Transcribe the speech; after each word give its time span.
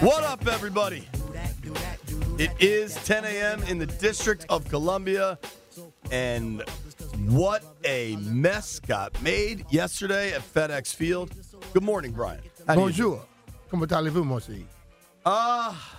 What 0.00 0.24
up, 0.24 0.46
everybody? 0.46 1.08
It 2.38 2.50
is 2.60 2.94
10 3.04 3.24
a.m. 3.24 3.62
in 3.64 3.78
the 3.78 3.86
District 3.86 4.46
of 4.48 4.68
Columbia, 4.68 5.38
and 6.10 6.62
what 7.26 7.64
a 7.84 8.16
mess 8.16 8.78
got 8.80 9.20
made 9.22 9.64
yesterday 9.70 10.32
at 10.32 10.42
FedEx 10.42 10.94
Field. 10.94 11.32
Good 11.72 11.82
morning, 11.82 12.12
Brian. 12.12 12.40
How 12.66 12.74
do 12.74 12.80
you 12.82 12.86
do? 12.86 12.92
Bonjour. 12.92 13.24
Comment 13.70 13.92
allez-vous, 13.92 14.24
mon 14.24 14.38
chéri? 14.40 14.64
Ah, 15.26 15.98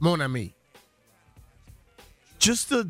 Mon 0.00 0.20
ami. 0.20 0.54
just 2.38 2.70
a 2.72 2.88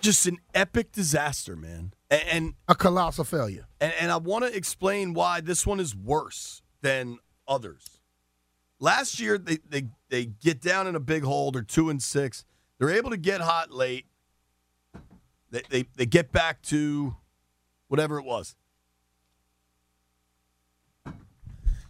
just 0.00 0.26
an 0.26 0.38
epic 0.54 0.92
disaster, 0.92 1.56
man. 1.56 1.92
And 2.10 2.22
and, 2.30 2.54
A 2.68 2.74
colossal 2.76 3.24
failure. 3.24 3.66
and, 3.80 3.92
and 4.00 4.12
I 4.12 4.16
want 4.18 4.44
to 4.44 4.56
explain 4.56 5.12
why 5.14 5.40
this 5.40 5.66
one 5.66 5.80
is 5.80 5.94
worse 5.96 6.62
than 6.86 7.18
others. 7.48 7.98
Last 8.78 9.18
year, 9.18 9.38
they, 9.38 9.58
they 9.68 9.88
they 10.08 10.26
get 10.26 10.60
down 10.60 10.86
in 10.86 10.94
a 10.94 11.00
big 11.00 11.24
hole. 11.24 11.50
They're 11.50 11.62
two 11.62 11.90
and 11.90 12.00
six. 12.00 12.44
They're 12.78 12.90
able 12.90 13.10
to 13.10 13.16
get 13.16 13.40
hot 13.40 13.72
late. 13.72 14.06
They 15.50 15.62
they, 15.68 15.84
they 15.96 16.06
get 16.06 16.30
back 16.30 16.62
to 16.62 17.16
whatever 17.88 18.20
it 18.20 18.24
was. 18.24 18.54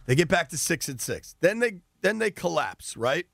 They 0.07 0.15
get 0.15 0.29
back 0.29 0.49
to 0.49 0.57
six 0.57 0.89
and 0.89 0.99
six. 0.99 1.35
Then 1.41 1.59
they 1.59 1.81
then 2.01 2.17
they 2.17 2.31
collapse, 2.31 2.97
right? 2.97 3.27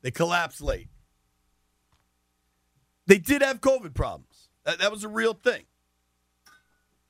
They 0.00 0.10
collapse 0.10 0.62
late. 0.62 0.88
They 3.06 3.18
did 3.18 3.42
have 3.42 3.60
COVID 3.60 3.92
problems. 3.92 4.48
That, 4.64 4.78
that 4.78 4.90
was 4.90 5.04
a 5.04 5.08
real 5.08 5.34
thing. 5.34 5.64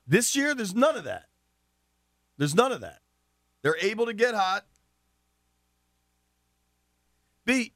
This 0.04 0.34
year, 0.34 0.52
there's 0.52 0.74
none 0.74 0.96
of 0.96 1.04
that. 1.04 1.26
There's 2.38 2.54
none 2.54 2.72
of 2.72 2.80
that. 2.80 3.00
They're 3.62 3.76
able 3.80 4.06
to 4.06 4.14
get 4.14 4.34
hot. 4.34 4.66
B, 7.44 7.72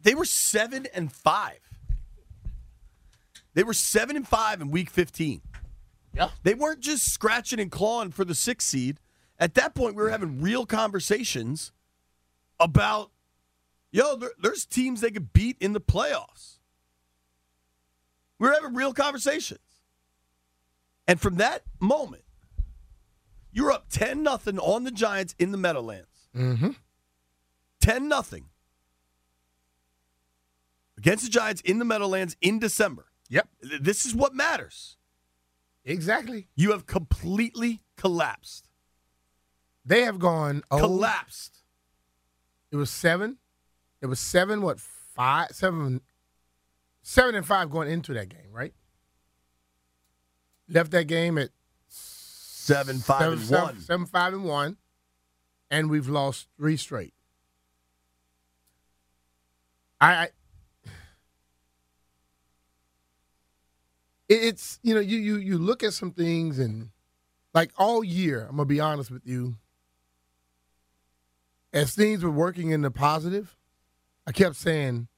they 0.00 0.14
were 0.14 0.24
seven 0.24 0.86
and 0.94 1.12
five. 1.12 1.60
They 3.54 3.62
were 3.62 3.74
seven 3.74 4.16
and 4.16 4.26
five 4.26 4.60
in 4.60 4.70
week 4.70 4.90
15. 4.90 5.40
Yeah. 6.14 6.30
They 6.42 6.54
weren't 6.54 6.80
just 6.80 7.12
scratching 7.12 7.60
and 7.60 7.70
clawing 7.70 8.10
for 8.10 8.24
the 8.24 8.34
sixth 8.34 8.68
seed. 8.68 8.98
At 9.38 9.54
that 9.54 9.74
point, 9.74 9.94
we 9.94 10.02
were 10.02 10.10
having 10.10 10.40
real 10.40 10.66
conversations 10.66 11.72
about, 12.58 13.10
yo, 13.90 14.16
there, 14.16 14.32
there's 14.40 14.64
teams 14.64 15.00
they 15.00 15.10
could 15.10 15.32
beat 15.32 15.56
in 15.60 15.72
the 15.72 15.80
playoffs. 15.80 16.58
We 18.38 18.48
were 18.48 18.54
having 18.54 18.74
real 18.74 18.92
conversations. 18.92 19.60
And 21.06 21.20
from 21.20 21.36
that 21.36 21.62
moment, 21.80 22.24
you're 23.52 23.72
up 23.72 23.86
10 23.90 24.22
nothing 24.22 24.58
on 24.58 24.84
the 24.84 24.90
Giants 24.90 25.34
in 25.38 25.52
the 25.52 25.58
Meadowlands. 25.58 26.28
Mm-hmm. 26.36 26.70
10 27.80 28.08
nothing 28.08 28.46
against 30.96 31.24
the 31.24 31.30
Giants 31.30 31.60
in 31.62 31.78
the 31.78 31.84
Meadowlands 31.84 32.36
in 32.40 32.58
December. 32.58 33.06
Yep. 33.28 33.48
This 33.80 34.04
is 34.04 34.14
what 34.14 34.34
matters. 34.34 34.96
Exactly. 35.84 36.48
You 36.54 36.72
have 36.72 36.86
completely 36.86 37.82
collapsed. 37.96 38.68
They 39.84 40.02
have 40.02 40.18
gone 40.18 40.62
oh, 40.70 40.78
Collapsed. 40.78 41.62
It 42.70 42.76
was 42.76 42.90
seven. 42.90 43.38
It 44.02 44.06
was 44.06 44.20
seven, 44.20 44.60
what, 44.60 44.78
five, 44.78 45.48
seven, 45.52 46.02
seven 47.02 47.34
and 47.34 47.46
five 47.46 47.70
going 47.70 47.90
into 47.90 48.12
that 48.14 48.28
game, 48.28 48.52
right? 48.52 48.74
Left 50.68 50.90
that 50.90 51.06
game 51.06 51.38
at 51.38 51.48
Seven, 52.68 52.98
five, 52.98 53.20
seven, 53.20 53.38
and 53.38 53.50
one. 53.50 53.80
seven, 53.80 54.04
five, 54.04 54.34
and 54.34 54.44
one, 54.44 54.76
and 55.70 55.88
we've 55.88 56.06
lost 56.06 56.48
three 56.58 56.76
straight. 56.76 57.14
I, 59.98 60.12
I 60.12 60.28
it's 64.28 64.78
you 64.82 64.92
know 64.92 65.00
you 65.00 65.16
you 65.16 65.36
you 65.36 65.56
look 65.56 65.82
at 65.82 65.94
some 65.94 66.10
things 66.10 66.58
and 66.58 66.90
like 67.54 67.70
all 67.78 68.04
year 68.04 68.42
I'm 68.42 68.56
gonna 68.56 68.66
be 68.66 68.80
honest 68.80 69.10
with 69.10 69.26
you. 69.26 69.54
As 71.72 71.94
things 71.94 72.22
were 72.22 72.30
working 72.30 72.70
in 72.70 72.82
the 72.82 72.90
positive, 72.90 73.56
I 74.26 74.32
kept 74.32 74.56
saying, 74.56 75.08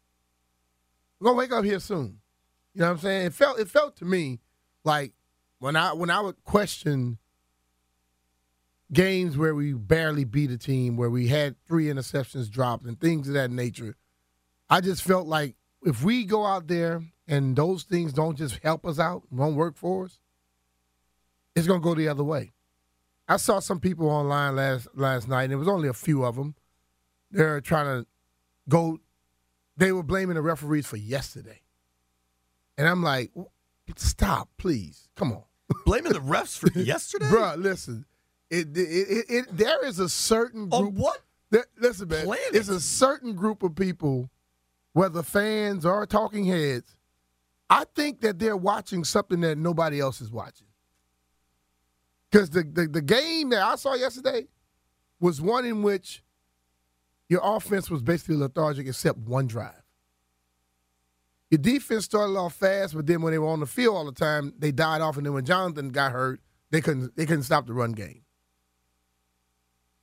"We're 1.18 1.30
gonna 1.30 1.38
wake 1.38 1.52
up 1.52 1.64
here 1.64 1.80
soon." 1.80 2.20
You 2.74 2.82
know 2.82 2.86
what 2.86 2.92
I'm 2.92 2.98
saying? 2.98 3.26
It 3.26 3.34
felt 3.34 3.58
it 3.58 3.68
felt 3.68 3.96
to 3.96 4.04
me 4.04 4.38
like 4.84 5.14
when 5.58 5.74
I 5.74 5.94
when 5.94 6.10
I 6.10 6.20
would 6.20 6.44
question 6.44 7.18
games 8.92 9.36
where 9.36 9.54
we 9.54 9.72
barely 9.72 10.24
beat 10.24 10.50
a 10.50 10.58
team, 10.58 10.96
where 10.96 11.10
we 11.10 11.28
had 11.28 11.56
three 11.66 11.86
interceptions 11.86 12.50
dropped 12.50 12.84
and 12.84 13.00
things 13.00 13.28
of 13.28 13.34
that 13.34 13.50
nature. 13.50 13.96
I 14.68 14.80
just 14.80 15.02
felt 15.02 15.26
like 15.26 15.56
if 15.84 16.02
we 16.02 16.24
go 16.24 16.44
out 16.44 16.66
there 16.66 17.02
and 17.26 17.56
those 17.56 17.84
things 17.84 18.12
don't 18.12 18.36
just 18.36 18.58
help 18.62 18.84
us 18.84 18.98
out, 18.98 19.22
won't 19.30 19.56
work 19.56 19.76
for 19.76 20.06
us, 20.06 20.20
it's 21.54 21.66
gonna 21.66 21.80
go 21.80 21.94
the 21.94 22.08
other 22.08 22.24
way. 22.24 22.52
I 23.28 23.36
saw 23.36 23.60
some 23.60 23.80
people 23.80 24.08
online 24.08 24.56
last 24.56 24.88
last 24.94 25.28
night, 25.28 25.44
and 25.44 25.52
it 25.52 25.56
was 25.56 25.68
only 25.68 25.88
a 25.88 25.92
few 25.94 26.24
of 26.24 26.36
them. 26.36 26.54
They're 27.30 27.60
trying 27.60 28.02
to 28.02 28.06
go. 28.68 28.98
They 29.76 29.92
were 29.92 30.02
blaming 30.02 30.34
the 30.34 30.42
referees 30.42 30.86
for 30.86 30.96
yesterday, 30.96 31.60
and 32.76 32.88
I'm 32.88 33.02
like, 33.02 33.30
stop, 33.96 34.48
please, 34.58 35.08
come 35.16 35.32
on. 35.32 35.42
Blaming 35.86 36.12
the 36.12 36.20
refs 36.20 36.58
for 36.58 36.76
yesterday? 36.78 37.26
Bruh, 37.26 37.56
listen. 37.56 38.04
It, 38.50 38.76
it, 38.76 38.80
it, 38.80 39.24
it, 39.28 39.56
there 39.56 39.84
is 39.86 40.00
a 40.00 40.08
certain 40.08 40.68
group. 40.68 40.82
On 40.82 40.94
what? 40.94 41.20
There, 41.50 41.66
listen, 41.78 42.08
man. 42.08 42.24
planet? 42.24 42.44
It's 42.52 42.68
a 42.68 42.80
certain 42.80 43.34
group 43.34 43.62
of 43.62 43.74
people, 43.76 44.28
whether 44.92 45.22
fans 45.22 45.86
or 45.86 46.04
talking 46.06 46.44
heads. 46.44 46.96
I 47.68 47.84
think 47.94 48.20
that 48.22 48.40
they're 48.40 48.56
watching 48.56 49.04
something 49.04 49.40
that 49.42 49.56
nobody 49.56 50.00
else 50.00 50.20
is 50.20 50.32
watching. 50.32 50.66
Because 52.30 52.50
the, 52.50 52.62
the 52.62 52.86
the 52.86 53.02
game 53.02 53.50
that 53.50 53.62
I 53.62 53.76
saw 53.76 53.94
yesterday 53.94 54.46
was 55.20 55.40
one 55.40 55.64
in 55.64 55.82
which 55.82 56.22
your 57.28 57.40
offense 57.42 57.90
was 57.90 58.02
basically 58.02 58.36
lethargic 58.36 58.86
except 58.86 59.18
one 59.18 59.46
drive. 59.46 59.74
Your 61.50 61.58
defense 61.58 62.04
started 62.04 62.36
off 62.36 62.54
fast, 62.54 62.94
but 62.94 63.06
then 63.06 63.22
when 63.22 63.32
they 63.32 63.38
were 63.38 63.48
on 63.48 63.60
the 63.60 63.66
field 63.66 63.96
all 63.96 64.04
the 64.04 64.12
time, 64.12 64.54
they 64.58 64.70
died 64.70 65.00
off. 65.00 65.16
And 65.16 65.26
then 65.26 65.32
when 65.32 65.44
Jonathan 65.44 65.90
got 65.90 66.12
hurt, 66.12 66.40
they 66.70 66.80
couldn't 66.80 67.16
they 67.16 67.26
couldn't 67.26 67.42
stop 67.44 67.66
the 67.66 67.72
run 67.72 67.92
game. 67.92 68.22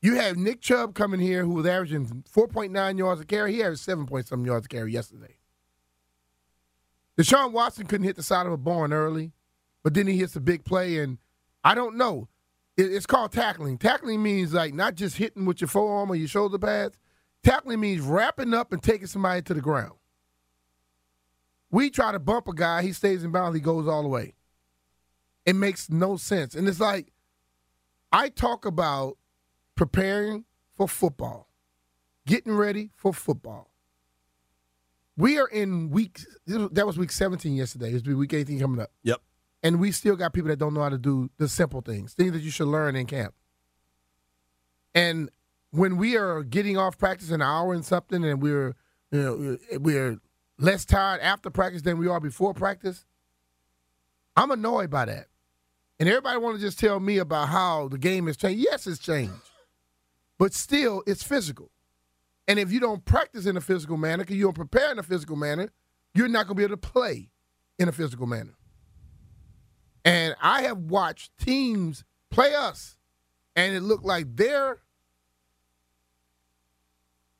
You 0.01 0.15
have 0.15 0.38
Nick 0.38 0.61
Chubb 0.61 0.94
coming 0.94 1.19
here 1.19 1.44
who 1.44 1.53
was 1.53 1.65
averaging 1.65 2.23
4.9 2.31 2.97
yards 2.97 3.21
a 3.21 3.25
carry. 3.25 3.53
He 3.53 3.63
averaged 3.63 3.81
7 3.81 4.05
point 4.05 4.27
something 4.27 4.45
yards 4.45 4.65
a 4.65 4.69
carry 4.69 4.94
yesterday. 4.94 5.38
Deshaun 7.17 7.51
Watson 7.51 7.88
couldn't 7.88 8.05
hit 8.05 8.15
the 8.15 8.23
side 8.23 8.45
of 8.45 8.51
a 8.51 8.57
barn 8.57 8.94
early, 8.94 9.33
but 9.83 9.95
then 9.95 10.05
he 10.05 10.17
hits 10.17 10.35
a 10.35 10.39
big 10.39 10.63
play, 10.63 10.99
and 10.99 11.17
I 11.63 11.73
don't 11.73 11.97
know. 11.97 12.27
It's 12.77 13.07
called 13.07 13.31
tackling. 13.31 13.79
Tackling 13.79 14.21
means 14.21 14.53
like 14.53 14.71
not 14.71 14.94
just 14.94 15.17
hitting 15.17 15.45
with 15.45 15.59
your 15.61 15.67
forearm 15.67 16.11
or 16.11 16.15
your 16.15 16.27
shoulder 16.27 16.59
pads. 16.59 16.95
Tackling 17.44 17.79
means 17.79 18.01
wrapping 18.01 18.53
up 18.53 18.71
and 18.71 18.83
taking 18.83 19.07
somebody 19.07 19.41
to 19.41 19.55
the 19.55 19.61
ground. 19.61 19.94
We 21.71 21.89
try 21.89 22.11
to 22.11 22.19
bump 22.19 22.47
a 22.47 22.53
guy, 22.53 22.83
he 22.83 22.94
stays 22.94 23.23
in 23.23 23.31
bounds, 23.31 23.57
he 23.57 23.61
goes 23.61 23.88
all 23.88 24.03
the 24.03 24.09
way. 24.09 24.35
It 25.44 25.55
makes 25.55 25.89
no 25.89 26.17
sense. 26.17 26.53
And 26.53 26.67
it's 26.67 26.79
like, 26.79 27.11
I 28.11 28.29
talk 28.29 28.65
about 28.65 29.17
preparing 29.77 30.44
for 30.75 30.89
football, 30.89 31.47
getting 32.25 32.53
ready 32.53 32.91
for 32.97 33.13
football. 33.13 33.71
We 35.15 35.39
are 35.39 35.47
in 35.47 35.89
week, 35.89 36.19
that 36.45 36.85
was 36.85 36.97
week 36.97 37.12
17 37.12 37.56
yesterday. 37.56 37.91
It's 37.91 38.06
week 38.06 38.33
18 38.33 38.59
coming 38.59 38.81
up. 38.81 38.91
Yep. 39.03 39.21
And 39.63 39.79
we 39.79 39.91
still 39.91 40.15
got 40.15 40.33
people 40.33 40.50
that 40.50 40.57
don't 40.57 40.74
know 40.74 40.83
how 40.83 40.89
to 40.89 40.97
do 40.97 41.29
the 41.38 41.47
simple 41.47 41.81
things, 41.81 42.13
things 42.13 42.33
that 42.33 42.41
you 42.41 42.51
should 42.51 42.68
learn 42.68 42.95
in 42.95 43.07
camp. 43.07 43.33
And 44.94 45.29
when 45.71 45.97
we 45.97 46.18
are 46.18 46.44
getting 46.44 46.77
off 46.77 46.97
practice 46.97 47.31
an 47.31 47.41
hour 47.41 47.73
and 47.73 47.85
something 47.85 48.23
and 48.23 48.41
we're, 48.41 48.75
you 49.12 49.23
know, 49.23 49.57
we're 49.80 50.18
less 50.59 50.85
tired 50.85 51.21
after 51.21 51.50
practice 51.50 51.81
than 51.81 51.97
we 51.97 52.07
are 52.07 52.19
before 52.19 52.53
practice, 52.53 53.06
I'm 54.35 54.51
annoyed 54.51 54.89
by 54.89 55.06
that. 55.06 55.27
And 56.00 56.07
everybody 56.07 56.38
want 56.38 56.57
to 56.57 56.62
just 56.62 56.80
tell 56.80 57.00
me 57.00 57.18
about 57.18 57.50
how 57.50 57.88
the 57.88 57.97
game 57.97 58.27
has 58.27 58.38
changed. 58.38 58.63
Yes, 58.63 58.85
it's 58.85 59.00
changed. 59.00 59.33
But 60.38 60.54
still, 60.54 61.04
it's 61.07 61.24
physical. 61.24 61.72
And 62.48 62.60
if 62.60 62.72
you 62.72 62.80
don't 62.80 63.04
practice 63.04 63.45
in 63.45 63.57
a 63.57 63.62
physical 63.62 63.98
manner, 63.98 64.24
because 64.24 64.38
you 64.38 64.44
don't 64.44 64.54
prepare 64.54 64.92
in 64.92 65.00
a 65.00 65.04
physical 65.04 65.36
manner, 65.36 65.69
you're 66.13 66.28
not 66.28 66.48
going 66.48 66.56
to 66.56 66.60
be 66.60 66.63
able 66.63 66.78
to 66.78 66.89
play 66.89 67.30
in 67.78 67.89
a 67.89 67.92
physical 67.92 68.25
manner. 68.25 68.54
And 70.06 70.36
I 70.42 70.62
have 70.63 70.78
watched 70.78 71.38
teams 71.38 72.06
play 72.30 72.56
us, 72.56 72.98
and 73.56 73.75
it 73.75 73.81
looked 73.81 74.06
like 74.06 74.28
they're 74.36 74.80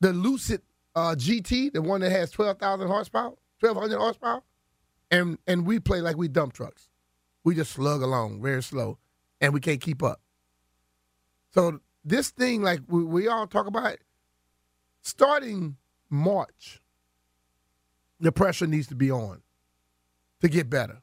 the 0.00 0.12
Lucid 0.12 0.62
uh, 0.94 1.14
GT, 1.14 1.72
the 1.72 1.80
one 1.80 2.02
that 2.02 2.10
has 2.10 2.30
12,000 2.30 2.86
horsepower, 2.86 3.32
1,200 3.60 3.98
horsepower, 3.98 4.42
and, 5.10 5.38
and 5.46 5.66
we 5.66 5.80
play 5.80 6.00
like 6.00 6.16
we 6.16 6.28
dump 6.28 6.52
trucks. 6.52 6.88
We 7.44 7.54
just 7.54 7.72
slug 7.72 8.02
along 8.02 8.42
very 8.42 8.62
slow, 8.62 8.98
and 9.40 9.54
we 9.54 9.60
can't 9.60 9.80
keep 9.80 10.02
up. 10.02 10.20
So 11.54 11.80
this 12.04 12.30
thing, 12.30 12.62
like 12.62 12.80
we, 12.88 13.04
we 13.04 13.28
all 13.28 13.46
talk 13.46 13.66
about, 13.66 13.98
starting 15.02 15.76
March, 16.10 16.80
the 18.20 18.32
pressure 18.32 18.66
needs 18.66 18.88
to 18.88 18.94
be 18.94 19.10
on 19.10 19.42
to 20.40 20.48
get 20.48 20.70
better. 20.70 21.02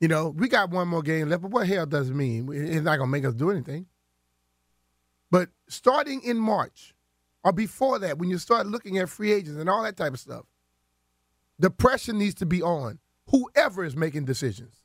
You 0.00 0.08
know, 0.08 0.28
we 0.28 0.48
got 0.48 0.70
one 0.70 0.88
more 0.88 1.02
game 1.02 1.28
left, 1.28 1.42
but 1.42 1.50
what 1.50 1.66
hell 1.66 1.86
does 1.86 2.08
it 2.08 2.14
mean? 2.14 2.48
It's 2.52 2.84
not 2.84 2.96
gonna 2.96 3.10
make 3.10 3.24
us 3.24 3.34
do 3.34 3.50
anything. 3.50 3.86
But 5.30 5.50
starting 5.68 6.22
in 6.22 6.38
March 6.38 6.94
or 7.44 7.52
before 7.52 7.98
that, 7.98 8.18
when 8.18 8.30
you 8.30 8.38
start 8.38 8.66
looking 8.66 8.98
at 8.98 9.08
free 9.08 9.32
agents 9.32 9.58
and 9.58 9.68
all 9.68 9.82
that 9.82 9.96
type 9.96 10.14
of 10.14 10.20
stuff, 10.20 10.46
the 11.58 11.70
pressure 11.70 12.14
needs 12.14 12.34
to 12.36 12.46
be 12.46 12.62
on 12.62 12.98
whoever 13.28 13.84
is 13.84 13.94
making 13.94 14.24
decisions. 14.24 14.79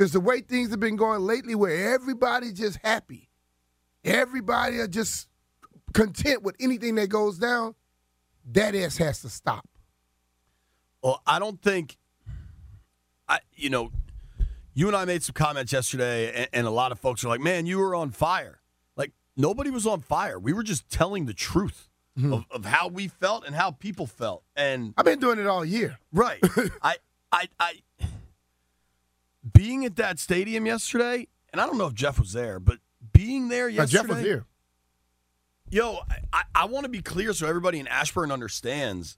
Because 0.00 0.12
the 0.12 0.20
way 0.20 0.40
things 0.40 0.70
have 0.70 0.80
been 0.80 0.96
going 0.96 1.20
lately, 1.20 1.54
where 1.54 1.92
everybody's 1.92 2.54
just 2.54 2.78
happy, 2.82 3.28
everybody 4.02 4.78
are 4.78 4.88
just 4.88 5.28
content 5.92 6.42
with 6.42 6.56
anything 6.58 6.94
that 6.94 7.10
goes 7.10 7.36
down, 7.36 7.74
that 8.50 8.74
ass 8.74 8.96
has 8.96 9.20
to 9.20 9.28
stop. 9.28 9.68
Well, 11.02 11.20
I 11.26 11.38
don't 11.38 11.60
think, 11.60 11.98
I 13.28 13.40
you 13.54 13.68
know, 13.68 13.92
you 14.72 14.86
and 14.86 14.96
I 14.96 15.04
made 15.04 15.22
some 15.22 15.34
comments 15.34 15.70
yesterday, 15.70 16.32
and, 16.32 16.48
and 16.54 16.66
a 16.66 16.70
lot 16.70 16.92
of 16.92 16.98
folks 16.98 17.22
are 17.22 17.28
like, 17.28 17.42
"Man, 17.42 17.66
you 17.66 17.76
were 17.76 17.94
on 17.94 18.10
fire." 18.10 18.62
Like 18.96 19.12
nobody 19.36 19.68
was 19.68 19.86
on 19.86 20.00
fire. 20.00 20.38
We 20.38 20.54
were 20.54 20.62
just 20.62 20.88
telling 20.88 21.26
the 21.26 21.34
truth 21.34 21.88
Mm-hmm. 22.18 22.32
of, 22.32 22.44
of 22.50 22.64
how 22.64 22.88
we 22.88 23.06
felt 23.06 23.46
and 23.46 23.54
how 23.54 23.70
people 23.70 24.06
felt, 24.06 24.42
and 24.56 24.94
I've 24.96 25.04
been 25.04 25.20
doing 25.20 25.38
it 25.38 25.46
all 25.46 25.64
year. 25.64 25.98
Right. 26.12 26.40
I, 26.82 26.96
I, 27.30 27.48
I, 27.60 27.72
being 29.52 29.84
at 29.84 29.96
that 29.96 30.18
stadium 30.18 30.66
yesterday, 30.66 31.26
and 31.52 31.60
I 31.60 31.66
don't 31.66 31.78
know 31.78 31.86
if 31.86 31.94
Jeff 31.94 32.18
was 32.18 32.32
there, 32.32 32.60
but 32.60 32.78
being 33.12 33.48
there 33.48 33.66
Uh, 33.66 33.68
yesterday. 33.68 34.02
Jeff 34.02 34.08
was 34.08 34.24
here. 34.24 34.44
Yo, 35.70 36.00
I, 36.32 36.42
I, 36.54 36.64
want 36.64 36.84
to 36.84 36.88
be 36.88 37.00
clear 37.00 37.32
so 37.32 37.46
everybody 37.46 37.78
in 37.78 37.86
Ashburn 37.86 38.32
understands. 38.32 39.16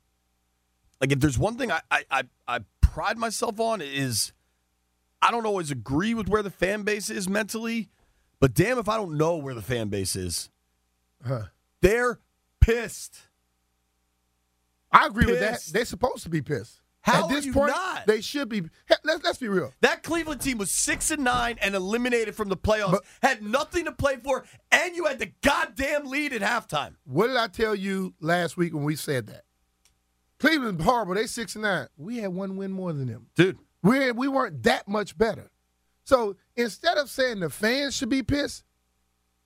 Like, 1.01 1.11
if 1.11 1.19
there's 1.19 1.39
one 1.39 1.57
thing 1.57 1.73
I, 1.73 1.81
I, 1.91 2.05
I, 2.11 2.23
I 2.47 2.61
pride 2.83 3.17
myself 3.17 3.59
on 3.59 3.81
is 3.81 4.33
I 5.23 5.31
don't 5.31 5.47
always 5.47 5.71
agree 5.71 6.13
with 6.13 6.29
where 6.29 6.43
the 6.43 6.51
fan 6.51 6.83
base 6.83 7.09
is 7.09 7.27
mentally, 7.27 7.89
but 8.39 8.53
damn 8.53 8.79
if 8.79 8.87
I 8.89 8.99
don't 8.99 9.17
know 9.17 9.37
where 9.37 9.55
the 9.55 9.63
fan 9.63 9.89
base 9.89 10.15
is. 10.15 10.51
Huh. 11.27 11.45
They're 11.81 12.19
pissed. 12.61 13.21
I 14.93 15.07
agree 15.07 15.25
with 15.25 15.41
that. 15.41 15.63
They're 15.73 15.87
supposed 15.87 16.23
to 16.25 16.29
be 16.29 16.43
pissed. 16.43 16.82
How 17.03 17.25
At 17.25 17.31
this 17.31 17.45
are 17.45 17.49
you 17.49 17.53
point, 17.53 17.73
not? 17.73 18.07
they 18.07 18.21
should 18.21 18.49
be. 18.49 18.63
Let's, 19.05 19.25
let's 19.25 19.39
be 19.39 19.49
real. 19.49 19.75
That 19.81 20.03
Cleveland 20.05 20.41
team 20.41 20.59
was 20.59 20.71
six 20.71 21.11
and 21.11 21.25
nine 21.25 21.59
and 21.61 21.75
eliminated 21.75 22.35
from 22.37 22.49
the 22.49 22.57
playoffs. 22.57 22.93
But- 22.93 23.05
had 23.23 23.43
nothing 23.43 23.87
to 23.87 23.93
play 23.93 24.17
for, 24.23 24.45
and 24.71 24.95
you 24.95 25.07
had 25.07 25.19
the 25.19 25.33
goddamn 25.43 26.07
lead 26.07 26.33
at 26.33 26.43
halftime. 26.43 26.95
What 27.05 27.27
did 27.27 27.37
I 27.37 27.49
tell 27.49 27.75
you 27.75 28.15
last 28.21 28.57
week 28.57 28.73
when 28.73 28.85
we 28.85 28.95
said 28.97 29.27
that? 29.27 29.43
Cleveland's 30.39 30.83
horrible. 30.85 31.15
They 31.15 31.27
six 31.27 31.55
and 31.57 31.63
nine. 31.63 31.89
We 31.97 32.19
had 32.19 32.33
one 32.33 32.57
win 32.57 32.71
more 32.73 32.93
than 32.93 33.07
them. 33.09 33.27
Dude. 33.35 33.59
We 33.83 34.13
we 34.13 34.29
weren't 34.29 34.63
that 34.63 34.87
much 34.87 35.19
better. 35.19 35.51
So 36.05 36.37
instead 36.57 36.99
of 36.99 37.11
saying 37.11 37.41
the 37.41 37.51
fans 37.51 37.97
should 37.97 38.09
be 38.11 38.23
pissed, 38.23 38.63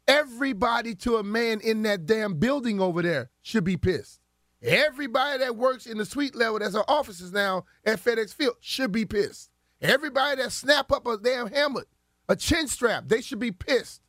everybody 0.06 0.94
to 0.96 1.16
a 1.16 1.22
man 1.22 1.60
in 1.60 1.82
that 1.82 2.06
damn 2.06 2.34
building 2.34 2.80
over 2.80 3.02
there 3.02 3.30
should 3.42 3.64
be 3.64 3.76
pissed. 3.76 4.20
Everybody 4.62 5.38
that 5.38 5.56
works 5.56 5.86
in 5.86 5.98
the 5.98 6.04
suite 6.04 6.34
level 6.34 6.58
that's 6.58 6.74
our 6.74 6.84
offices 6.88 7.32
now 7.32 7.64
at 7.84 8.02
FedEx 8.02 8.34
Field 8.34 8.56
should 8.60 8.90
be 8.90 9.04
pissed. 9.04 9.50
Everybody 9.80 10.42
that 10.42 10.52
snap 10.52 10.90
up 10.90 11.06
a 11.06 11.18
damn 11.18 11.48
helmet, 11.52 11.86
a 12.28 12.36
chin 12.36 12.66
strap, 12.66 13.04
they 13.06 13.20
should 13.20 13.38
be 13.38 13.52
pissed. 13.52 14.00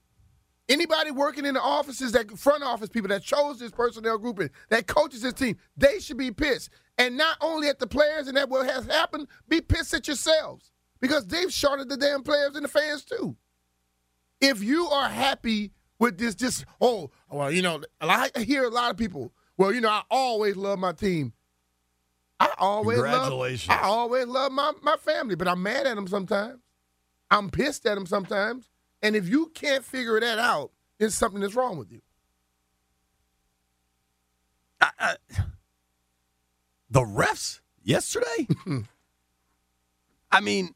Anybody 0.70 1.12
working 1.12 1.46
in 1.46 1.54
the 1.54 1.62
offices, 1.62 2.12
that 2.12 2.30
front 2.38 2.64
office 2.64 2.90
people 2.90 3.10
that 3.10 3.24
chose 3.24 3.60
this 3.60 3.72
personnel 3.72 4.18
grouping, 4.18 4.50
that 4.70 4.88
coaches 4.88 5.22
this 5.22 5.34
team, 5.34 5.58
they 5.78 6.00
should 6.00 6.18
be 6.18 6.32
pissed. 6.32 6.70
And 6.98 7.16
not 7.16 7.38
only 7.42 7.70
at 7.70 7.80
the 7.80 7.88
players 7.88 8.28
and 8.28 8.36
that 8.36 8.50
what 8.50 8.70
has 8.70 8.86
happened, 8.86 9.28
be 9.48 9.62
pissed 9.62 9.94
at 9.94 10.08
yourselves 10.08 10.72
because 11.00 11.26
they've 11.28 11.54
shorted 11.54 11.90
the 11.90 11.98
damn 11.98 12.24
players 12.24 12.56
and 12.56 12.66
the 12.66 12.70
fans 12.70 13.06
too. 13.06 13.38
If 14.42 14.64
you 14.64 14.88
are 14.88 15.10
happy 15.10 15.72
with 16.00 16.18
this, 16.18 16.36
just 16.36 16.66
oh 16.82 17.12
well, 17.30 17.52
you 17.52 17.62
know, 17.62 17.82
I 18.02 18.30
hear 18.38 18.64
a 18.66 18.70
lot 18.70 18.92
of 18.92 18.98
people. 18.98 19.32
Well, 19.58 19.74
you 19.74 19.82
know, 19.82 19.90
I 19.90 20.04
always 20.10 20.56
love 20.56 20.80
my 20.80 20.92
team. 20.94 21.34
I 22.40 22.54
always 22.60 23.00
love. 23.00 23.06
Congratulations. 23.12 23.70
I 23.70 23.82
always 23.82 24.28
love 24.28 24.52
my 24.52 24.72
my 24.84 24.96
family, 24.98 25.36
but 25.36 25.48
I'm 25.48 25.64
mad 25.64 25.88
at 25.88 25.96
them 25.96 26.08
sometimes. 26.08 26.60
I'm 27.32 27.50
pissed 27.50 27.86
at 27.86 27.96
them 27.96 28.06
sometimes. 28.06 28.70
And 29.02 29.16
if 29.16 29.28
you 29.28 29.52
can't 29.54 29.84
figure 29.84 30.20
that 30.20 30.40
out, 30.40 30.72
then 31.00 31.10
something 31.10 31.42
that's 31.42 31.56
wrong 31.56 31.78
with 31.78 31.92
you. 31.92 32.02
I, 34.80 34.90
I, 35.00 35.16
the 36.90 37.02
refs 37.02 37.60
yesterday? 37.84 38.48
I 40.32 40.42
mean, 40.42 40.74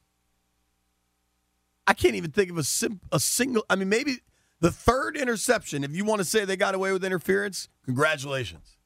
I 1.87 1.93
can't 1.93 2.15
even 2.15 2.31
think 2.31 2.51
of 2.51 2.57
a, 2.57 2.63
sim, 2.63 2.99
a 3.11 3.19
single. 3.19 3.65
I 3.69 3.75
mean, 3.75 3.89
maybe 3.89 4.19
the 4.61 4.71
third 4.71 5.17
interception, 5.17 5.83
if 5.83 5.93
you 5.93 6.05
want 6.05 6.19
to 6.19 6.25
say 6.25 6.45
they 6.45 6.55
got 6.55 6.73
away 6.75 6.91
with 6.93 7.03
interference, 7.03 7.67
congratulations. 7.85 8.77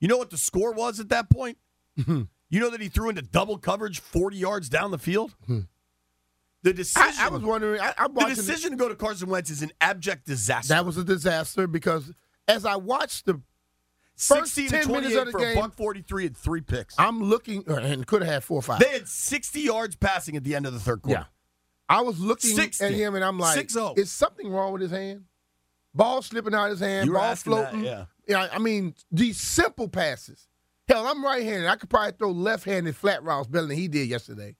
You 0.00 0.08
know 0.08 0.16
what 0.18 0.30
the 0.30 0.38
score 0.38 0.72
was 0.72 0.98
at 1.00 1.08
that 1.10 1.30
point? 1.30 1.58
you 1.96 2.26
know 2.50 2.70
that 2.70 2.80
he 2.80 2.88
threw 2.88 3.08
into 3.08 3.22
double 3.22 3.56
coverage 3.58 4.00
40 4.00 4.36
yards 4.36 4.68
down 4.68 4.90
the 4.90 4.98
field? 4.98 5.34
The 6.62 6.72
decision, 6.72 7.12
I, 7.20 7.26
I 7.26 7.28
was 7.28 7.42
wondering. 7.42 7.80
I, 7.80 7.92
I'm 7.98 8.14
the 8.14 8.24
decision 8.24 8.70
to 8.70 8.76
go 8.76 8.88
to 8.88 8.94
Carson 8.94 9.28
Wentz 9.28 9.50
is 9.50 9.62
an 9.62 9.70
abject 9.80 10.26
disaster. 10.26 10.72
that 10.74 10.84
was 10.86 10.96
a 10.96 11.04
disaster 11.04 11.66
because 11.66 12.10
as 12.48 12.64
I 12.64 12.76
watched 12.76 13.26
the 13.26 13.40
first 14.16 14.54
16 14.54 14.68
10 14.82 14.92
minutes 14.92 15.14
of 15.14 15.26
the 15.26 15.32
for 15.32 15.38
game- 15.40 15.56
buck 15.56 15.74
43 15.74 16.26
and 16.26 16.36
three 16.36 16.60
picks. 16.62 16.94
I'm 16.98 17.22
looking, 17.22 17.64
uh, 17.68 17.74
and 17.76 18.06
could 18.06 18.22
have 18.22 18.32
had 18.32 18.44
four 18.44 18.58
or 18.58 18.62
five. 18.62 18.80
They 18.80 18.88
had 18.90 19.08
60 19.08 19.60
yards 19.60 19.94
passing 19.96 20.36
at 20.36 20.44
the 20.44 20.54
end 20.54 20.66
of 20.66 20.72
the 20.72 20.80
third 20.80 21.02
quarter. 21.02 21.20
Yeah. 21.20 21.24
I 21.88 22.00
was 22.00 22.18
looking 22.18 22.50
60. 22.56 22.84
at 22.84 22.92
him, 22.92 23.14
and 23.14 23.24
I'm 23.24 23.38
like, 23.38 23.58
6-0. 23.58 23.98
is 23.98 24.10
something 24.10 24.48
wrong 24.48 24.72
with 24.72 24.82
his 24.82 24.90
hand? 24.90 25.24
Ball 25.94 26.22
slipping 26.22 26.54
out 26.54 26.64
of 26.66 26.70
his 26.72 26.80
hand, 26.80 27.06
You 27.06 27.12
ball 27.12 27.22
asking 27.22 27.52
that, 27.54 27.70
floating. 27.70 27.84
yeah. 27.84 28.04
Yeah, 28.26 28.48
I 28.50 28.58
mean, 28.58 28.94
these 29.12 29.38
simple 29.38 29.86
passes. 29.88 30.48
Hell, 30.88 31.06
I'm 31.06 31.22
right-handed. 31.24 31.68
I 31.68 31.76
could 31.76 31.90
probably 31.90 32.12
throw 32.18 32.30
left-handed 32.30 32.96
flat 32.96 33.22
routes 33.22 33.48
better 33.48 33.66
than 33.66 33.76
he 33.76 33.86
did 33.88 34.08
yesterday. 34.08 34.56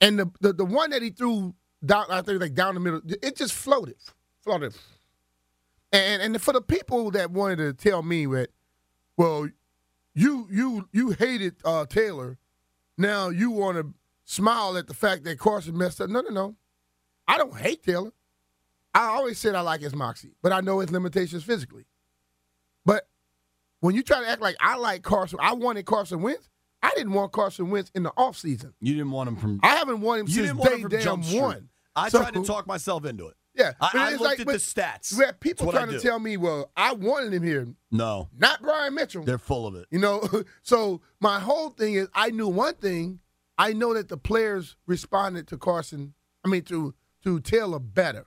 And 0.00 0.18
the 0.18 0.30
the, 0.40 0.52
the 0.54 0.64
one 0.64 0.90
that 0.90 1.02
he 1.02 1.10
threw 1.10 1.54
down, 1.84 2.06
I 2.10 2.22
think 2.22 2.40
like 2.40 2.54
down 2.54 2.74
the 2.74 2.80
middle, 2.80 3.00
it 3.22 3.36
just 3.36 3.52
floated, 3.52 3.96
floated. 4.42 4.74
And 5.92 6.22
and 6.22 6.40
for 6.42 6.52
the 6.52 6.62
people 6.62 7.10
that 7.12 7.30
wanted 7.30 7.56
to 7.58 7.72
tell 7.74 8.02
me 8.02 8.24
that, 8.26 8.48
well, 9.18 9.48
you 10.14 10.48
you 10.50 10.88
you 10.92 11.10
hated 11.10 11.56
uh, 11.64 11.84
Taylor, 11.84 12.38
now 12.96 13.28
you 13.28 13.50
want 13.50 13.76
to 13.76 13.92
smile 14.30 14.76
at 14.76 14.86
the 14.86 14.94
fact 14.94 15.24
that 15.24 15.38
Carson 15.38 15.76
messed 15.76 16.00
up. 16.00 16.08
No, 16.08 16.20
no, 16.20 16.30
no. 16.30 16.56
I 17.26 17.36
don't 17.36 17.56
hate 17.56 17.82
Taylor. 17.82 18.12
I 18.94 19.06
always 19.06 19.38
said 19.38 19.54
I 19.54 19.60
like 19.60 19.80
his 19.80 19.94
moxie, 19.94 20.34
but 20.42 20.52
I 20.52 20.60
know 20.60 20.80
his 20.80 20.90
limitations 20.90 21.44
physically. 21.44 21.86
But 22.84 23.08
when 23.80 23.94
you 23.94 24.02
try 24.02 24.20
to 24.22 24.28
act 24.28 24.40
like 24.40 24.56
I 24.60 24.76
like 24.76 25.02
Carson, 25.02 25.38
I 25.42 25.52
wanted 25.52 25.84
Carson 25.86 26.22
Wentz. 26.22 26.48
I 26.82 26.90
didn't 26.96 27.12
want 27.12 27.32
Carson 27.32 27.70
Wentz 27.70 27.90
in 27.94 28.02
the 28.04 28.10
offseason. 28.12 28.72
You 28.80 28.94
didn't 28.94 29.10
want 29.10 29.28
him 29.28 29.36
from. 29.36 29.60
I 29.62 29.76
haven't 29.76 30.00
wanted 30.00 30.20
him 30.22 30.26
you 30.28 30.34
since 30.34 30.46
didn't 30.48 30.58
want 30.58 30.90
day 30.90 31.04
damn 31.04 31.40
one. 31.40 31.68
I 31.94 32.08
So- 32.08 32.20
tried 32.20 32.34
to 32.34 32.44
talk 32.44 32.66
myself 32.66 33.04
into 33.04 33.26
it. 33.26 33.34
Yeah, 33.54 33.72
I, 33.80 33.90
I 33.94 34.10
looked 34.12 34.22
like- 34.22 34.40
at 34.40 34.46
the 34.46 34.52
stats. 34.54 35.16
We 35.18 35.24
have 35.24 35.38
people 35.40 35.70
trying 35.72 35.90
to 35.90 35.98
tell 36.00 36.18
me, 36.20 36.36
well, 36.36 36.70
I 36.76 36.92
wanted 36.94 37.34
him 37.34 37.42
here, 37.42 37.66
No, 37.90 38.28
not 38.38 38.62
Brian 38.62 38.94
Mitchell. 38.94 39.24
they're 39.24 39.38
full 39.38 39.66
of 39.66 39.74
it. 39.74 39.86
You 39.90 39.98
know, 39.98 40.22
so 40.62 41.00
my 41.20 41.40
whole 41.40 41.70
thing 41.70 41.94
is 41.94 42.08
I 42.14 42.30
knew 42.30 42.48
one 42.48 42.74
thing. 42.74 43.18
I 43.60 43.74
know 43.74 43.92
that 43.92 44.08
the 44.08 44.16
players 44.16 44.74
responded 44.86 45.46
to 45.48 45.58
Carson, 45.58 46.14
I 46.42 46.48
mean 46.48 46.62
to 46.62 46.94
to 47.24 47.40
Taylor 47.40 47.78
better. 47.78 48.24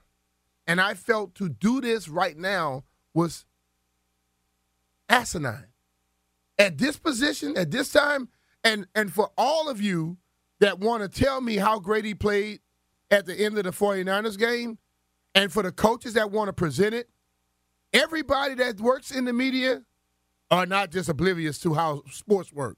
And 0.68 0.80
I 0.80 0.94
felt 0.94 1.34
to 1.36 1.50
do 1.50 1.82
this 1.82 2.08
right 2.08 2.38
now 2.38 2.84
was 3.16 3.44
asinine. 5.10 5.70
At 6.60 6.78
this 6.78 6.98
position, 6.98 7.58
at 7.58 7.72
this 7.72 7.92
time, 7.92 8.30
and 8.63 8.86
and 8.94 9.12
for 9.12 9.32
all 9.36 9.70
of 9.70 9.82
you 9.82 10.18
that 10.60 10.78
want 10.78 11.02
to 11.02 11.24
tell 11.24 11.42
me 11.42 11.58
how 11.58 11.80
great 11.80 12.06
he 12.06 12.13
played 12.13 12.60
at 13.10 13.25
the 13.25 13.34
end 13.34 13.58
of 13.58 13.63
the 13.63 13.72
49ers 13.72 14.38
game, 14.38 14.78
and 15.34 15.52
for 15.52 15.63
the 15.63 15.72
coaches 15.72 16.13
that 16.13 16.30
want 16.30 16.50
to 16.50 16.54
present 16.54 16.94
it, 16.94 17.10
everybody 17.92 18.54
that 18.54 18.80
works 18.80 19.10
in 19.10 19.25
the 19.25 19.34
media 19.34 19.82
are 20.52 20.68
not 20.68 20.92
just 20.92 21.10
oblivious 21.10 21.58
to 21.58 21.74
how 21.74 22.04
sports 22.12 22.54
work. 22.54 22.78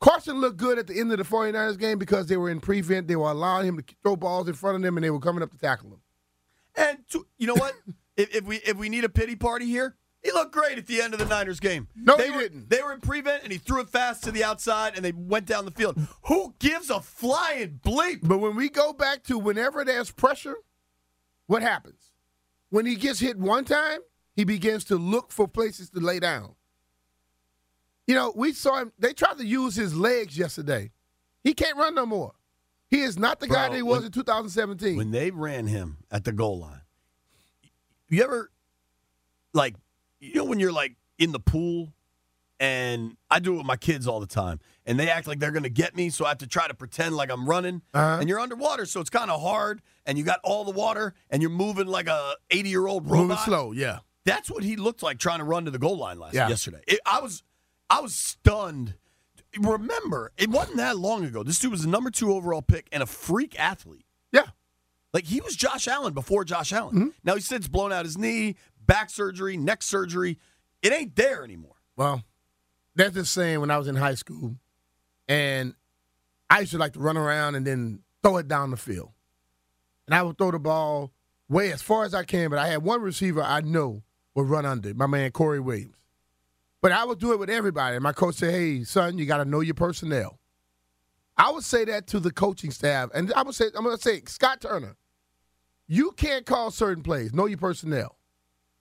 Carson 0.00 0.40
looked 0.40 0.56
good 0.56 0.78
at 0.78 0.86
the 0.86 0.98
end 0.98 1.10
of 1.10 1.18
the 1.18 1.24
49ers 1.24 1.78
game 1.78 1.98
because 1.98 2.26
they 2.26 2.36
were 2.36 2.50
in 2.50 2.60
prevent. 2.60 3.08
They 3.08 3.16
were 3.16 3.30
allowing 3.30 3.66
him 3.66 3.76
to 3.78 3.94
throw 4.02 4.16
balls 4.16 4.48
in 4.48 4.54
front 4.54 4.76
of 4.76 4.82
them, 4.82 4.96
and 4.96 5.04
they 5.04 5.10
were 5.10 5.18
coming 5.18 5.42
up 5.42 5.50
to 5.50 5.58
tackle 5.58 5.90
him. 5.90 6.00
And 6.76 6.98
to, 7.10 7.26
you 7.36 7.46
know 7.48 7.54
what? 7.54 7.74
if, 8.16 8.34
if 8.34 8.44
we 8.44 8.56
if 8.58 8.76
we 8.76 8.88
need 8.88 9.04
a 9.04 9.08
pity 9.08 9.34
party 9.34 9.66
here, 9.66 9.96
he 10.22 10.30
looked 10.32 10.52
great 10.52 10.78
at 10.78 10.86
the 10.86 11.00
end 11.00 11.14
of 11.14 11.18
the 11.18 11.26
Niners 11.26 11.58
game. 11.58 11.88
No, 11.96 12.16
they 12.16 12.26
he 12.26 12.30
were, 12.30 12.40
didn't. 12.40 12.70
They 12.70 12.82
were 12.82 12.92
in 12.92 13.00
prevent, 13.00 13.42
and 13.42 13.52
he 13.52 13.58
threw 13.58 13.80
it 13.80 13.88
fast 13.88 14.22
to 14.24 14.30
the 14.30 14.44
outside, 14.44 14.94
and 14.94 15.04
they 15.04 15.12
went 15.12 15.46
down 15.46 15.64
the 15.64 15.70
field. 15.72 15.98
Who 16.24 16.54
gives 16.58 16.90
a 16.90 17.00
flying 17.00 17.80
bleep? 17.82 18.20
But 18.22 18.38
when 18.38 18.54
we 18.54 18.68
go 18.68 18.92
back 18.92 19.24
to 19.24 19.38
whenever 19.38 19.84
there's 19.84 20.10
pressure, 20.10 20.56
what 21.46 21.62
happens? 21.62 22.12
When 22.70 22.86
he 22.86 22.96
gets 22.96 23.20
hit 23.20 23.38
one 23.38 23.64
time, 23.64 24.00
he 24.34 24.44
begins 24.44 24.84
to 24.84 24.96
look 24.96 25.32
for 25.32 25.48
places 25.48 25.90
to 25.90 26.00
lay 26.00 26.20
down. 26.20 26.54
You 28.08 28.14
know, 28.14 28.32
we 28.34 28.52
saw 28.52 28.80
him, 28.80 28.92
they 28.98 29.12
tried 29.12 29.36
to 29.38 29.44
use 29.46 29.76
his 29.76 29.94
legs 29.94 30.36
yesterday. 30.36 30.90
He 31.44 31.52
can't 31.54 31.76
run 31.76 31.94
no 31.94 32.06
more. 32.06 32.32
He 32.88 33.02
is 33.02 33.18
not 33.18 33.38
the 33.38 33.46
guy 33.46 33.68
that 33.68 33.76
he 33.76 33.82
was 33.82 33.98
when- 33.98 34.06
in 34.06 34.12
2017. 34.12 34.96
When 34.96 35.10
they 35.12 35.30
ran 35.30 35.66
him 35.66 35.98
at 36.10 36.24
the 36.24 36.32
goal 36.32 36.58
line, 36.58 36.80
you 38.08 38.24
ever 38.24 38.50
like 39.52 39.74
you 40.20 40.34
know 40.34 40.44
when 40.44 40.58
you're 40.58 40.72
like 40.72 40.96
in 41.18 41.32
the 41.32 41.38
pool 41.40 41.92
and 42.58 43.16
I 43.30 43.38
do 43.40 43.54
it 43.54 43.56
with 43.58 43.66
my 43.66 43.76
kids 43.76 44.06
all 44.08 44.20
the 44.20 44.26
time 44.26 44.58
and 44.86 44.98
they 44.98 45.10
act 45.10 45.26
like 45.26 45.38
they're 45.38 45.50
going 45.52 45.62
to 45.64 45.68
get 45.68 45.94
me 45.94 46.08
so 46.08 46.24
I 46.24 46.28
have 46.30 46.38
to 46.38 46.46
try 46.46 46.66
to 46.66 46.74
pretend 46.74 47.14
like 47.16 47.30
I'm 47.30 47.46
running 47.48 47.82
Uh-huh. 47.92 48.16
and 48.20 48.28
you're 48.28 48.40
underwater 48.40 48.86
so 48.86 49.00
it's 49.00 49.10
kind 49.10 49.30
of 49.30 49.42
hard 49.42 49.82
and 50.06 50.16
you 50.16 50.24
got 50.24 50.40
all 50.42 50.64
the 50.64 50.70
water 50.72 51.12
and 51.30 51.42
you're 51.42 51.50
moving 51.50 51.86
like 51.86 52.06
a 52.08 52.34
80 52.50 52.68
year 52.70 52.86
old 52.86 53.04
robot. 53.04 53.18
Moving 53.28 53.36
slow, 53.44 53.72
yeah. 53.72 53.98
That's 54.24 54.50
what 54.50 54.64
he 54.64 54.76
looked 54.76 55.02
like 55.02 55.18
trying 55.18 55.38
to 55.38 55.44
run 55.44 55.66
to 55.66 55.70
the 55.70 55.78
goal 55.78 55.98
line 55.98 56.18
last 56.18 56.34
Yeah. 56.34 56.48
yesterday. 56.48 56.80
It, 56.86 57.00
I 57.04 57.20
was 57.20 57.42
I 57.90 58.00
was 58.00 58.14
stunned. 58.14 58.94
Remember, 59.58 60.32
it 60.36 60.50
wasn't 60.50 60.76
that 60.76 60.98
long 60.98 61.24
ago. 61.24 61.42
This 61.42 61.58
dude 61.58 61.70
was 61.70 61.82
the 61.82 61.88
number 61.88 62.10
two 62.10 62.32
overall 62.32 62.62
pick 62.62 62.88
and 62.92 63.02
a 63.02 63.06
freak 63.06 63.58
athlete. 63.58 64.04
Yeah. 64.30 64.46
Like 65.12 65.24
he 65.24 65.40
was 65.40 65.56
Josh 65.56 65.88
Allen 65.88 66.12
before 66.12 66.44
Josh 66.44 66.72
Allen. 66.72 66.94
Mm-hmm. 66.94 67.08
Now 67.24 67.34
he's 67.34 67.46
since 67.48 67.66
blown 67.66 67.92
out 67.92 68.04
his 68.04 68.18
knee, 68.18 68.56
back 68.84 69.10
surgery, 69.10 69.56
neck 69.56 69.82
surgery. 69.82 70.38
It 70.82 70.92
ain't 70.92 71.16
there 71.16 71.42
anymore. 71.44 71.76
Well, 71.96 72.22
that's 72.94 73.14
just 73.14 73.32
saying 73.32 73.60
when 73.60 73.70
I 73.70 73.78
was 73.78 73.88
in 73.88 73.96
high 73.96 74.14
school, 74.14 74.56
and 75.26 75.74
I 76.50 76.60
used 76.60 76.72
to 76.72 76.78
like 76.78 76.92
to 76.92 77.00
run 77.00 77.16
around 77.16 77.54
and 77.54 77.66
then 77.66 78.00
throw 78.22 78.36
it 78.36 78.48
down 78.48 78.70
the 78.70 78.76
field. 78.76 79.10
And 80.06 80.14
I 80.14 80.22
would 80.22 80.38
throw 80.38 80.50
the 80.50 80.58
ball 80.58 81.12
way 81.48 81.72
as 81.72 81.82
far 81.82 82.04
as 82.04 82.14
I 82.14 82.24
can, 82.24 82.50
but 82.50 82.58
I 82.58 82.68
had 82.68 82.82
one 82.82 83.02
receiver 83.02 83.42
I 83.42 83.60
know 83.60 84.02
would 84.34 84.48
run 84.48 84.66
under, 84.66 84.94
my 84.94 85.06
man 85.06 85.30
Corey 85.32 85.60
Williams. 85.60 85.96
But 86.80 86.92
I 86.92 87.04
would 87.04 87.18
do 87.18 87.32
it 87.32 87.38
with 87.38 87.50
everybody. 87.50 87.96
And 87.96 88.02
my 88.02 88.12
coach 88.12 88.36
said, 88.36 88.52
hey, 88.52 88.84
son, 88.84 89.18
you 89.18 89.26
got 89.26 89.38
to 89.38 89.44
know 89.44 89.60
your 89.60 89.74
personnel. 89.74 90.38
I 91.36 91.50
would 91.50 91.64
say 91.64 91.84
that 91.84 92.06
to 92.08 92.20
the 92.20 92.32
coaching 92.32 92.70
staff. 92.70 93.10
And 93.14 93.32
I 93.34 93.42
would 93.42 93.54
say, 93.54 93.66
I'm 93.76 93.84
going 93.84 93.96
to 93.96 94.02
say, 94.02 94.22
Scott 94.26 94.60
Turner, 94.60 94.96
you 95.86 96.12
can't 96.12 96.46
call 96.46 96.70
certain 96.70 97.02
plays. 97.02 97.32
Know 97.32 97.46
your 97.46 97.58
personnel. 97.58 98.16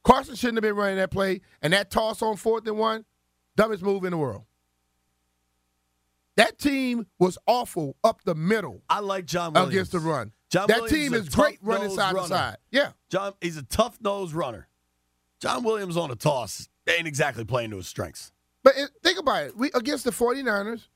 Carson 0.03 0.35
shouldn't 0.35 0.57
have 0.57 0.63
been 0.63 0.75
running 0.75 0.97
that 0.97 1.11
play, 1.11 1.41
and 1.61 1.73
that 1.73 1.91
toss 1.91 2.21
on 2.21 2.37
fourth 2.37 2.65
and 2.65 2.77
one, 2.77 3.03
dumbest 3.55 3.83
move 3.83 4.05
in 4.05 4.11
the 4.11 4.17
world. 4.17 4.43
That 6.37 6.57
team 6.59 7.07
was 7.19 7.37
awful 7.47 7.97
up 8.03 8.21
the 8.23 8.35
middle 8.35 8.83
I 8.89 8.99
like 8.99 9.25
John 9.25 9.53
Williams. 9.53 9.73
against 9.73 9.91
the 9.91 9.99
run. 9.99 10.31
John 10.49 10.67
that 10.67 10.83
Williams 10.83 10.91
team 10.91 11.13
a 11.13 11.17
is 11.17 11.29
great 11.29 11.57
running 11.61 11.89
side 11.89 12.13
runner. 12.13 12.27
to 12.27 12.33
side. 12.33 12.57
Yeah. 12.71 12.91
John, 13.09 13.33
he's 13.41 13.57
a 13.57 13.63
tough 13.63 13.99
nose 13.99 14.33
runner. 14.33 14.67
John 15.41 15.63
Williams 15.63 15.97
on 15.97 16.09
a 16.11 16.15
toss 16.15 16.69
ain't 16.87 17.07
exactly 17.07 17.45
playing 17.45 17.71
to 17.71 17.77
his 17.77 17.87
strengths. 17.87 18.31
But 18.63 18.75
think 19.03 19.19
about 19.19 19.43
it. 19.43 19.57
We 19.57 19.71
against 19.73 20.03
the 20.03 20.11
49ers 20.11 20.87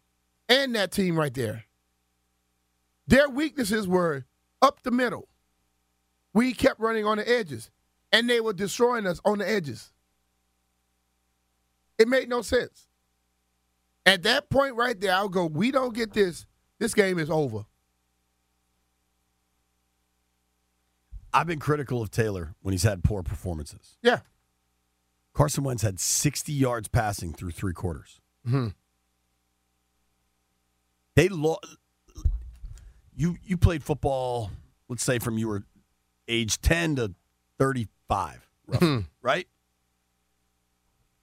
and 0.49 0.75
that 0.75 0.91
team 0.91 1.17
right 1.17 1.33
there. 1.33 1.65
Their 3.07 3.29
weaknesses 3.29 3.87
were 3.87 4.25
up 4.61 4.83
the 4.83 4.91
middle. 4.91 5.27
We 6.33 6.53
kept 6.53 6.79
running 6.79 7.05
on 7.05 7.17
the 7.17 7.29
edges, 7.29 7.69
and 8.11 8.29
they 8.29 8.39
were 8.39 8.53
destroying 8.53 9.05
us 9.05 9.19
on 9.25 9.39
the 9.39 9.49
edges. 9.49 9.91
It 11.97 12.07
made 12.07 12.29
no 12.29 12.41
sense. 12.41 12.87
At 14.05 14.23
that 14.23 14.49
point 14.49 14.75
right 14.75 14.99
there, 14.99 15.13
I'll 15.13 15.29
go, 15.29 15.45
we 15.45 15.71
don't 15.71 15.93
get 15.93 16.13
this, 16.13 16.45
this 16.79 16.93
game 16.93 17.19
is 17.19 17.29
over. 17.29 17.65
I've 21.33 21.47
been 21.47 21.59
critical 21.59 22.01
of 22.01 22.11
Taylor 22.11 22.55
when 22.61 22.71
he's 22.71 22.83
had 22.83 23.03
poor 23.03 23.23
performances. 23.23 23.97
Yeah. 24.01 24.19
Carson 25.33 25.63
Wentz 25.63 25.81
had 25.83 25.99
60 25.99 26.51
yards 26.51 26.87
passing 26.87 27.33
through 27.33 27.51
three 27.51 27.73
quarters. 27.73 28.19
hmm 28.45 28.67
They 31.15 31.29
lo- 31.29 31.59
you 33.15 33.37
you 33.43 33.57
played 33.57 33.83
football, 33.83 34.51
let's 34.89 35.03
say 35.03 35.19
from 35.19 35.37
you 35.37 35.47
were 35.47 35.63
age 36.27 36.59
10 36.61 36.95
to 36.97 37.13
35, 37.59 38.47
roughly, 38.67 39.05
right? 39.21 39.47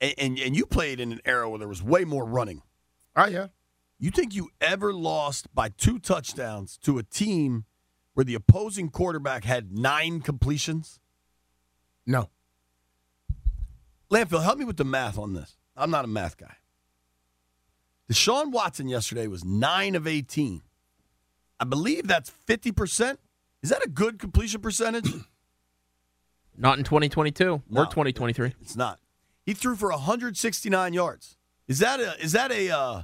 And, 0.00 0.14
and 0.18 0.38
and 0.38 0.56
you 0.56 0.66
played 0.66 1.00
in 1.00 1.12
an 1.12 1.20
era 1.24 1.48
where 1.48 1.58
there 1.58 1.68
was 1.68 1.82
way 1.82 2.04
more 2.04 2.24
running. 2.24 2.62
Oh, 3.16 3.26
yeah. 3.26 3.48
You 3.98 4.10
think 4.12 4.32
you 4.34 4.50
ever 4.60 4.92
lost 4.92 5.52
by 5.54 5.70
two 5.70 5.98
touchdowns 5.98 6.78
to 6.82 6.98
a 6.98 7.02
team 7.02 7.64
where 8.14 8.22
the 8.24 8.34
opposing 8.34 8.90
quarterback 8.90 9.42
had 9.44 9.72
nine 9.72 10.20
completions? 10.20 11.00
No. 12.06 12.30
Landfill, 14.10 14.42
help 14.42 14.58
me 14.58 14.64
with 14.64 14.76
the 14.76 14.84
math 14.84 15.18
on 15.18 15.34
this. 15.34 15.56
I'm 15.76 15.90
not 15.90 16.04
a 16.04 16.08
math 16.08 16.36
guy. 16.36 16.56
Deshaun 18.10 18.50
Watson 18.52 18.88
yesterday 18.88 19.26
was 19.26 19.44
9 19.44 19.94
of 19.94 20.06
18. 20.06 20.62
I 21.60 21.64
believe 21.64 22.06
that's 22.06 22.32
50%. 22.46 23.18
Is 23.62 23.70
that 23.70 23.84
a 23.84 23.88
good 23.88 24.18
completion 24.18 24.60
percentage? 24.60 25.10
Not 26.60 26.78
in 26.78 26.84
2022 26.84 27.62
No. 27.68 27.80
or 27.82 27.84
2023. 27.86 28.54
it's 28.60 28.74
not. 28.74 28.98
He 29.44 29.54
threw 29.54 29.76
for 29.76 29.90
169 29.90 30.92
yards. 30.92 31.36
Is 31.68 31.78
that 31.78 32.00
a 32.00 32.14
is 32.20 32.32
that 32.32 32.50
a 32.50 32.70
uh, 32.70 33.02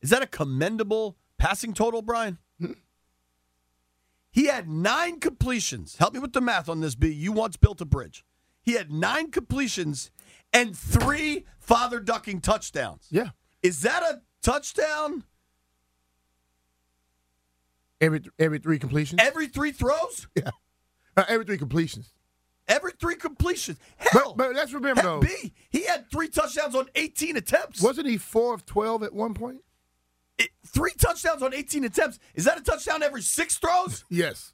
is 0.00 0.08
that 0.10 0.22
a 0.22 0.26
commendable 0.26 1.16
passing 1.36 1.74
total, 1.74 2.00
Brian? 2.00 2.38
He 4.30 4.46
had 4.46 4.66
nine 4.68 5.20
completions. 5.20 5.96
Help 5.96 6.14
me 6.14 6.20
with 6.20 6.32
the 6.32 6.40
math 6.40 6.68
on 6.70 6.80
this, 6.80 6.94
B. 6.94 7.08
You 7.12 7.32
once 7.32 7.56
built 7.58 7.80
a 7.82 7.84
bridge. 7.84 8.24
He 8.62 8.72
had 8.72 8.90
nine 8.90 9.30
completions 9.30 10.10
and 10.56 10.76
three 10.76 11.44
father 11.58 12.00
ducking 12.00 12.40
touchdowns. 12.40 13.06
Yeah. 13.10 13.30
Is 13.62 13.82
that 13.82 14.02
a 14.02 14.20
touchdown 14.42 15.24
Every 18.00 18.20
every 18.38 18.58
three 18.58 18.78
completions? 18.78 19.20
every 19.22 19.48
three 19.48 19.72
throws? 19.72 20.28
Uh, 21.16 21.24
every 21.28 21.44
three 21.46 21.56
completions. 21.58 22.12
Every 22.68 22.92
three 23.00 23.14
completions. 23.14 23.78
Hell, 23.96 24.34
But, 24.36 24.48
but 24.48 24.54
let's 24.56 24.72
remember, 24.74 25.00
though, 25.02 25.20
B, 25.20 25.54
he 25.70 25.84
had 25.84 26.10
three 26.10 26.28
touchdowns 26.28 26.74
on 26.74 26.88
18 26.94 27.36
attempts. 27.36 27.80
wasn't 27.80 28.08
he 28.08 28.18
four 28.18 28.52
of 28.54 28.66
12 28.66 29.04
at 29.04 29.14
one 29.14 29.32
point? 29.34 29.60
It- 30.36 30.50
three 30.66 30.90
touchdowns 30.98 31.42
on 31.42 31.54
18 31.54 31.84
attempts. 31.84 32.18
Is 32.34 32.44
that 32.44 32.58
a 32.58 32.62
touchdown 32.62 33.02
every 33.02 33.22
six 33.22 33.56
throws? 33.56 34.04
Yes. 34.10 34.52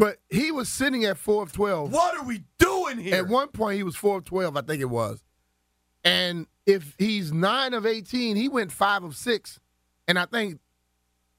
But 0.00 0.16
he 0.30 0.50
was 0.50 0.70
sitting 0.70 1.04
at 1.04 1.18
four 1.18 1.42
of 1.42 1.52
12. 1.52 1.92
What 1.92 2.16
are 2.16 2.24
we 2.24 2.44
doing 2.58 2.96
here? 2.96 3.16
At 3.16 3.28
one 3.28 3.48
point, 3.48 3.76
he 3.76 3.82
was 3.82 3.96
four 3.96 4.16
of 4.16 4.24
12, 4.24 4.56
I 4.56 4.62
think 4.62 4.80
it 4.80 4.86
was. 4.86 5.22
And 6.02 6.46
if 6.64 6.94
he's 6.98 7.32
nine 7.34 7.74
of 7.74 7.84
18, 7.84 8.34
he 8.34 8.48
went 8.48 8.72
five 8.72 9.04
of 9.04 9.14
six. 9.14 9.60
And 10.08 10.18
I 10.18 10.24
think 10.24 10.58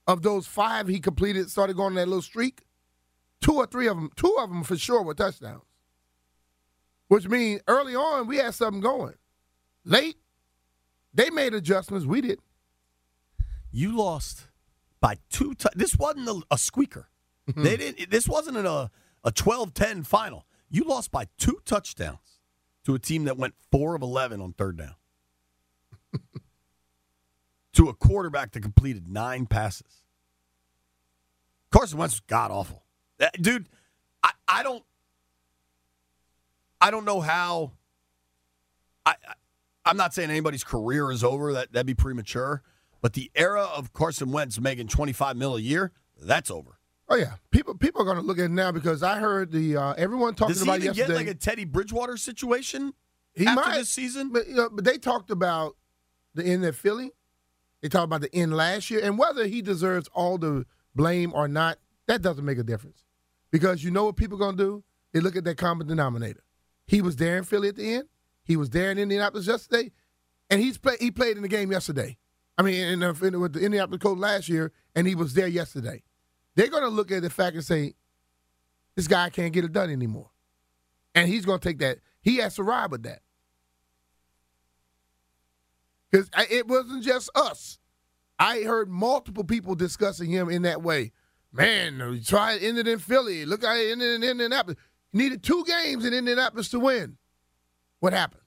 of 0.06 0.22
those 0.22 0.46
five 0.46 0.88
he 0.88 1.00
completed, 1.00 1.50
started 1.50 1.76
going 1.76 1.88
on 1.88 1.96
that 1.96 2.08
little 2.08 2.22
streak, 2.22 2.62
two 3.42 3.54
or 3.56 3.66
three 3.66 3.88
of 3.88 3.96
them, 3.96 4.12
two 4.16 4.36
of 4.38 4.50
them 4.50 4.64
for 4.64 4.78
sure 4.78 5.02
were 5.02 5.16
touchdowns. 5.16 5.64
Which 7.08 7.28
means 7.28 7.62
early 7.68 7.96
on, 7.96 8.28
we 8.28 8.38
had 8.38 8.54
something 8.54 8.80
going. 8.80 9.16
Late, 9.84 10.18
they 11.16 11.32
made 11.32 11.56
adjustments. 11.56 12.06
We 12.06 12.22
did. 12.22 12.40
you 13.72 13.98
lost 13.98 14.50
by 15.00 15.18
two. 15.32 15.56
T- 15.56 15.68
this 15.76 15.96
wasn't 15.98 16.30
a, 16.30 16.42
a 16.52 16.58
squeaker. 16.60 17.08
Mm-hmm. 17.52 17.64
They 17.64 17.78
didn't. 17.78 18.10
This 18.10 18.28
wasn't 18.28 18.58
a 18.58 18.90
a 19.24 19.32
12-10 19.32 20.06
final. 20.06 20.46
You 20.70 20.84
lost 20.84 21.12
by 21.12 21.28
two 21.38 21.60
touchdowns 21.66 22.40
to 22.86 22.96
a 22.96 23.00
team 23.00 23.26
that 23.26 23.38
went 23.38 23.54
4 23.72 23.96
of 23.96 24.02
11 24.02 24.42
on 24.42 24.54
third 24.54 24.78
down. 24.78 24.96
to 27.74 27.90
a 27.90 27.94
quarterback 27.94 28.52
that 28.54 28.62
completed 28.62 29.08
9 29.08 29.46
passes. 29.46 30.04
Carson 31.72 31.98
Wentz 32.00 32.16
was 32.16 32.22
god 32.22 32.52
awful. 32.52 32.84
Dude, 33.40 33.70
I, 34.24 34.32
I 34.48 34.64
don't 34.64 34.84
I 36.82 36.92
don't 36.92 37.06
know 37.06 37.22
how 37.22 37.74
I, 39.06 39.12
I 39.28 39.34
I'm 39.86 39.98
not 39.98 40.14
saying 40.14 40.30
anybody's 40.30 40.64
career 40.64 41.12
is 41.12 41.24
over. 41.24 41.54
That 41.54 41.72
that'd 41.72 41.88
be 41.88 41.94
premature. 41.94 42.62
But 43.02 43.14
the 43.14 43.32
era 43.36 43.64
of 43.64 43.94
Carson 43.94 44.32
Wentz 44.32 44.60
making 44.60 44.88
25 44.88 45.36
mil 45.36 45.56
a 45.56 45.62
year, 45.62 45.92
that's 46.22 46.52
over. 46.52 46.78
Oh 47.12 47.16
yeah, 47.16 47.34
people 47.52 47.76
people 47.76 48.02
are 48.02 48.06
going 48.06 48.16
to 48.16 48.24
look 48.24 48.40
at 48.40 48.46
it 48.46 48.52
now 48.52 48.72
because 48.72 49.04
I 49.04 49.20
heard 49.20 49.52
the 49.52 49.76
uh, 49.76 49.94
everyone 49.98 50.34
talking 50.34 50.54
Does 50.54 50.62
he 50.62 50.70
about 50.70 50.78
even 50.78 50.96
yesterday. 50.96 51.08
get 51.08 51.14
like 51.14 51.28
a 51.28 51.34
Teddy 51.38 51.66
Bridgewater 51.66 52.16
situation 52.16 52.94
he 53.34 53.46
after 53.46 53.70
might, 53.70 53.76
this 53.76 53.90
season? 53.90 54.32
but, 54.32 54.48
you 54.48 54.56
know, 54.56 54.70
but 54.70 54.86
they 54.86 54.98
talked 54.98 55.30
about 55.30 55.76
the 56.36 56.46
end 56.46 56.64
at 56.64 56.74
Philly. 56.74 57.12
They 57.82 57.90
talked 57.90 58.06
about 58.06 58.22
the 58.22 58.34
end 58.34 58.56
last 58.56 58.90
year, 58.90 59.02
and 59.04 59.18
whether 59.18 59.46
he 59.46 59.62
deserves 59.62 60.08
all 60.14 60.38
the 60.38 60.66
blame 60.96 61.34
or 61.34 61.50
not, 61.50 61.80
that 62.08 62.22
doesn't 62.22 62.46
make 62.46 62.58
a 62.58 62.64
difference. 62.64 63.04
Because 63.52 63.84
you 63.84 63.92
know 63.92 64.06
what 64.06 64.16
people 64.16 64.38
are 64.38 64.40
going 64.40 64.56
to 64.56 64.64
do? 64.64 64.84
They 65.12 65.20
look 65.20 65.36
at 65.36 65.44
that 65.44 65.58
common 65.58 65.88
denominator. 65.88 66.46
He 66.88 67.02
was 67.02 67.18
there 67.18 67.36
in 67.36 67.44
Philly 67.44 67.68
at 67.68 67.76
the 67.76 67.94
end. 67.94 68.08
He 68.46 68.56
was 68.56 68.70
there 68.70 68.90
in 68.90 68.98
Indianapolis 68.98 69.48
yesterday, 69.48 69.92
and 70.50 70.62
he's 70.62 70.78
play, 70.78 70.96
he 70.98 71.12
played 71.12 71.36
in 71.36 71.42
the 71.42 71.50
game 71.50 71.74
yesterday. 71.74 72.18
I 72.58 72.62
mean, 72.62 72.76
in, 72.76 73.00
the, 73.02 73.26
in, 73.26 73.38
with 73.42 73.52
the 73.52 73.60
Indianapolis 73.60 74.02
coach 74.02 74.18
last 74.18 74.48
year, 74.48 74.72
and 74.96 75.06
he 75.06 75.16
was 75.16 75.34
there 75.34 75.48
yesterday. 75.48 76.04
They're 76.56 76.70
going 76.70 76.84
to 76.84 76.90
look 76.90 77.12
at 77.12 77.22
the 77.22 77.30
fact 77.30 77.56
and 77.56 77.64
say, 77.64 77.94
this 78.96 79.08
guy 79.08 79.30
can't 79.30 79.54
get 79.54 79.64
it 79.64 79.72
done 79.72 79.90
anymore. 79.90 80.30
And 81.16 81.28
he's 81.28 81.46
going 81.46 81.60
to 81.60 81.68
take 81.68 81.80
that. 81.80 82.00
He 82.22 82.38
has 82.38 82.56
to 82.56 82.64
ride 82.64 82.92
with 82.92 83.04
that. 83.04 83.22
Because 86.10 86.30
it 86.50 86.68
wasn't 86.68 87.04
just 87.04 87.30
us. 87.36 87.80
I 88.38 88.64
heard 88.64 88.90
multiple 88.90 89.44
people 89.44 89.76
discussing 89.76 90.30
him 90.30 90.50
in 90.50 90.64
that 90.64 90.82
way. 90.82 91.12
Man, 91.54 92.00
he 92.14 92.22
tried 92.22 92.60
to 92.60 92.68
end 92.68 92.78
it 92.78 92.88
in 92.88 93.00
Philly. 93.00 93.46
Look 93.46 93.64
how 93.64 93.76
it 93.76 93.92
ended 93.92 94.16
in 94.16 94.30
Indianapolis. 94.30 94.78
He 95.12 95.18
needed 95.18 95.44
two 95.44 95.64
games 95.66 96.06
in 96.06 96.14
Indianapolis 96.14 96.70
to 96.70 96.80
win. 96.80 97.18
What 98.00 98.14
happened? 98.14 98.42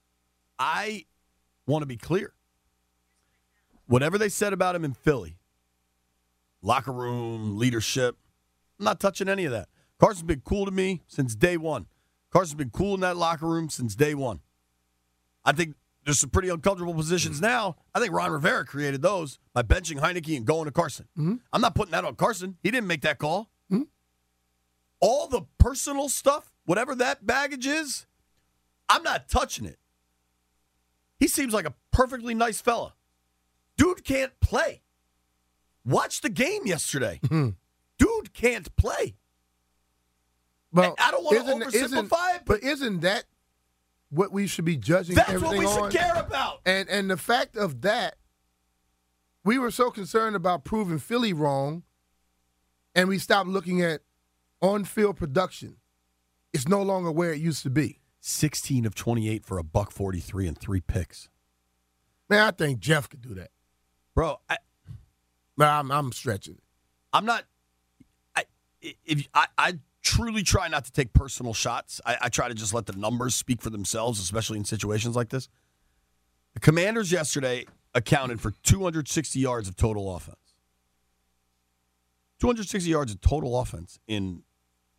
I 0.59 1.05
want 1.65 1.83
to 1.83 1.87
be 1.87 1.97
clear. 1.97 2.33
Whatever 3.87 4.17
they 4.17 4.29
said 4.29 4.53
about 4.53 4.75
him 4.75 4.83
in 4.83 4.93
Philly, 4.93 5.37
locker 6.65 6.91
room, 6.91 7.57
leadership, 7.57 8.17
I'm 8.79 8.85
not 8.85 8.99
touching 8.99 9.29
any 9.29 9.45
of 9.45 9.51
that. 9.51 9.69
Carson's 9.99 10.23
been 10.23 10.41
cool 10.41 10.65
to 10.65 10.71
me 10.71 11.03
since 11.07 11.35
day 11.35 11.57
one. 11.57 11.85
Carson's 12.31 12.55
been 12.55 12.71
cool 12.71 12.95
in 12.95 13.01
that 13.01 13.15
locker 13.15 13.47
room 13.47 13.69
since 13.69 13.95
day 13.95 14.13
one. 14.13 14.41
I 15.45 15.53
think 15.53 15.75
there's 16.03 16.19
some 16.19 16.31
pretty 16.31 16.49
uncomfortable 16.49 16.93
positions 16.93 17.37
mm-hmm. 17.37 17.45
now. 17.45 17.75
I 17.93 17.99
think 17.99 18.11
Ron 18.11 18.31
Rivera 18.31 18.65
created 18.65 19.01
those 19.01 19.39
by 19.53 19.61
benching 19.61 19.99
Heinicke 19.99 20.35
and 20.35 20.45
going 20.45 20.65
to 20.65 20.71
Carson. 20.71 21.07
Mm-hmm. 21.17 21.35
I'm 21.53 21.61
not 21.61 21.75
putting 21.75 21.91
that 21.91 22.03
on 22.03 22.15
Carson. 22.15 22.57
He 22.61 22.71
didn't 22.71 22.87
make 22.87 23.01
that 23.01 23.19
call. 23.19 23.49
Mm-hmm. 23.71 23.83
All 24.99 25.27
the 25.27 25.43
personal 25.57 26.09
stuff, 26.09 26.51
whatever 26.65 26.95
that 26.95 27.25
baggage 27.25 27.67
is, 27.67 28.05
I'm 28.89 29.03
not 29.03 29.29
touching 29.29 29.65
it. 29.65 29.77
He 31.19 31.27
seems 31.27 31.53
like 31.53 31.65
a 31.65 31.73
perfectly 31.91 32.33
nice 32.33 32.59
fella. 32.59 32.95
Dude 33.77 34.03
can't 34.03 34.37
play. 34.41 34.81
Watch 35.85 36.21
the 36.21 36.29
game 36.29 36.65
yesterday. 36.65 37.19
Mm-hmm. 37.23 37.49
Dude 37.97 38.33
can't 38.33 38.75
play. 38.75 39.15
Well, 40.73 40.95
I 40.99 41.11
don't 41.11 41.33
isn't- 41.33 41.73
isn't- 41.73 42.09
oversimplify 42.09 42.35
it, 42.37 42.41
but 42.45 42.63
isn't 42.63 42.99
that 43.01 43.25
what 44.09 44.31
we 44.31 44.47
should 44.47 44.65
be 44.65 44.77
judging 44.77 45.15
That's 45.15 45.41
what 45.41 45.57
we 45.57 45.65
on? 45.65 45.91
should 45.91 45.99
care 45.99 46.15
about. 46.15 46.59
And 46.65 46.89
and 46.89 47.09
the 47.09 47.17
fact 47.17 47.55
of 47.55 47.81
that, 47.81 48.15
we 49.43 49.57
were 49.57 49.71
so 49.71 49.89
concerned 49.91 50.35
about 50.35 50.63
proving 50.63 50.99
Philly 50.99 51.33
wrong, 51.33 51.83
and 52.93 53.07
we 53.07 53.17
stopped 53.19 53.49
looking 53.49 53.81
at 53.81 54.01
on-field 54.61 55.15
production. 55.17 55.77
It's 56.53 56.67
no 56.67 56.81
longer 56.81 57.11
where 57.11 57.31
it 57.33 57.39
used 57.41 57.63
to 57.63 57.69
be. 57.69 57.99
16 58.21 58.85
of 58.85 58.95
28 58.95 59.45
for 59.45 59.57
a 59.59 59.63
buck 59.63 59.91
43 59.91 60.47
and 60.47 60.57
three 60.57 60.81
picks. 60.81 61.29
Man, 62.29 62.39
I 62.41 62.51
think 62.51 62.79
Jeff 62.79 63.07
could 63.07 63.21
do 63.21 63.35
that. 63.35 63.51
Bro, 64.15 64.39
I, 64.49 64.57
But 64.57 64.59
I'm 65.57 65.91
I'm 65.91 66.11
stretching. 66.11 66.59
I'm 67.13 67.25
not. 67.25 67.43
I 68.35 68.45
if 68.81 69.27
I, 69.33 69.45
I 69.57 69.79
truly 70.01 70.43
try 70.43 70.67
not 70.67 70.85
to 70.85 70.91
take 70.91 71.13
personal 71.13 71.53
shots. 71.53 71.99
I, 72.05 72.17
I 72.23 72.29
try 72.29 72.47
to 72.47 72.53
just 72.53 72.73
let 72.73 72.85
the 72.85 72.93
numbers 72.93 73.35
speak 73.35 73.61
for 73.61 73.69
themselves, 73.69 74.19
especially 74.19 74.59
in 74.59 74.65
situations 74.65 75.15
like 75.15 75.29
this. 75.29 75.49
The 76.53 76.59
Commanders 76.59 77.11
yesterday 77.11 77.65
accounted 77.93 78.39
for 78.39 78.51
260 78.63 79.39
yards 79.39 79.67
of 79.67 79.75
total 79.75 80.15
offense. 80.15 80.37
260 82.39 82.89
yards 82.89 83.11
of 83.11 83.21
total 83.21 83.59
offense 83.59 83.99
in 84.07 84.43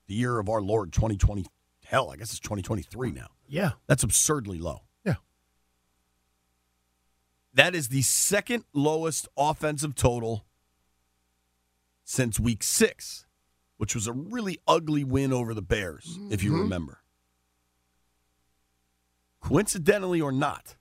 the 0.06 0.14
year 0.14 0.38
of 0.38 0.48
our 0.48 0.62
Lord 0.62 0.92
2020. 0.92 1.46
Hell, 1.84 2.10
I 2.10 2.16
guess 2.16 2.30
it's 2.30 2.40
2023 2.40 3.12
now. 3.12 3.28
Yeah. 3.46 3.72
That's 3.86 4.02
absurdly 4.02 4.58
low. 4.58 4.82
That 7.56 7.74
is 7.74 7.88
the 7.88 8.02
second 8.02 8.64
lowest 8.74 9.28
offensive 9.34 9.94
total 9.94 10.44
since 12.04 12.38
week 12.38 12.62
six, 12.62 13.24
which 13.78 13.94
was 13.94 14.06
a 14.06 14.12
really 14.12 14.58
ugly 14.68 15.04
win 15.04 15.32
over 15.32 15.54
the 15.54 15.62
Bears, 15.62 16.18
if 16.30 16.42
you 16.42 16.54
remember. 16.54 16.98
Coincidentally 19.40 20.20
or 20.20 20.32
not, 20.32 20.76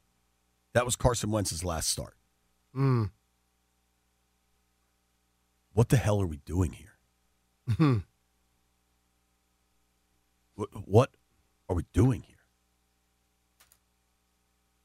that 0.73 0.83
was 0.83 0.97
Carson 0.97 1.31
Wentz's 1.31 1.63
last 1.63 1.89
start. 1.89 2.17
Mm. 2.75 3.09
What 5.71 5.88
the 5.88 5.97
hell 5.97 6.21
are 6.21 6.27
we 6.27 6.38
doing 6.45 6.73
here? 6.73 6.97
Mhm. 7.69 8.03
What, 10.55 10.69
what 10.85 11.11
are 11.69 11.75
we 11.75 11.85
doing 11.93 12.23
here? 12.23 12.35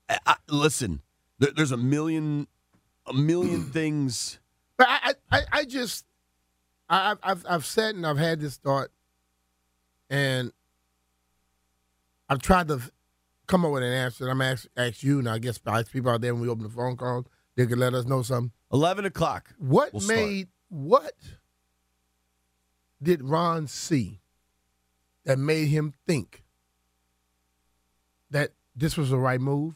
I, 0.08 0.18
I, 0.24 0.36
listen, 0.48 1.02
there, 1.40 1.50
there's 1.56 1.72
a 1.72 1.76
million, 1.76 2.46
a 3.06 3.12
million 3.12 3.64
things. 3.72 4.38
But 4.76 4.86
I, 4.88 5.14
I, 5.32 5.40
I- 5.52 5.64
just, 5.64 6.04
I, 6.88 7.10
I've- 7.10 7.20
I've, 7.24 7.44
I've 7.48 7.66
said 7.66 7.96
and 7.96 8.06
I've 8.06 8.16
had 8.18 8.40
this 8.40 8.56
thought, 8.56 8.88
and 10.08 10.52
I've 12.28 12.40
tried 12.40 12.68
to 12.68 12.80
come 13.46 13.64
up 13.64 13.72
with 13.72 13.82
an 13.82 13.92
answer. 13.92 14.28
I'm 14.28 14.40
ask, 14.40 14.66
ask 14.76 15.02
you, 15.02 15.18
and 15.18 15.28
I 15.28 15.38
guess 15.38 15.58
people 15.58 16.10
out 16.12 16.20
there 16.20 16.32
when 16.34 16.42
we 16.42 16.48
open 16.48 16.62
the 16.62 16.70
phone 16.70 16.96
calls, 16.96 17.26
they 17.56 17.66
could 17.66 17.78
let 17.78 17.94
us 17.94 18.04
know 18.06 18.22
something. 18.22 18.52
11 18.72 19.04
o'clock. 19.04 19.52
What 19.58 19.92
We'll 19.92 20.00
start. 20.00 20.18
made 20.20 20.48
what 20.68 21.12
did 23.02 23.22
Ron 23.24 23.66
see 23.66 24.20
that 25.24 25.38
made 25.38 25.66
him 25.66 25.92
think 26.06 26.44
that 28.30 28.52
this 28.76 28.96
was 28.96 29.10
the 29.10 29.18
right 29.18 29.40
move? 29.40 29.74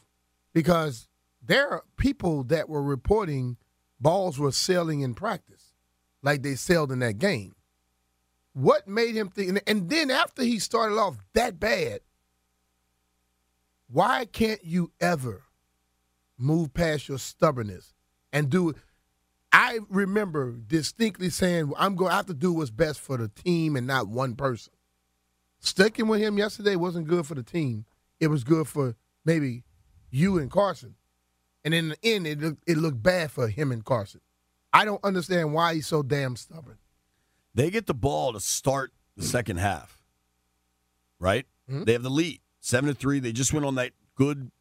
Because 0.53 1.09
there 1.47 1.69
are 1.69 1.83
people 1.97 2.43
that 2.45 2.69
were 2.69 2.83
reporting 2.83 3.57
balls 3.99 4.37
were 4.39 4.51
sailing 4.51 5.01
in 5.01 5.13
practice, 5.13 5.73
like 6.21 6.41
they 6.41 6.55
sailed 6.55 6.91
in 6.91 6.99
that 6.99 7.17
game. 7.17 7.55
What 8.53 8.87
made 8.87 9.15
him 9.15 9.29
think? 9.29 9.61
and- 9.67 9.89
then 9.89 10.09
after 10.11 10.43
he 10.43 10.59
started 10.59 10.97
off 10.97 11.17
that 11.33 11.59
bad, 11.59 12.01
why 13.87 14.25
can't 14.25 14.63
you 14.63 14.91
ever 14.99 15.43
move 16.37 16.73
past 16.73 17.07
your 17.07 17.19
stubbornness 17.19 17.93
and 18.33 18.49
do? 18.49 18.73
I 19.51 19.79
remember 19.89 20.51
distinctly 20.51 21.29
saying, 21.29 21.71
I'm 21.77 21.95
going 21.95 22.09
to 22.09 22.15
have 22.15 22.25
to 22.25 22.33
do 22.33 22.51
what's 22.51 22.71
best 22.71 22.99
for 22.99 23.17
the 23.17 23.29
team 23.29 23.75
and 23.75 23.87
not 23.87 24.07
one 24.07 24.35
person. 24.35 24.73
Sticking 25.59 26.07
with 26.07 26.19
him 26.19 26.37
yesterday 26.37 26.75
wasn't 26.75 27.07
good 27.07 27.25
for 27.25 27.35
the 27.35 27.43
team. 27.43 27.85
It 28.19 28.27
was 28.27 28.43
good 28.43 28.67
for 28.67 28.95
maybe 29.23 29.63
you 30.11 30.37
and 30.37 30.51
Carson. 30.51 30.95
And 31.65 31.73
in 31.73 31.89
the 31.89 31.97
end, 32.03 32.27
it 32.27 32.39
looked, 32.39 32.63
it 32.67 32.77
looked 32.77 33.03
bad 33.03 33.31
for 33.31 33.49
him 33.49 33.71
and 33.73 33.83
Carson. 33.83 34.21
I 34.71 34.85
don't 34.85 35.03
understand 35.03 35.51
why 35.51 35.73
he's 35.73 35.87
so 35.87 36.03
damn 36.03 36.35
stubborn. 36.35 36.77
They 37.55 37.71
get 37.71 37.87
the 37.87 37.93
ball 37.93 38.31
to 38.33 38.39
start 38.39 38.93
the 39.17 39.23
second 39.23 39.57
half, 39.57 40.03
right? 41.19 41.45
They 41.67 41.93
have 41.93 42.03
the 42.03 42.09
lead, 42.09 42.39
seven 42.59 42.87
to 42.89 42.93
three. 42.93 43.19
They 43.19 43.31
just 43.31 43.51
went 43.51 43.65
on 43.65 43.75
that 43.75 43.91
good, 44.15 44.51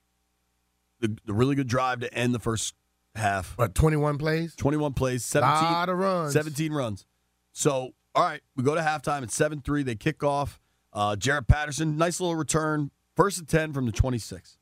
the, 1.00 1.16
the 1.26 1.34
really 1.34 1.54
good 1.54 1.66
drive 1.68 2.00
to 2.00 2.14
end 2.14 2.34
the 2.34 2.38
first 2.38 2.74
half. 3.14 3.54
But 3.56 3.74
21 3.74 4.16
plays, 4.16 4.54
21 4.56 4.94
plays, 4.94 5.24
17, 5.24 5.54
lot 5.62 5.88
of 5.90 5.98
runs. 5.98 6.32
17 6.32 6.72
runs. 6.72 7.04
So, 7.52 7.92
all 8.14 8.22
right, 8.24 8.40
we 8.56 8.64
go 8.64 8.74
to 8.74 8.80
halftime. 8.80 9.22
It's 9.22 9.34
7 9.34 9.60
3. 9.60 9.82
They 9.82 9.94
kick 9.96 10.22
off. 10.24 10.60
Uh, 10.92 11.16
Jarrett 11.16 11.48
Patterson, 11.48 11.98
nice 11.98 12.20
little 12.20 12.36
return. 12.36 12.90
First 13.16 13.38
and 13.38 13.48
10 13.48 13.72
from 13.72 13.86
the 13.86 13.92
26. 13.92 14.56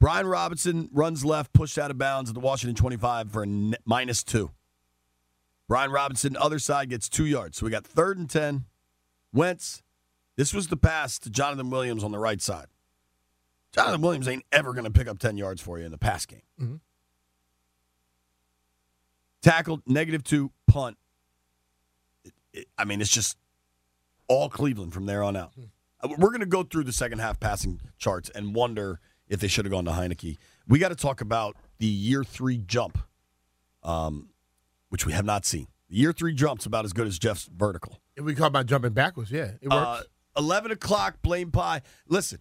Brian 0.00 0.26
Robinson 0.26 0.88
runs 0.92 1.24
left, 1.24 1.52
pushed 1.52 1.78
out 1.78 1.90
of 1.90 1.98
bounds 1.98 2.30
at 2.30 2.34
the 2.34 2.40
Washington 2.40 2.74
25 2.74 3.30
for 3.30 3.42
a 3.42 3.46
n- 3.46 3.74
minus 3.84 4.22
two. 4.24 4.50
Brian 5.68 5.92
Robinson, 5.92 6.36
other 6.38 6.58
side, 6.58 6.88
gets 6.90 7.08
two 7.08 7.26
yards. 7.26 7.58
So 7.58 7.66
we 7.66 7.70
got 7.70 7.84
third 7.86 8.18
and 8.18 8.28
10. 8.28 8.64
Wentz 9.32 9.82
This 10.36 10.54
was 10.54 10.68
the 10.68 10.76
pass 10.76 11.18
to 11.20 11.30
Jonathan 11.30 11.68
Williams 11.70 12.02
on 12.02 12.12
the 12.12 12.18
right 12.18 12.40
side. 12.40 12.66
Jonathan 13.72 14.00
Williams 14.00 14.26
ain't 14.26 14.44
ever 14.50 14.72
going 14.72 14.84
to 14.86 14.90
pick 14.90 15.06
up 15.06 15.18
10 15.18 15.36
yards 15.36 15.60
for 15.60 15.78
you 15.78 15.84
in 15.84 15.90
the 15.92 15.98
pass 15.98 16.24
game. 16.24 16.42
Mhm. 16.58 16.80
Tackled, 19.42 19.82
negative 19.86 20.22
two, 20.24 20.50
punt. 20.66 20.96
It- 22.24 22.34
it- 22.52 22.68
I 22.78 22.84
mean, 22.84 23.00
it's 23.00 23.10
just 23.10 23.36
all 24.28 24.48
Cleveland 24.48 24.92
from 24.94 25.06
there 25.06 25.22
on 25.22 25.36
out. 25.36 25.52
Uh, 26.00 26.08
We're 26.18 26.28
going 26.30 26.40
to 26.40 26.46
go 26.46 26.62
through 26.62 26.84
the 26.84 26.92
second 26.92 27.18
half 27.18 27.38
passing 27.38 27.80
charts 27.98 28.30
and 28.30 28.54
wonder 28.54 29.00
if 29.30 29.40
they 29.40 29.48
should 29.48 29.64
have 29.64 29.72
gone 29.72 29.86
to 29.86 29.92
Heinicke. 29.92 30.36
We 30.68 30.78
got 30.78 30.90
to 30.90 30.96
talk 30.96 31.22
about 31.22 31.56
the 31.78 31.86
year 31.86 32.22
three 32.24 32.58
jump, 32.58 32.98
um, 33.82 34.28
which 34.90 35.06
we 35.06 35.12
have 35.14 35.24
not 35.24 35.46
seen. 35.46 35.68
The 35.88 35.96
year 35.96 36.12
three 36.12 36.34
jump's 36.34 36.66
about 36.66 36.84
as 36.84 36.92
good 36.92 37.06
as 37.06 37.18
Jeff's 37.18 37.48
vertical. 37.56 38.00
If 38.16 38.24
we 38.24 38.34
talk 38.34 38.48
about 38.48 38.66
jumping 38.66 38.92
backwards, 38.92 39.30
yeah, 39.30 39.52
it 39.62 39.70
works. 39.70 39.72
Uh, 39.72 40.02
11 40.36 40.72
o'clock, 40.72 41.22
Blame 41.22 41.50
Pie. 41.50 41.80
Listen, 42.08 42.40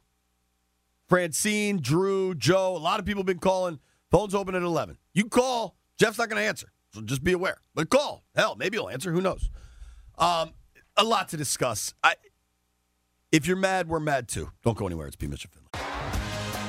Francine, 1.08 1.80
Drew, 1.80 2.36
Joe, 2.36 2.76
a 2.76 2.78
lot 2.78 3.00
of 3.00 3.06
people 3.06 3.22
have 3.22 3.28
been 3.28 3.40
calling. 3.40 3.80
Phone's 4.12 4.36
open 4.36 4.56
at 4.56 4.64
11. 4.64 4.98
You 5.14 5.26
call, 5.26 5.76
Jeff's 5.98 6.18
not 6.18 6.30
going 6.30 6.42
to 6.42 6.48
answer. 6.48 6.72
So 6.94 7.02
just 7.02 7.24
be 7.24 7.34
aware. 7.34 7.58
But 7.76 7.90
call. 7.90 8.24
Hell, 8.36 8.56
maybe 8.56 8.78
he'll 8.78 8.90
answer. 8.90 9.12
Who 9.12 9.22
knows? 9.22 9.50
Um, 10.18 10.54
a 10.98 11.04
lot 11.04 11.30
to 11.30 11.38
discuss. 11.38 11.94
I, 12.04 12.16
if 13.32 13.46
you're 13.48 13.58
mad, 13.58 13.88
we're 13.88 14.00
mad 14.00 14.28
too. 14.28 14.50
Don't 14.64 14.78
go 14.78 14.88
anywhere. 14.88 15.08
It's 15.08 15.16
P. 15.16 15.28
Mitchell. 15.28 15.52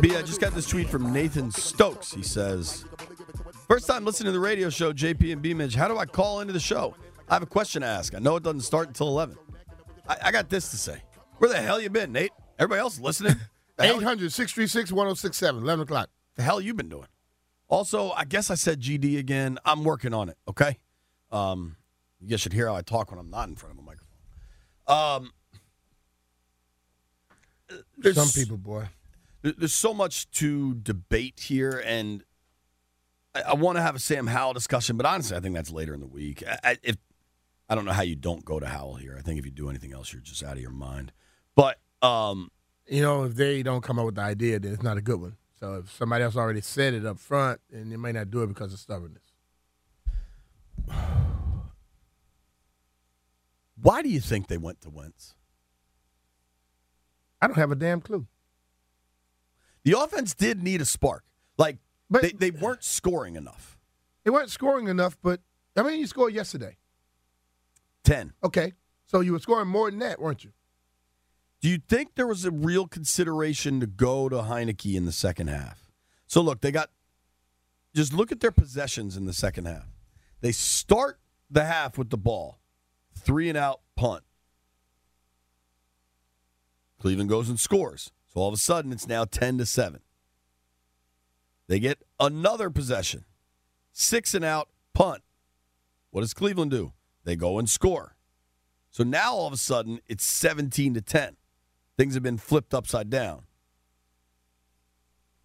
B, 0.00 0.16
I 0.16 0.22
just 0.22 0.40
got 0.40 0.54
this 0.54 0.66
tweet 0.66 0.88
from 0.88 1.12
Nathan 1.12 1.50
Stokes. 1.50 2.12
He 2.12 2.22
says, 2.22 2.84
First 3.68 3.86
time 3.86 4.04
listening 4.04 4.26
to 4.26 4.32
the 4.32 4.40
radio 4.40 4.70
show, 4.70 4.92
JP 4.92 5.32
and 5.32 5.42
B 5.42 5.54
Midge. 5.54 5.74
How 5.74 5.88
do 5.88 5.96
I 5.98 6.06
call 6.06 6.40
into 6.40 6.52
the 6.52 6.60
show? 6.60 6.94
I 7.28 7.34
have 7.34 7.42
a 7.42 7.46
question 7.46 7.82
to 7.82 7.88
ask. 7.88 8.14
I 8.14 8.18
know 8.18 8.36
it 8.36 8.42
doesn't 8.42 8.60
start 8.60 8.88
until 8.88 9.08
11. 9.08 9.36
I, 10.08 10.16
I 10.24 10.32
got 10.32 10.48
this 10.48 10.70
to 10.70 10.76
say. 10.76 11.02
Where 11.38 11.50
the 11.50 11.56
hell 11.56 11.80
you 11.80 11.90
been, 11.90 12.12
Nate? 12.12 12.32
Everybody 12.58 12.80
else 12.80 13.00
listening? 13.00 13.36
The 13.76 13.84
800 13.84 14.30
636 14.32 14.92
1067, 14.92 15.62
11 15.62 15.82
o'clock. 15.82 16.08
the 16.36 16.42
hell 16.42 16.60
you 16.60 16.74
been 16.74 16.88
doing? 16.88 17.08
Also, 17.66 18.12
I 18.12 18.24
guess 18.24 18.50
I 18.50 18.54
said 18.54 18.80
GD 18.80 19.18
again. 19.18 19.58
I'm 19.64 19.82
working 19.82 20.14
on 20.14 20.28
it, 20.28 20.36
okay? 20.46 20.78
Um, 21.32 21.76
you 22.20 22.28
guys 22.28 22.40
should 22.40 22.52
hear 22.52 22.68
how 22.68 22.76
I 22.76 22.82
talk 22.82 23.10
when 23.10 23.18
I'm 23.18 23.30
not 23.30 23.48
in 23.48 23.56
front 23.56 23.74
of 23.74 23.80
a 23.80 23.82
microphone. 23.82 25.32
Um, 28.06 28.12
Some 28.12 28.28
people, 28.28 28.58
boy. 28.58 28.84
There- 29.44 29.52
there's 29.58 29.74
so 29.74 29.92
much 29.94 30.28
to 30.32 30.74
debate 30.74 31.38
here, 31.40 31.80
and 31.84 32.24
I, 33.34 33.42
I 33.42 33.54
want 33.54 33.76
to 33.76 33.82
have 33.82 33.94
a 33.94 33.98
Sam 33.98 34.26
Howell 34.26 34.54
discussion, 34.54 34.96
but 34.96 35.04
honestly, 35.06 35.36
I 35.36 35.40
think 35.40 35.54
that's 35.54 35.70
later 35.70 35.92
in 35.92 36.00
the 36.00 36.06
week. 36.06 36.42
I, 36.48 36.58
I, 36.64 36.78
if 36.82 36.96
I 37.68 37.74
don't 37.74 37.84
know 37.84 37.92
how 37.92 38.02
you 38.02 38.16
don't 38.16 38.44
go 38.44 38.58
to 38.58 38.66
Howell 38.66 38.96
here. 38.96 39.16
I 39.18 39.22
think 39.22 39.38
if 39.38 39.44
you 39.44 39.50
do 39.50 39.68
anything 39.68 39.92
else, 39.92 40.12
you're 40.12 40.22
just 40.22 40.42
out 40.42 40.54
of 40.56 40.62
your 40.62 40.70
mind. 40.70 41.12
But 41.54 41.78
um, 42.02 42.50
You 42.86 43.00
know, 43.02 43.24
if 43.24 43.34
they 43.34 43.62
don't 43.62 43.82
come 43.82 43.98
up 43.98 44.06
with 44.06 44.14
the 44.16 44.22
idea, 44.22 44.58
then 44.58 44.72
it's 44.72 44.82
not 44.82 44.96
a 44.96 45.02
good 45.02 45.20
one. 45.20 45.36
So 45.60 45.74
if 45.74 45.90
somebody 45.92 46.24
else 46.24 46.36
already 46.36 46.60
said 46.60 46.94
it 46.94 47.06
up 47.06 47.18
front, 47.18 47.60
and 47.72 47.90
they 47.92 47.96
may 47.96 48.12
not 48.12 48.30
do 48.30 48.42
it 48.42 48.48
because 48.48 48.72
of 48.72 48.78
stubbornness. 48.78 49.22
why 53.80 54.02
do 54.02 54.08
you 54.08 54.20
think 54.20 54.48
they 54.48 54.58
went 54.58 54.80
to 54.82 54.90
Wentz? 54.90 55.34
I 57.40 57.46
don't 57.46 57.56
have 57.56 57.70
a 57.70 57.76
damn 57.76 58.00
clue. 58.00 58.26
The 59.84 59.98
offense 59.98 60.34
did 60.34 60.62
need 60.62 60.80
a 60.80 60.84
spark. 60.84 61.24
Like 61.58 61.78
But- 62.10 62.22
they, 62.22 62.32
they 62.32 62.50
weren't 62.50 62.82
scoring 62.84 63.36
enough. 63.36 63.78
They 64.24 64.30
weren't 64.30 64.50
scoring 64.50 64.88
enough, 64.88 65.18
but 65.22 65.40
I 65.76 65.82
mean, 65.82 66.00
you 66.00 66.06
scored 66.06 66.32
yesterday. 66.32 66.78
Ten. 68.04 68.32
Okay. 68.42 68.72
So 69.06 69.20
you 69.20 69.32
were 69.32 69.38
scoring 69.38 69.68
more 69.68 69.90
than 69.90 70.00
that, 70.00 70.20
weren't 70.20 70.44
you? 70.44 70.52
Do 71.60 71.68
you 71.68 71.78
think 71.78 72.14
there 72.14 72.26
was 72.26 72.44
a 72.44 72.50
real 72.50 72.86
consideration 72.86 73.80
to 73.80 73.86
go 73.86 74.28
to 74.28 74.36
Heinicke 74.36 74.94
in 74.94 75.04
the 75.04 75.12
second 75.12 75.48
half? 75.48 75.90
So 76.26 76.40
look, 76.40 76.60
they 76.60 76.70
got 76.72 76.90
just 77.94 78.12
look 78.12 78.32
at 78.32 78.40
their 78.40 78.50
possessions 78.50 79.16
in 79.16 79.24
the 79.24 79.32
second 79.32 79.66
half. 79.66 79.86
They 80.40 80.52
start 80.52 81.18
the 81.50 81.64
half 81.64 81.96
with 81.96 82.10
the 82.10 82.18
ball, 82.18 82.58
three 83.14 83.48
and 83.48 83.56
out 83.56 83.80
punt. 83.96 84.24
Cleveland 87.00 87.28
goes 87.30 87.48
and 87.48 87.58
scores. 87.60 88.10
So 88.34 88.40
all 88.40 88.48
of 88.48 88.54
a 88.54 88.58
sudden 88.58 88.92
it's 88.92 89.06
now 89.06 89.24
10 89.24 89.58
to 89.58 89.66
7. 89.66 90.00
They 91.68 91.78
get 91.78 91.98
another 92.18 92.68
possession. 92.68 93.24
Six 93.92 94.34
and 94.34 94.44
out 94.44 94.68
punt. 94.92 95.22
What 96.10 96.22
does 96.22 96.34
Cleveland 96.34 96.72
do? 96.72 96.92
They 97.22 97.36
go 97.36 97.58
and 97.58 97.70
score. 97.70 98.16
So 98.90 99.04
now 99.04 99.34
all 99.34 99.46
of 99.46 99.52
a 99.52 99.56
sudden 99.56 100.00
it's 100.06 100.24
17 100.24 100.94
to 100.94 101.00
10. 101.00 101.36
Things 101.96 102.14
have 102.14 102.22
been 102.22 102.38
flipped 102.38 102.74
upside 102.74 103.08
down. 103.08 103.44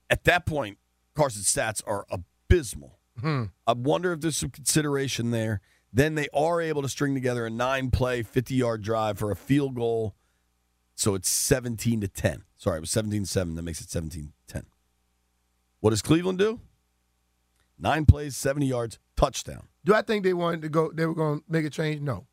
At 0.10 0.23
that 0.23 0.47
point, 0.47 0.80
Carson's 1.15 1.54
stats 1.54 1.84
are 1.86 2.08
abysmal. 2.10 2.97
Hmm. 3.19 3.45
I 3.67 3.73
wonder 3.73 4.13
if 4.13 4.21
there's 4.21 4.38
some 4.38 4.49
consideration 4.49 5.30
there. 5.30 5.62
Then 5.93 6.15
they 6.15 6.28
are 6.34 6.60
able 6.60 6.82
to 6.82 6.89
string 6.89 7.13
together 7.13 7.45
a 7.45 7.49
nine 7.49 7.91
play, 7.91 8.23
50 8.23 8.56
yard 8.56 8.82
drive 8.82 9.19
for 9.19 9.30
a 9.30 9.36
field 9.36 9.75
goal. 9.75 10.15
So 10.95 11.13
it's 11.13 11.30
17 11.30 12.02
to 12.02 12.08
10. 12.08 12.43
Sorry, 12.59 12.77
it 12.77 12.81
was 12.81 12.91
17 12.91 13.25
7. 13.25 13.55
That 13.55 13.61
makes 13.61 13.81
it 13.81 13.89
17 13.89 14.33
10. 14.47 14.65
What 15.79 15.91
does 15.91 16.01
Cleveland 16.01 16.37
do? 16.37 16.59
Nine 17.79 18.05
plays, 18.05 18.35
70 18.35 18.65
yards, 18.67 18.99
touchdown. 19.15 19.69
Do 19.85 19.93
I 19.93 20.01
think 20.01 20.25
they 20.25 20.33
wanted 20.33 20.61
to 20.63 20.69
go? 20.69 20.91
They 20.93 21.05
were 21.05 21.15
going 21.15 21.39
to 21.39 21.45
make 21.47 21.65
a 21.65 21.69
change? 21.69 22.01
No. 22.01 22.27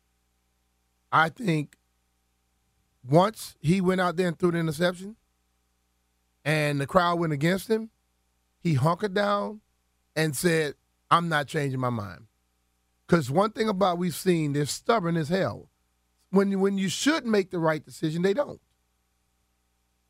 I 1.13 1.29
think 1.29 1.77
once 3.09 3.55
he 3.61 3.79
went 3.79 4.01
out 4.01 4.17
there 4.17 4.27
and 4.27 4.37
threw 4.37 4.51
the 4.51 4.57
interception, 4.57 5.15
and 6.43 6.81
the 6.81 6.85
crowd 6.85 7.19
went 7.19 7.31
against 7.31 7.69
him, 7.69 7.89
he 8.59 8.73
hunkered 8.73 9.13
down 9.13 9.61
and 10.13 10.35
said, 10.35 10.73
"I'm 11.09 11.29
not 11.29 11.47
changing 11.47 11.79
my 11.79 11.89
mind." 11.89 12.27
Because 13.07 13.31
one 13.31 13.51
thing 13.51 13.69
about 13.69 13.97
we've 13.97 14.13
seen, 14.13 14.51
they're 14.51 14.65
stubborn 14.65 15.15
as 15.15 15.29
hell. 15.29 15.69
When 16.31 16.59
when 16.59 16.77
you 16.77 16.89
should 16.89 17.25
make 17.25 17.51
the 17.51 17.59
right 17.59 17.83
decision, 17.83 18.23
they 18.23 18.33
don't. 18.33 18.59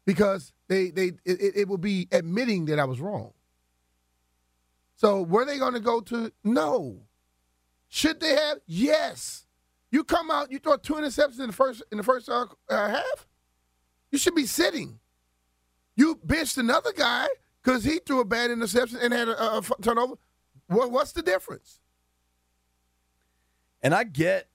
Because 0.08 0.54
they 0.70 0.90
they 0.90 1.08
it, 1.26 1.56
it 1.56 1.68
will 1.68 1.78
be 1.78 2.08
admitting 2.14 2.66
that 2.66 2.80
I 2.80 2.86
was 2.86 3.02
wrong. 3.02 3.34
So 4.96 5.22
were 5.22 5.46
they 5.46 5.60
going 5.60 5.74
to 5.74 5.82
go 5.82 6.00
to? 6.00 6.32
No. 6.46 7.02
Should 7.90 8.22
they 8.22 8.34
have? 8.34 8.60
Yes. 8.66 9.46
You 9.92 10.06
come 10.06 10.32
out, 10.32 10.50
you 10.50 10.60
throw 10.60 10.78
two 10.78 10.94
interceptions 10.94 11.42
in 11.42 11.48
the 11.48 11.54
first 11.54 11.84
in 11.92 11.98
the 11.98 12.04
first 12.04 12.30
uh, 12.30 12.46
uh, 12.70 12.90
half. 12.90 13.28
You 14.10 14.18
should 14.18 14.34
be 14.34 14.46
sitting. 14.46 15.00
You 15.98 16.18
benched 16.24 16.58
another 16.58 16.94
guy 16.94 17.28
because 17.62 17.84
he 17.84 18.00
threw 18.00 18.22
a 18.22 18.26
bad 18.26 18.50
interception 18.50 19.00
and 19.02 19.12
had 19.12 19.28
a 19.28 19.62
turnover. 19.82 20.14
What, 20.68 20.90
what's 20.90 21.12
the 21.12 21.22
difference? 21.22 21.82
And 23.82 23.94
I 23.94 24.06
get 24.06 24.48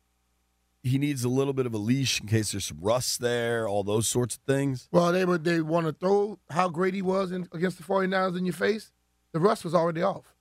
he 0.83 0.99
needs 0.99 1.23
a 1.23 1.29
little 1.29 1.53
bit 1.53 1.67
of 1.67 1.75
a 1.75 1.79
leash 1.79 2.21
in 2.21 2.27
case 2.27 2.53
there's 2.53 2.67
some 2.67 2.79
rust 2.81 3.21
there, 3.21 3.69
all 3.69 3.85
those 3.85 4.09
sorts 4.09 4.37
of 4.37 4.43
things. 4.43 4.89
Well, 4.91 5.13
they 5.13 5.25
would 5.25 5.45
they 5.45 5.61
want 5.61 5.87
to 5.87 5.93
throw 5.93 6.39
how 6.51 6.69
great 6.69 6.95
he 6.95 7.03
was 7.03 7.31
in, 7.31 7.49
against 7.53 7.79
the 7.79 7.85
49ers 7.85 8.37
in 8.37 8.45
your 8.45 8.53
face. 8.53 8.91
The 9.33 9.41
rust 9.41 9.65
was 9.65 9.75
already 9.75 10.03
off. 10.03 10.35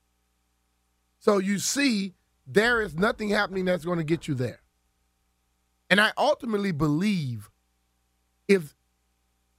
So 1.19 1.37
you 1.37 1.59
see, 1.59 2.15
there 2.47 2.81
is 2.81 2.95
nothing 2.95 3.29
happening 3.29 3.65
that's 3.65 3.85
going 3.85 3.99
to 3.99 4.03
get 4.03 4.27
you 4.27 4.33
there. 4.33 4.61
And 5.89 6.01
I 6.01 6.11
ultimately 6.17 6.71
believe 6.71 7.51
if 8.47 8.75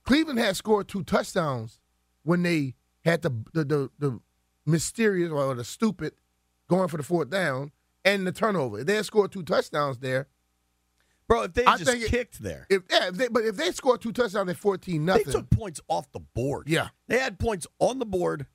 Cleveland 0.05 0.41
had 0.41 0.57
scored 0.57 0.89
two 0.89 1.05
touchdowns 1.05 1.79
when 2.25 2.43
they 2.43 2.75
had 3.05 3.23
the 3.23 3.31
the 3.53 3.65
the, 3.65 3.91
the 3.99 4.21
mysterious 4.67 5.31
or 5.31 5.55
the 5.55 5.65
stupid 5.65 6.15
going 6.69 6.89
for 6.89 6.97
the 6.97 7.03
fourth 7.05 7.31
down 7.31 7.71
and 8.05 8.27
the 8.27 8.33
turnover, 8.33 8.81
if 8.81 8.87
they 8.87 8.97
had 8.97 9.07
scored 9.07 9.31
two 9.31 9.45
touchdowns 9.45 9.99
there, 9.99 10.27
Bro, 11.29 11.45
if 11.45 11.55
they 11.55 11.65
I 11.65 11.77
just 11.77 11.91
think 11.91 12.05
it- 12.05 12.09
kicked 12.11 12.43
there, 12.43 12.67
if 12.69 12.83
yeah, 12.91 13.09
if 13.09 13.15
they, 13.15 13.29
but 13.29 13.45
if 13.45 13.57
they 13.57 13.71
scored 13.73 14.01
two 14.03 14.13
touchdowns 14.13 14.51
at 14.51 14.57
fourteen 14.57 15.05
nothing. 15.05 15.25
they 15.27 15.33
took 15.33 15.49
points 15.51 15.81
off 15.89 16.11
the 16.13 16.21
board. 16.21 16.69
Yeah. 16.69 16.89
They 17.09 17.19
had 17.19 17.39
points 17.39 17.67
on 17.79 17.99
the 17.99 18.07
board. 18.07 18.47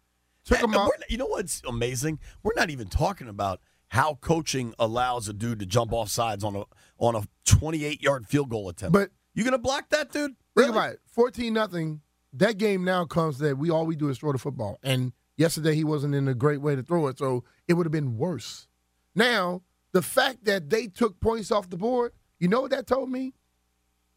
Took 0.46 0.62
And 0.62 0.74
'em 0.74 0.80
out. 0.82 0.92
You 1.10 1.18
know 1.18 1.26
what's 1.26 1.62
amazing? 1.68 2.20
We're 2.44 2.54
not 2.56 2.70
even 2.70 2.88
talking 2.88 3.28
about 3.28 3.62
how 3.90 4.16
coaching 4.16 4.74
allows 4.80 5.28
a 5.28 5.34
dude 5.34 5.60
to 5.60 5.66
jump 5.66 5.92
off 5.94 6.10
sides 6.10 6.44
on 6.44 6.56
a 6.56 6.64
on 7.00 7.16
a 7.16 7.24
28 7.46 8.02
yard 8.02 8.28
field 8.28 8.50
goal 8.50 8.70
attempt. 8.70 8.94
But- 8.94 9.12
you 9.34 9.44
gonna 9.44 9.58
block 9.60 9.90
that, 9.90 10.12
dude? 10.12 10.36
Think 10.58 10.72
about 10.72 10.94
it. 10.94 11.00
Fourteen 11.08 11.54
nothing. 11.54 12.02
That 12.34 12.58
game 12.58 12.84
now 12.84 13.06
comes 13.06 13.38
that 13.40 13.58
we 13.58 13.70
all 13.70 13.86
we 13.86 13.96
do 13.96 14.10
is 14.10 14.18
throw 14.18 14.32
the 14.32 14.38
football. 14.40 14.80
And 14.84 15.14
yesterday 15.38 15.76
he 15.76 15.84
wasn't 15.84 16.16
in 16.16 16.28
a 16.28 16.34
great 16.34 16.60
way 16.62 16.76
to 16.76 16.82
throw 16.84 17.08
it, 17.08 17.18
so 17.20 17.44
it 17.68 17.74
would 17.76 17.86
have 17.86 17.92
been 17.92 18.18
worse. 18.18 18.68
Now, 19.16 19.62
the 19.92 20.02
fact 20.02 20.46
that 20.46 20.70
they 20.70 20.88
took 20.88 21.20
points 21.20 21.52
off 21.52 21.70
the 21.70 21.78
board, 21.78 22.14
you 22.40 22.48
know 22.48 22.62
what 22.62 22.72
that 22.72 22.88
told 22.88 23.10
me? 23.10 23.34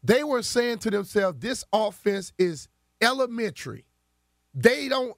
They 0.03 0.23
were 0.23 0.41
saying 0.41 0.79
to 0.79 0.91
themselves, 0.91 1.39
this 1.39 1.63
offense 1.71 2.33
is 2.37 2.67
elementary. 3.01 3.85
They 4.53 4.89
don't 4.89 5.15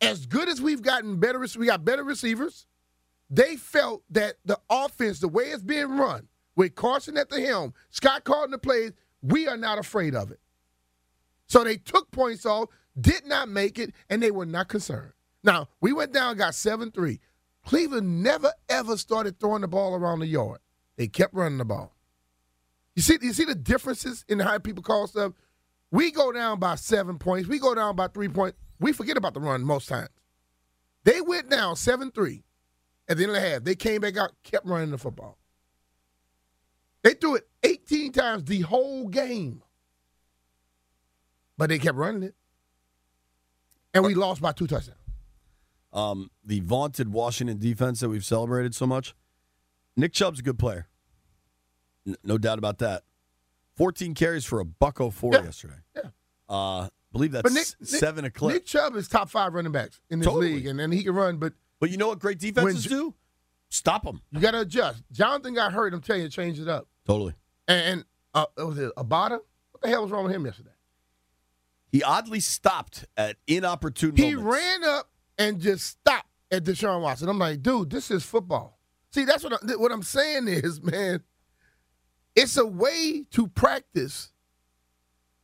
as 0.00 0.26
good 0.26 0.48
as 0.48 0.60
we've 0.60 0.82
gotten 0.82 1.18
better, 1.18 1.44
we 1.58 1.66
got 1.66 1.84
better 1.84 2.04
receivers. 2.04 2.66
They 3.30 3.56
felt 3.56 4.02
that 4.10 4.34
the 4.44 4.58
offense, 4.70 5.20
the 5.20 5.28
way 5.28 5.44
it's 5.44 5.62
being 5.62 5.96
run, 5.96 6.28
with 6.56 6.74
Carson 6.74 7.16
at 7.16 7.28
the 7.28 7.40
helm, 7.40 7.74
Scott 7.90 8.24
calling 8.24 8.50
the 8.50 8.58
plays, 8.58 8.92
we 9.22 9.46
are 9.46 9.56
not 9.56 9.78
afraid 9.78 10.14
of 10.14 10.30
it. 10.30 10.40
So 11.46 11.62
they 11.62 11.76
took 11.76 12.10
points 12.10 12.44
off, 12.44 12.68
did 13.00 13.26
not 13.26 13.48
make 13.48 13.78
it, 13.78 13.94
and 14.10 14.22
they 14.22 14.30
were 14.30 14.46
not 14.46 14.68
concerned. 14.68 15.12
Now, 15.44 15.68
we 15.80 15.92
went 15.92 16.12
down, 16.12 16.36
got 16.36 16.54
7 16.54 16.90
3. 16.90 17.20
Cleveland 17.64 18.22
never, 18.22 18.52
ever 18.68 18.96
started 18.96 19.38
throwing 19.38 19.60
the 19.60 19.68
ball 19.68 19.94
around 19.94 20.20
the 20.20 20.26
yard. 20.26 20.58
They 20.96 21.06
kept 21.06 21.34
running 21.34 21.58
the 21.58 21.64
ball. 21.64 21.92
You 22.98 23.02
see, 23.02 23.16
you 23.22 23.32
see 23.32 23.44
the 23.44 23.54
differences 23.54 24.24
in 24.28 24.40
how 24.40 24.58
people 24.58 24.82
call 24.82 25.06
stuff? 25.06 25.32
We 25.92 26.10
go 26.10 26.32
down 26.32 26.58
by 26.58 26.74
seven 26.74 27.16
points, 27.16 27.48
we 27.48 27.60
go 27.60 27.72
down 27.72 27.94
by 27.94 28.08
three 28.08 28.28
points. 28.28 28.58
We 28.80 28.92
forget 28.92 29.16
about 29.16 29.34
the 29.34 29.40
run 29.40 29.62
most 29.62 29.88
times. 29.88 30.08
They 31.04 31.20
went 31.20 31.48
down 31.48 31.76
7 31.76 32.10
3 32.10 32.42
at 33.08 33.16
the 33.16 33.22
end 33.22 33.36
of 33.36 33.40
the 33.40 33.48
half. 33.48 33.62
They 33.62 33.76
came 33.76 34.00
back 34.00 34.16
out, 34.16 34.32
kept 34.42 34.66
running 34.66 34.90
the 34.90 34.98
football. 34.98 35.38
They 37.04 37.14
threw 37.14 37.36
it 37.36 37.46
18 37.62 38.10
times 38.10 38.44
the 38.46 38.62
whole 38.62 39.06
game. 39.06 39.62
But 41.56 41.68
they 41.68 41.78
kept 41.78 41.96
running 41.96 42.24
it. 42.24 42.34
And 43.94 44.02
we 44.02 44.14
lost 44.14 44.42
by 44.42 44.50
two 44.50 44.66
touchdowns. 44.66 44.98
um, 45.92 46.32
the 46.44 46.58
vaunted 46.58 47.12
Washington 47.12 47.58
defense 47.58 48.00
that 48.00 48.08
we've 48.08 48.24
celebrated 48.24 48.74
so 48.74 48.88
much. 48.88 49.14
Nick 49.96 50.12
Chubb's 50.12 50.40
a 50.40 50.42
good 50.42 50.58
player, 50.58 50.88
no 52.24 52.38
doubt 52.38 52.58
about 52.58 52.78
that. 52.78 53.02
14 53.76 54.14
carries 54.14 54.44
for 54.44 54.60
a 54.60 54.64
buck 54.64 54.98
04 54.98 55.34
Yeah. 55.34 55.42
yesterday. 55.44 55.74
Yeah. 55.94 56.02
Uh, 56.48 56.88
believe 57.12 57.32
that's 57.32 57.42
But 57.44 57.52
Nick, 57.52 57.66
seven 57.88 58.24
a 58.24 58.30
clip. 58.30 58.54
Nick 58.54 58.66
Chubb 58.66 58.96
is 58.96 59.06
top 59.08 59.30
five 59.30 59.54
running 59.54 59.72
backs 59.72 60.00
in 60.10 60.18
this 60.18 60.26
Totally. 60.26 60.54
league, 60.54 60.66
and, 60.66 60.80
and 60.80 60.92
he 60.92 61.02
can 61.04 61.14
run, 61.14 61.36
but 61.38 61.52
but 61.80 61.90
you 61.90 61.96
know 61.96 62.08
what 62.08 62.18
great 62.18 62.38
defenses 62.38 62.88
When- 62.88 62.98
do? 62.98 63.14
Stop 63.70 64.04
them. 64.04 64.22
you 64.32 64.40
got 64.40 64.52
to 64.52 64.60
adjust. 64.62 65.02
Jonathan 65.12 65.52
got 65.52 65.72
hurt. 65.74 65.92
I'm 65.92 66.00
telling 66.00 66.22
you, 66.22 66.28
change 66.30 66.58
it 66.58 66.68
up. 66.68 66.88
Totally. 67.06 67.34
And, 67.68 67.84
and 67.86 68.04
uh, 68.32 68.46
was 68.56 68.78
it 68.78 68.90
Obada? 68.96 69.40
What 69.72 69.82
the 69.82 69.88
hell 69.88 70.00
was 70.02 70.10
wrong 70.10 70.24
with 70.24 70.32
him 70.34 70.46
yesterday? 70.46 70.70
He 71.92 72.02
oddly 72.02 72.40
stopped 72.40 73.04
at 73.16 73.36
inopportune 73.46 74.16
He 74.16 74.34
moments. 74.34 74.56
ran 74.58 74.84
up 74.84 75.10
and 75.36 75.60
just 75.60 75.84
stopped 75.86 76.28
at 76.50 76.64
Deshaun 76.64 77.02
Watson. 77.02 77.28
I'm 77.28 77.38
like, 77.38 77.62
dude, 77.62 77.90
this 77.90 78.10
is 78.10 78.24
football. 78.24 78.78
See, 79.12 79.24
that's 79.24 79.44
what 79.44 79.52
I, 79.52 79.76
what 79.76 79.92
I'm 79.92 80.02
saying 80.02 80.48
is, 80.48 80.82
man, 80.82 81.22
it's 82.38 82.56
a 82.56 82.64
way 82.64 83.24
to 83.32 83.48
practice 83.48 84.30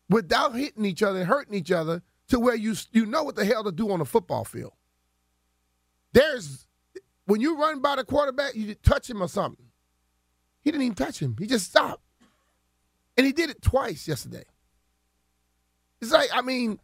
without 0.08 0.54
hitting 0.54 0.84
each 0.84 1.02
other 1.02 1.20
and 1.20 1.28
hurting 1.28 1.54
each 1.54 1.72
other 1.72 2.02
to 2.28 2.38
where 2.38 2.54
you 2.54 2.74
you 2.92 3.04
know 3.04 3.24
what 3.24 3.34
the 3.34 3.44
hell 3.44 3.64
to 3.64 3.72
do 3.72 3.90
on 3.90 4.00
a 4.00 4.04
football 4.04 4.44
field. 4.44 4.72
There's 6.12 6.66
when 7.26 7.40
you 7.40 7.58
run 7.58 7.80
by 7.80 7.96
the 7.96 8.04
quarterback, 8.04 8.54
you 8.54 8.76
touch 8.76 9.10
him 9.10 9.20
or 9.22 9.28
something. 9.28 9.66
He 10.62 10.70
didn't 10.70 10.84
even 10.84 10.94
touch 10.94 11.20
him. 11.20 11.34
He 11.38 11.46
just 11.46 11.66
stopped. 11.66 12.02
And 13.16 13.26
he 13.26 13.32
did 13.32 13.50
it 13.50 13.60
twice 13.60 14.06
yesterday. 14.06 14.44
It's 16.00 16.12
like, 16.12 16.30
I 16.32 16.42
mean, 16.42 16.78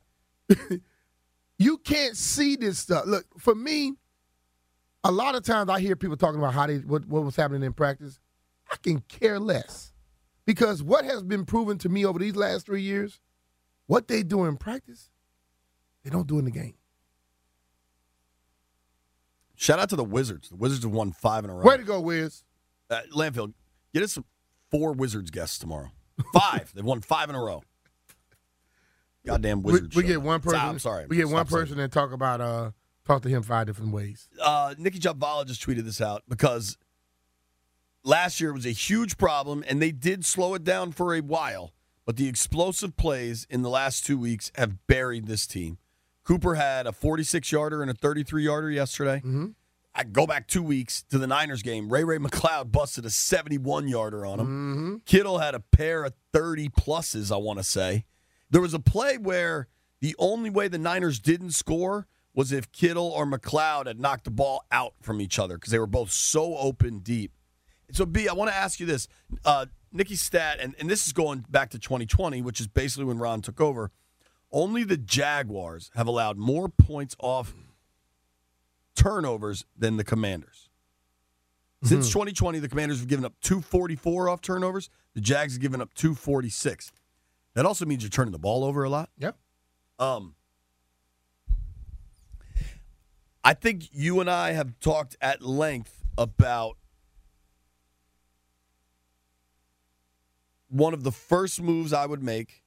you 1.59 1.79
can't 1.79 2.17
see 2.17 2.57
this 2.57 2.79
stuff. 2.79 3.07
Look, 3.07 3.27
for 3.39 3.55
me, 3.55 3.95
a 5.05 5.13
lot 5.13 5.35
of 5.35 5.45
times 5.45 5.71
I 5.71 5.81
hear 5.81 5.95
people 5.95 6.17
talking 6.17 6.41
about 6.41 6.55
how 6.55 6.67
they 6.67 6.79
what, 6.79 7.07
what 7.07 7.25
was 7.25 7.37
happening 7.37 7.63
in 7.63 7.73
practice. 7.73 8.19
I 8.71 8.77
can 8.83 9.01
care 9.09 9.39
less. 9.39 9.93
Because 10.51 10.83
what 10.83 11.05
has 11.05 11.23
been 11.23 11.45
proven 11.45 11.79
to 11.79 11.89
me 11.89 12.05
over 12.05 12.19
these 12.19 12.35
last 12.35 12.67
three 12.67 12.83
years, 12.83 13.21
what 13.87 14.09
they 14.09 14.25
do 14.25 14.47
in 14.47 14.57
practice, 14.57 15.09
they 16.03 16.11
don't 16.11 16.27
do 16.27 16.41
in 16.41 16.45
the 16.45 16.51
game. 16.51 16.75
Shout 19.55 19.79
out 19.79 19.91
to 19.91 19.95
the 19.95 20.03
Wizards. 20.03 20.49
The 20.49 20.57
Wizards 20.57 20.83
have 20.83 20.91
won 20.91 21.13
five 21.13 21.45
in 21.45 21.51
a 21.51 21.55
row. 21.55 21.63
Way 21.63 21.77
to 21.77 21.85
go, 21.85 22.01
Wiz. 22.01 22.43
Uh, 22.91 23.03
Landfill, 23.15 23.53
get 23.95 24.03
us 24.03 24.15
some 24.15 24.25
four 24.73 24.93
Wizards 24.93 25.31
guests 25.31 25.57
tomorrow. 25.57 25.93
Five. 26.35 26.73
They've 26.75 26.85
won 26.85 27.01
five 27.01 27.31
in 27.31 27.37
a 27.37 27.41
row. 27.41 27.63
Goddamn 29.25 29.63
Wizards. 29.63 29.95
we 29.95 30.03
show. 30.03 30.09
get 30.09 30.23
one 30.23 30.41
person. 30.41 30.59
I'm 30.59 30.81
sorry. 30.81 31.07
We 31.07 31.15
get 31.15 31.27
one 31.27 31.47
Stop 31.47 31.51
saying 31.51 31.63
person 31.63 31.79
and 31.79 31.93
talk 31.93 32.11
about 32.11 32.41
uh 32.41 32.71
talk 33.07 33.23
to 33.23 33.29
him 33.29 33.45
five 33.45 33.69
different 33.69 33.93
ways. 33.93 34.29
uh, 34.43 34.75
Nicki 34.77 34.99
Jhabvala 34.99 35.47
just 35.47 35.65
tweeted 35.65 35.85
this 35.85 36.01
out 36.01 36.25
because 36.29 36.77
last 38.05 38.41
year 38.41 38.53
was 38.53 38.67
a 38.67 38.71
huge 38.71 39.17
problem, 39.19 39.65
and 39.69 39.81
they 39.81 39.93
did 39.93 40.25
slow 40.25 40.55
it 40.55 40.65
down 40.65 40.93
for 40.93 41.15
a 41.15 41.21
while. 41.21 41.73
But 42.07 42.17
the 42.17 42.29
explosive 42.29 42.97
plays 42.97 43.47
in 43.51 43.63
the 43.63 43.71
last 43.71 44.05
two 44.05 44.19
weeks 44.19 44.51
have 44.57 44.87
buried 44.87 45.27
this 45.27 45.47
team. 45.47 45.79
Cooper 46.25 46.57
had 46.57 46.87
a 46.87 46.93
46 46.93 47.51
yarder 47.53 47.83
and 47.83 47.91
a 47.91 47.95
33 47.95 48.45
yarder 48.45 48.71
yesterday. 48.71 49.17
Mm-hmm. 49.19 49.47
I 49.95 50.05
go 50.05 50.27
back 50.27 50.47
two 50.47 50.63
weeks 50.63 51.03
to 51.11 51.19
the 51.19 51.27
Niners 51.27 51.63
game. 51.63 51.93
Ray 51.93 52.05
Ray 52.05 52.19
McCloud 52.19 52.71
busted 52.73 53.05
a 53.05 53.11
71 53.11 53.89
yarder 53.89 54.25
on 54.25 54.41
him. 54.41 54.47
Mm-hmm. 54.47 54.97
Kittle 55.05 55.39
had 55.39 55.55
a 55.55 55.61
pair 55.61 56.05
of 56.05 56.15
30 56.33 56.69
pluses, 56.69 57.33
I 57.33 57.37
want 57.37 57.59
to 57.59 57.65
say. 57.65 58.05
There 58.51 58.61
was 58.61 58.75
a 58.75 58.79
play 58.79 59.19
where 59.19 59.69
the 60.01 60.15
only 60.19 60.51
way 60.51 60.69
the 60.69 60.79
Niners 60.79 61.19
didn't 61.19 61.53
score 61.53 62.07
was 62.35 62.53
if 62.53 62.71
Kittle 62.73 63.09
or 63.09 63.27
McCloud 63.27 63.87
had 63.87 64.01
knocked 64.01 64.25
the 64.25 64.31
ball 64.31 64.65
out 64.71 64.95
from 65.01 65.21
each 65.21 65.39
other 65.39 65.57
because 65.57 65.73
they 65.73 65.79
were 65.79 65.87
both 65.87 66.11
so 66.11 66.57
open 66.57 67.01
deep. 67.01 67.33
So, 67.93 68.07
B, 68.07 68.29
I 68.29 68.33
want 68.33 68.51
to 68.51 68.57
ask 68.57 68.81
you 68.81 68.87
this. 68.87 69.09
Uh, 69.45 69.67
Nicki's 69.93 70.23
stat, 70.23 70.59
and, 70.61 70.75
and 70.79 70.89
this 70.89 71.07
is 71.07 71.13
going 71.13 71.45
back 71.51 71.71
to 71.71 71.79
2020, 71.79 72.43
which 72.43 72.61
is 72.61 72.69
basically 72.69 73.05
when 73.05 73.19
Ron 73.19 73.43
took 73.43 73.61
over. 73.61 73.91
Only 74.53 74.85
the 74.85 74.97
Jaguars 74.97 75.91
have 75.95 76.07
allowed 76.07 76.37
more 76.37 76.69
points 76.69 77.17
off 77.19 77.55
turnovers 78.95 79.65
than 79.77 79.97
the 79.97 80.05
Commanders. 80.05 80.71
Since 81.83 82.09
2020, 82.09 82.59
the 82.59 82.69
Commanders 82.69 82.99
have 82.99 83.09
given 83.09 83.25
up 83.25 83.33
244 83.41 84.29
off 84.29 84.43
turnovers. 84.43 84.91
The 85.15 85.21
Jags 85.23 85.55
have 85.55 85.63
given 85.63 85.81
up 85.81 85.95
246. 85.95 86.93
That 87.55 87.65
also 87.65 87.87
means 87.87 88.03
you're 88.03 88.11
turning 88.11 88.33
the 88.33 88.39
ball 88.39 88.65
over 88.65 88.85
a 88.85 88.91
lot. 88.91 89.09
Yep. 89.19 89.37
Um, 89.99 90.35
I 93.43 93.55
think 93.55 93.89
you 93.93 94.21
and 94.21 94.29
I 94.31 94.53
have 94.53 94.79
talked 94.81 95.17
at 95.23 95.41
length 95.41 96.05
about 96.19 96.77
one 100.71 100.95
of 100.95 101.03
the 101.03 101.13
first 101.13 101.61
moves 101.61 101.93
I 101.93 102.07
would 102.07 102.23
make 102.23 102.63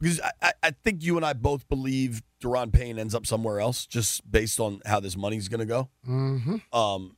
because 0.00 0.20
I, 0.42 0.52
I, 0.62 0.70
think 0.70 1.02
you 1.02 1.16
and 1.16 1.24
I 1.24 1.32
both 1.32 1.68
believe 1.68 2.22
Daron 2.42 2.72
Payne 2.72 2.98
ends 2.98 3.14
up 3.14 3.26
somewhere 3.26 3.60
else 3.60 3.86
just 3.86 4.28
based 4.30 4.60
on 4.60 4.80
how 4.84 5.00
this 5.00 5.16
money's 5.16 5.48
going 5.48 5.60
to 5.60 5.66
go. 5.66 5.88
Mm-hmm. 6.06 6.76
Um, 6.76 7.16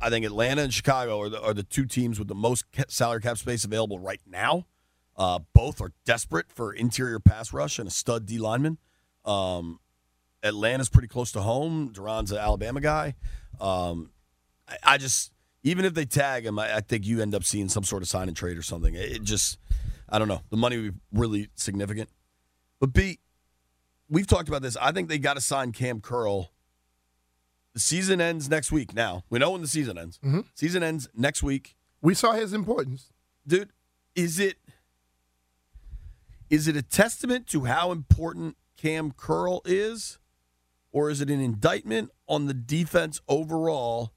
I 0.00 0.10
think 0.10 0.26
Atlanta 0.26 0.62
and 0.62 0.72
Chicago 0.72 1.20
are 1.20 1.28
the, 1.28 1.40
are 1.40 1.54
the 1.54 1.62
two 1.62 1.86
teams 1.86 2.18
with 2.18 2.28
the 2.28 2.34
most 2.34 2.66
salary 2.88 3.20
cap 3.20 3.38
space 3.38 3.64
available 3.64 3.98
right 3.98 4.20
now. 4.26 4.66
Uh, 5.16 5.40
both 5.54 5.80
are 5.80 5.92
desperate 6.04 6.50
for 6.50 6.72
interior 6.72 7.20
pass 7.20 7.52
rush 7.52 7.78
and 7.78 7.88
a 7.88 7.90
stud 7.90 8.26
D 8.26 8.38
lineman. 8.38 8.78
Um, 9.24 9.80
Atlanta's 10.42 10.88
pretty 10.88 11.08
close 11.08 11.32
to 11.32 11.40
home. 11.40 11.92
Daron's 11.92 12.32
an 12.32 12.38
Alabama 12.38 12.80
guy. 12.80 13.14
Um, 13.60 14.10
I, 14.68 14.76
I 14.82 14.98
just 14.98 15.32
even 15.64 15.84
if 15.84 15.94
they 15.94 16.04
tag 16.04 16.46
him, 16.46 16.58
I, 16.58 16.76
I 16.76 16.80
think 16.80 17.04
you 17.06 17.20
end 17.20 17.34
up 17.34 17.42
seeing 17.42 17.68
some 17.68 17.82
sort 17.82 18.02
of 18.02 18.08
sign 18.08 18.28
and 18.28 18.36
trade 18.36 18.56
or 18.56 18.62
something. 18.62 18.94
It, 18.94 19.10
it 19.12 19.22
just, 19.24 19.58
I 20.08 20.18
don't 20.20 20.28
know. 20.28 20.42
The 20.50 20.56
money 20.56 20.76
would 20.78 20.94
be 20.94 21.00
really 21.12 21.48
significant. 21.56 22.08
But 22.80 22.92
B, 22.92 23.18
we've 24.08 24.26
talked 24.26 24.48
about 24.48 24.62
this. 24.62 24.76
I 24.76 24.92
think 24.92 25.08
they 25.08 25.18
got 25.18 25.34
to 25.34 25.40
sign 25.40 25.72
Kam 25.72 26.00
Curl. 26.00 26.50
The 27.72 27.80
season 27.80 28.20
ends 28.20 28.48
next 28.48 28.70
week. 28.70 28.94
Now 28.94 29.24
we 29.30 29.40
know 29.40 29.50
when 29.50 29.62
the 29.62 29.66
season 29.66 29.98
ends. 29.98 30.20
Mhm. 30.22 30.44
Season 30.54 30.82
ends 30.84 31.08
next 31.16 31.42
week, 31.42 31.74
We 32.02 32.14
saw 32.14 32.32
his 32.32 32.52
importance. 32.52 33.10
dude. 33.46 33.70
Is 34.14 34.38
it 34.38 34.58
is 36.50 36.68
it 36.68 36.76
a 36.76 36.82
testament 36.82 37.46
to 37.48 37.64
how 37.64 37.90
important 37.90 38.56
Kam 38.76 39.10
Curl 39.12 39.60
is, 39.64 40.18
or 40.92 41.10
is 41.10 41.20
it 41.20 41.30
an 41.30 41.40
indictment 41.40 42.10
on 42.28 42.46
the 42.46 42.54
defense 42.54 43.20
overall 43.28 44.12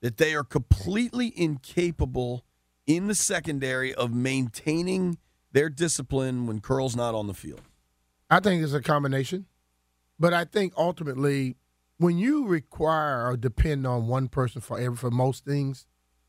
that 0.00 0.16
they 0.16 0.34
are 0.34 0.44
completely 0.44 1.32
incapable 1.36 2.44
in 2.86 3.06
the 3.06 3.14
secondary 3.14 3.94
of 3.94 4.12
maintaining 4.12 5.18
their 5.52 5.68
discipline 5.68 6.46
when 6.46 6.60
Curl's 6.60 6.96
not 6.96 7.14
on 7.14 7.26
the 7.26 7.34
field? 7.34 7.62
I 8.28 8.40
think 8.40 8.62
it's 8.62 8.72
a 8.72 8.82
combination, 8.82 9.46
but 10.18 10.34
I 10.34 10.44
think 10.44 10.72
ultimately, 10.76 11.56
when 11.98 12.18
you 12.18 12.46
require 12.46 13.26
or 13.26 13.36
depend 13.36 13.86
on 13.86 14.06
one 14.06 14.28
person 14.28 14.60
for 14.60 14.78
every 14.78 14.96
for 14.96 15.10
most 15.10 15.44
things, 15.44 15.86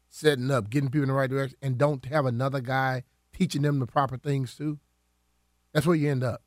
setting 0.10 0.50
up, 0.50 0.70
getting 0.70 0.90
people 0.90 1.04
in 1.04 1.10
the 1.10 1.14
right 1.14 1.30
direction, 1.30 1.58
and 1.62 1.78
don't 1.78 2.06
have 2.06 2.26
another 2.26 2.62
guy 2.62 3.04
teaching 3.34 3.64
them 3.64 3.80
the 3.80 3.88
proper 3.88 4.18
things 4.18 4.56
too, 4.56 4.80
that's 5.74 5.86
where 5.86 5.96
you 5.96 6.10
end 6.10 6.24
up. 6.24 6.42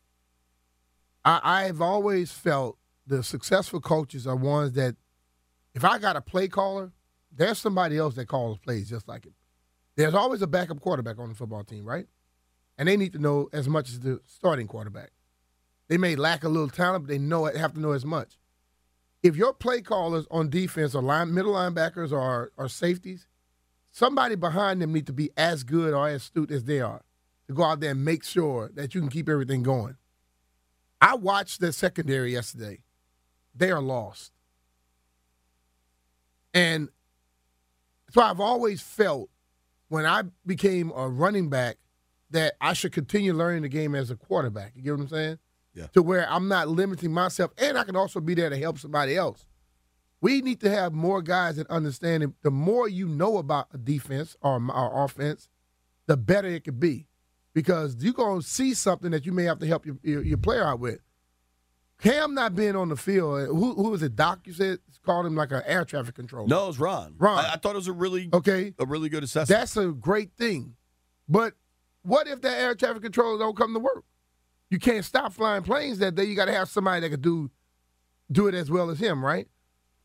I, 1.25 1.41
I've 1.43 1.81
always 1.81 2.33
felt 2.33 2.79
the 3.07 3.23
successful 3.23 3.81
coaches 3.81 4.27
are 4.27 4.37
ones 4.37 4.73
that, 4.73 4.97
if 5.75 5.85
I 5.85 5.99
got 5.99 6.17
a 6.17 6.21
play 6.21 6.49
caller, 6.49 6.93
there's 7.35 7.59
somebody 7.59 7.97
else 7.97 8.15
that 8.15 8.27
calls 8.27 8.59
plays 8.59 8.89
just 8.89 9.09
like 9.09 9.25
him. 9.25 9.35
There's 9.97 10.15
always 10.15 10.43
a 10.43 10.47
backup 10.47 10.81
quarterback 10.81 11.19
on 11.19 11.29
the 11.29 11.35
football 11.35 11.65
team, 11.65 11.85
right? 11.85 12.07
And 12.79 12.89
they 12.89 12.97
need 12.97 13.13
to 13.13 13.19
know 13.19 13.49
as 13.53 13.69
much 13.69 13.91
as 13.91 14.01
the 14.01 14.21
starting 14.27 14.67
quarterback. 14.67 15.11
They 15.89 15.99
may 15.99 16.17
lack 16.17 16.45
a 16.45 16.49
little 16.49 16.69
talent, 16.69 17.05
but 17.07 17.11
they 17.11 17.19
know 17.19 17.47
it, 17.47 17.57
have 17.57 17.75
to 17.75 17.81
know 17.81 17.93
as 17.93 18.05
much. 18.05 18.39
If 19.23 19.37
your 19.37 19.53
play 19.53 19.83
callers 19.83 20.27
on 20.31 20.49
defense 20.49 20.95
are 20.95 21.03
line, 21.03 21.35
middle 21.35 21.53
linebackers 21.53 22.13
or, 22.13 22.53
or 22.57 22.69
safeties, 22.69 23.27
somebody 23.91 24.35
behind 24.35 24.81
them 24.81 24.93
need 24.93 25.07
to 25.09 25.13
be 25.13 25.31
as 25.37 25.63
good 25.65 25.93
or 25.93 26.09
as 26.09 26.23
astute 26.23 26.51
as 26.51 26.65
they 26.65 26.81
are 26.81 27.03
to 27.49 27.55
go 27.55 27.65
out 27.65 27.81
there 27.81 27.91
and 27.91 28.05
make 28.05 28.25
sure 28.25 28.71
that 28.75 28.95
you 28.95 29.01
can 29.01 29.11
keep 29.11 29.29
everything 29.29 29.63
going. 29.63 29.97
I 31.01 31.17
watched 31.17 31.61
the 31.61 31.73
secondary 31.73 32.33
yesterday. 32.33 32.79
They 33.55 33.71
are 33.71 33.83
lost. 33.83 34.33
And 36.55 36.89
why 38.17 38.31
I've 38.31 38.41
always 38.41 38.81
felt 38.81 39.31
when 39.89 40.07
I 40.07 40.23
became 40.47 40.93
a 40.95 41.09
running 41.09 41.49
back 41.49 41.77
that 42.31 42.55
I 42.61 42.73
should 42.73 42.93
continue 42.93 43.35
learning 43.35 43.63
the 43.63 43.69
game 43.69 43.95
as 43.95 44.11
a 44.11 44.17
quarterback. 44.17 44.73
You 44.75 44.83
get 44.83 44.93
what 44.93 45.01
I'm 45.01 45.09
saying? 45.09 45.39
Yeah. 45.75 45.87
To 45.95 46.03
where 46.03 46.31
I'm 46.31 46.49
not 46.49 46.69
limiting 46.69 47.13
myself, 47.13 47.53
and 47.59 47.79
I 47.79 47.85
can 47.85 47.97
also 47.97 48.21
be 48.21 48.35
there 48.35 48.51
to 48.51 48.57
help 48.57 48.79
somebody 48.79 49.17
else. 49.17 49.47
We 50.21 50.43
need 50.43 50.61
to 50.61 50.71
have 50.71 50.93
more 50.93 51.23
guys 51.23 51.57
that 51.57 51.69
understand 51.69 52.23
it. 52.23 52.31
The 52.43 52.51
more 52.51 52.89
you 52.89 53.09
know 53.09 53.39
about 53.39 53.69
a 53.73 53.79
defense 53.79 54.37
or 54.43 54.61
our 54.71 55.05
offense, 55.05 55.49
the 56.07 56.17
better 56.17 56.49
it 56.49 56.65
could 56.65 56.81
be, 56.81 57.07
because 57.55 57.97
you're 58.01 58.13
gonna 58.13 58.43
see 58.43 58.75
something 58.75 59.13
that 59.13 59.25
you 59.25 59.33
may 59.33 59.45
have 59.45 59.61
to 59.61 59.67
help 59.67 59.87
your, 59.87 59.97
your, 60.03 60.23
your 60.23 60.39
player 60.39 60.65
out 60.65 60.81
with. 60.81 61.01
Kam 62.01 62.35
not 62.35 62.55
being 62.55 62.77
on 62.77 62.89
the 62.89 62.97
field. 62.97 63.47
Who 63.49 63.75
who 63.75 63.91
was 63.91 64.03
it? 64.03 64.17
Doc, 64.17 64.41
you 64.45 64.53
said 64.53 64.79
called 65.05 65.27
him 65.27 65.35
like 65.35 65.51
an 65.53 65.63
air 65.67 65.85
traffic 65.85 66.15
controller. 66.15 66.47
No, 66.49 66.65
it 66.65 66.69
was 66.69 66.79
Ron. 66.79 67.15
Ron. 67.19 67.45
I, 67.45 67.53
I 67.53 67.57
thought 67.57 67.73
it 67.73 67.77
was 67.77 67.89
a 67.89 67.93
really 67.93 68.29
Okay, 68.33 68.75
a 68.79 68.87
really 68.87 69.09
good 69.09 69.25
assessment. 69.25 69.59
that's 69.59 69.77
a 69.77 69.89
great 69.89 70.33
thing. 70.37 70.75
But 71.29 71.55
what 72.03 72.27
if 72.27 72.41
that 72.43 72.59
air 72.61 72.75
traffic 72.75 73.03
controller 73.03 73.39
don't 73.39 73.57
come 73.57 73.73
to 73.75 73.81
work? 73.81 74.05
You 74.71 74.79
can't 74.79 75.05
stop 75.05 75.33
flying 75.33 75.63
planes 75.63 75.99
that 75.99 76.15
day. 76.15 76.25
You 76.25 76.37
got 76.37 76.45
to 76.47 76.53
have 76.53 76.69
somebody 76.69 77.01
that 77.01 77.11
could 77.11 77.23
do 77.23 77.51
do 78.31 78.47
it 78.47 78.55
as 78.55 78.71
well 78.71 78.91
as 78.91 79.01
him, 79.01 79.25
right? 79.25 79.49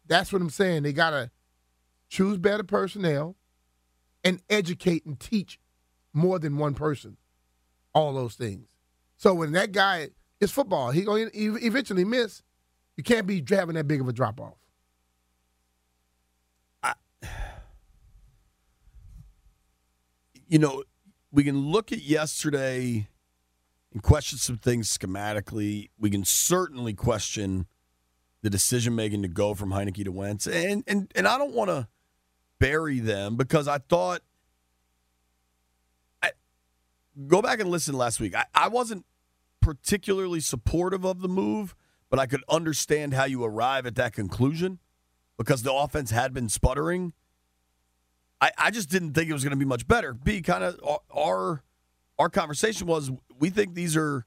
That's 0.08 0.34
what 0.34 0.42
I'm 0.42 0.50
saying. 0.50 0.84
They 0.84 0.94
got 0.94 1.12
to 1.12 1.30
choose 2.10 2.38
better 2.38 2.64
personnel 2.64 3.36
and 4.24 4.42
educate 4.50 5.06
and 5.06 5.20
teach 5.20 5.60
more 6.14 6.40
than 6.40 6.58
one 6.58 6.74
person 6.74 7.18
all 7.94 8.14
those 8.14 8.36
things. 8.36 8.68
So 9.18 9.34
when 9.34 9.52
that 9.54 9.72
guy 9.72 10.10
it's 10.42 10.52
football, 10.52 10.92
he 10.92 11.02
going 11.02 11.30
to 11.30 11.66
eventually 11.66 12.04
miss. 12.04 12.42
You 12.98 13.04
can't 13.04 13.28
be 13.28 13.44
having 13.50 13.76
that 13.76 13.88
big 13.88 14.02
of 14.02 14.08
a 14.08 14.14
drop 14.14 14.40
off. 14.40 14.56
You 20.48 20.60
know, 20.60 20.84
we 21.32 21.44
can 21.44 21.58
look 21.58 21.92
at 21.92 22.04
yesterday 22.04 23.08
and 23.92 24.04
question 24.04 24.38
some 24.38 24.58
things 24.58 24.96
schematically. 24.96 25.90
We 25.98 26.10
can 26.10 26.24
certainly 26.24 26.94
question 26.94 27.68
the 28.42 28.50
decision 28.50 28.96
making 28.96 29.24
to 29.24 29.28
go 29.28 29.54
from 29.56 29.72
Heinicke 29.72 30.04
to 30.04 30.12
Wentz, 30.12 30.46
and 30.46 30.84
and 30.86 31.12
and 31.16 31.28
I 31.28 31.38
don't 31.38 31.54
want 31.54 31.70
to 31.72 31.88
bury 32.60 33.00
them 33.00 33.36
because 33.38 33.68
I 33.68 33.80
thought. 33.80 34.22
I, 36.22 36.32
go 37.28 37.42
back 37.42 37.60
and 37.60 37.70
listen 37.70 37.96
last 37.96 38.20
week. 38.20 38.36
I, 38.36 38.46
I 38.54 38.68
wasn't 38.68 39.06
particularly 39.62 40.42
supportive 40.42 41.06
of 41.06 41.22
the 41.22 41.28
move, 41.28 41.76
but 42.10 42.20
I 42.20 42.28
could 42.28 42.44
understand 42.48 43.16
how 43.16 43.26
you 43.26 43.44
arrive 43.44 43.88
at 43.88 43.96
that 43.96 44.14
conclusion 44.14 44.80
because 45.38 45.64
the 45.64 45.74
offense 45.74 46.12
had 46.12 46.34
been 46.34 46.50
sputtering. 46.50 47.14
I, 48.42 48.52
I 48.58 48.72
just 48.72 48.90
didn't 48.90 49.14
think 49.14 49.30
it 49.30 49.34
was 49.34 49.44
going 49.44 49.52
to 49.52 49.58
be 49.58 49.66
much 49.66 49.88
better. 49.88 50.14
B 50.14 50.42
kind 50.42 50.64
of 50.64 50.80
our 51.14 51.64
our 52.18 52.30
conversation 52.30 52.88
was 52.88 53.12
we 53.40 53.50
think 53.50 53.74
these 53.74 53.96
are 53.96 54.26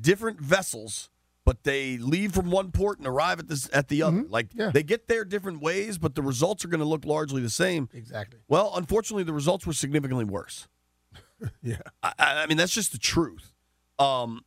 different 0.00 0.40
vessels, 0.40 1.10
but 1.44 1.64
they 1.64 1.98
leave 1.98 2.32
from 2.32 2.50
one 2.50 2.70
port 2.70 2.98
and 2.98 3.06
arrive 3.06 3.38
at 3.38 3.48
this 3.48 3.68
at 3.72 3.88
the 3.88 4.02
other. 4.02 4.24
Like 4.28 4.48
yeah. 4.54 4.70
they 4.70 4.82
get 4.82 5.08
there 5.08 5.24
different 5.24 5.60
ways, 5.60 5.98
but 5.98 6.14
the 6.14 6.22
results 6.22 6.64
are 6.64 6.68
going 6.68 6.80
to 6.80 6.86
look 6.86 7.04
largely 7.04 7.42
the 7.42 7.50
same. 7.50 7.88
Exactly. 7.92 8.40
Well, 8.48 8.72
unfortunately, 8.74 9.24
the 9.24 9.32
results 9.32 9.66
were 9.66 9.72
significantly 9.72 10.24
worse. 10.24 10.68
Yeah. 11.62 11.78
I, 12.02 12.12
I 12.18 12.46
mean, 12.48 12.58
that's 12.58 12.74
just 12.74 12.92
the 12.92 12.98
truth. 12.98 13.54
Um, 13.98 14.44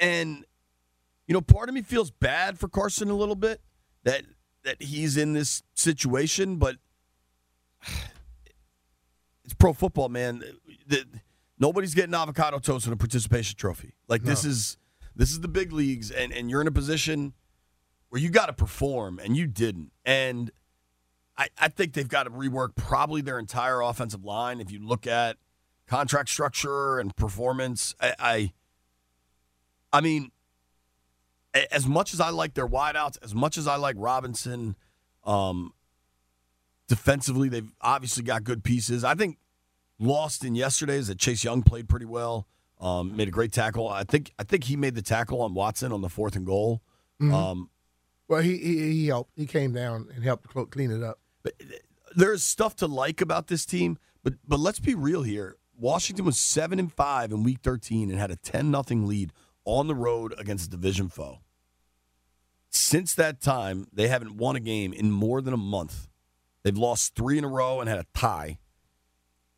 and 0.00 0.44
you 1.28 1.34
know, 1.34 1.40
part 1.40 1.68
of 1.68 1.74
me 1.74 1.82
feels 1.82 2.10
bad 2.10 2.58
for 2.58 2.66
Carson 2.68 3.10
a 3.10 3.14
little 3.14 3.36
bit 3.36 3.60
that 4.02 4.24
that 4.64 4.82
he's 4.82 5.16
in 5.16 5.34
this 5.34 5.62
situation, 5.74 6.56
but 6.56 6.76
it's 9.46 9.54
pro 9.54 9.72
football, 9.72 10.08
man. 10.08 10.42
The, 10.88 11.06
nobody's 11.58 11.94
getting 11.94 12.14
avocado 12.14 12.58
toast 12.58 12.86
in 12.86 12.92
a 12.92 12.96
participation 12.96 13.56
trophy. 13.56 13.94
Like 14.08 14.24
this 14.24 14.44
is 14.44 14.76
this 15.14 15.30
is 15.30 15.40
the 15.40 15.48
big 15.48 15.72
leagues, 15.72 16.10
and 16.10 16.32
and 16.32 16.50
you're 16.50 16.60
in 16.60 16.66
a 16.66 16.72
position 16.72 17.32
where 18.08 18.20
you 18.20 18.28
got 18.28 18.46
to 18.46 18.52
perform, 18.52 19.20
and 19.22 19.36
you 19.36 19.46
didn't. 19.46 19.92
And 20.04 20.50
I, 21.38 21.48
I 21.58 21.68
think 21.68 21.92
they've 21.92 22.08
got 22.08 22.24
to 22.24 22.30
rework 22.30 22.74
probably 22.74 23.20
their 23.20 23.38
entire 23.38 23.80
offensive 23.80 24.24
line. 24.24 24.60
If 24.60 24.70
you 24.70 24.84
look 24.84 25.06
at 25.06 25.36
contract 25.86 26.28
structure 26.28 26.98
and 26.98 27.14
performance, 27.14 27.94
I, 28.00 28.14
I, 28.18 28.52
I 29.92 30.00
mean, 30.00 30.32
as 31.70 31.86
much 31.86 32.12
as 32.12 32.20
I 32.20 32.30
like 32.30 32.54
their 32.54 32.66
wideouts, 32.66 33.18
as 33.22 33.34
much 33.34 33.56
as 33.56 33.68
I 33.68 33.76
like 33.76 33.96
Robinson, 33.98 34.76
um, 35.24 35.72
defensively 36.88 37.48
they've 37.48 37.72
obviously 37.80 38.22
got 38.22 38.44
good 38.44 38.62
pieces. 38.64 39.04
I 39.04 39.14
think 39.14 39.38
lost 39.98 40.44
in 40.44 40.54
yesterday 40.54 40.96
is 40.96 41.08
that 41.08 41.18
Chase 41.18 41.44
Young 41.44 41.62
played 41.62 41.88
pretty 41.88 42.06
well, 42.06 42.46
um, 42.80 43.16
made 43.16 43.28
a 43.28 43.30
great 43.30 43.52
tackle. 43.52 43.88
I 43.88 44.04
think 44.04 44.32
I 44.38 44.44
think 44.44 44.64
he 44.64 44.76
made 44.76 44.94
the 44.94 45.02
tackle 45.02 45.42
on 45.42 45.54
Watson 45.54 45.92
on 45.92 46.00
the 46.00 46.08
fourth 46.08 46.36
and 46.36 46.46
goal. 46.46 46.82
Um, 47.20 47.70
Well, 48.28 48.42
he, 48.42 48.58
he 48.58 48.92
he 48.92 49.06
helped. 49.06 49.32
He 49.36 49.46
came 49.46 49.72
down 49.72 50.08
and 50.14 50.22
helped 50.22 50.48
clean 50.70 50.90
it 50.90 51.02
up. 51.02 51.18
But 51.42 51.54
there's 52.14 52.42
stuff 52.42 52.76
to 52.76 52.86
like 52.86 53.20
about 53.20 53.46
this 53.46 53.64
team, 53.64 53.98
but 54.22 54.34
but 54.46 54.60
let's 54.60 54.80
be 54.80 54.94
real 54.94 55.22
here. 55.22 55.56
Washington 55.78 56.24
was 56.24 56.38
seven 56.38 56.78
and 56.78 56.92
five 56.92 57.30
in 57.32 57.42
Week 57.42 57.58
13 57.62 58.10
and 58.10 58.18
had 58.18 58.30
a 58.30 58.36
10 58.36 58.70
nothing 58.70 59.06
lead 59.06 59.30
on 59.66 59.88
the 59.88 59.94
road 59.94 60.34
against 60.38 60.66
a 60.66 60.70
division 60.70 61.10
foe. 61.10 61.40
Since 62.70 63.14
that 63.14 63.40
time, 63.40 63.86
they 63.92 64.08
haven't 64.08 64.36
won 64.36 64.56
a 64.56 64.60
game 64.60 64.92
in 64.92 65.10
more 65.10 65.40
than 65.42 65.52
a 65.52 65.58
month. 65.58 66.08
They've 66.66 66.76
lost 66.76 67.14
three 67.14 67.38
in 67.38 67.44
a 67.44 67.48
row 67.48 67.78
and 67.78 67.88
had 67.88 68.00
a 68.00 68.06
tie. 68.12 68.58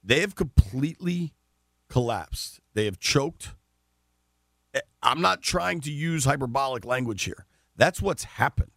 They 0.04 0.20
have 0.20 0.34
completely 0.34 1.32
collapsed. 1.88 2.61
They 2.74 2.84
have 2.84 2.98
choked. 2.98 3.54
Eh, 4.74 4.80
I'm 5.02 5.22
not 5.22 5.40
trying 5.40 5.80
to 5.80 5.90
use 5.90 6.26
hyperbolic 6.26 6.84
language 6.84 7.22
here. 7.22 7.46
That's 7.76 8.02
what's 8.02 8.24
happened. 8.24 8.72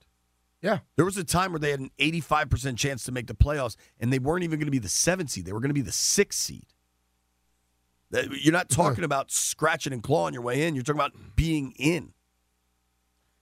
Yeah. 0.62 0.80
There 0.96 1.04
was 1.04 1.18
a 1.18 1.26
time 1.26 1.52
where 1.52 1.60
they 1.60 1.72
had 1.72 1.82
an 1.82 1.92
85% 2.00 2.78
chance 2.78 3.04
to 3.04 3.12
make 3.12 3.28
the 3.28 3.34
playoffs, 3.34 3.76
and 4.00 4.14
they 4.14 4.20
weren't 4.20 4.46
even 4.46 4.60
going 4.60 4.68
to 4.68 4.72
be 4.72 4.80
the 4.80 4.88
seventh 4.88 5.32
seed. 5.32 5.44
They 5.46 5.52
were 5.52 5.60
going 5.60 5.68
to 5.68 5.74
be 5.74 5.82
the 5.82 5.92
sixth 5.92 6.40
seed. 6.40 6.68
You're 8.12 8.54
not 8.54 8.70
talking 8.70 9.04
about 9.04 9.30
scratching 9.30 9.92
and 9.92 10.02
clawing 10.02 10.34
your 10.34 10.44
way 10.44 10.66
in. 10.66 10.74
You're 10.74 10.86
talking 10.86 11.02
about 11.02 11.36
being 11.36 11.74
in. 11.78 12.14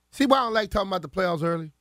See 0.09 0.25
why 0.25 0.37
I 0.37 0.39
don't 0.45 0.53
like 0.53 0.71
talking 0.71 0.87
about 0.87 1.03
the 1.03 1.09
playoffs 1.09 1.43
early? 1.43 1.73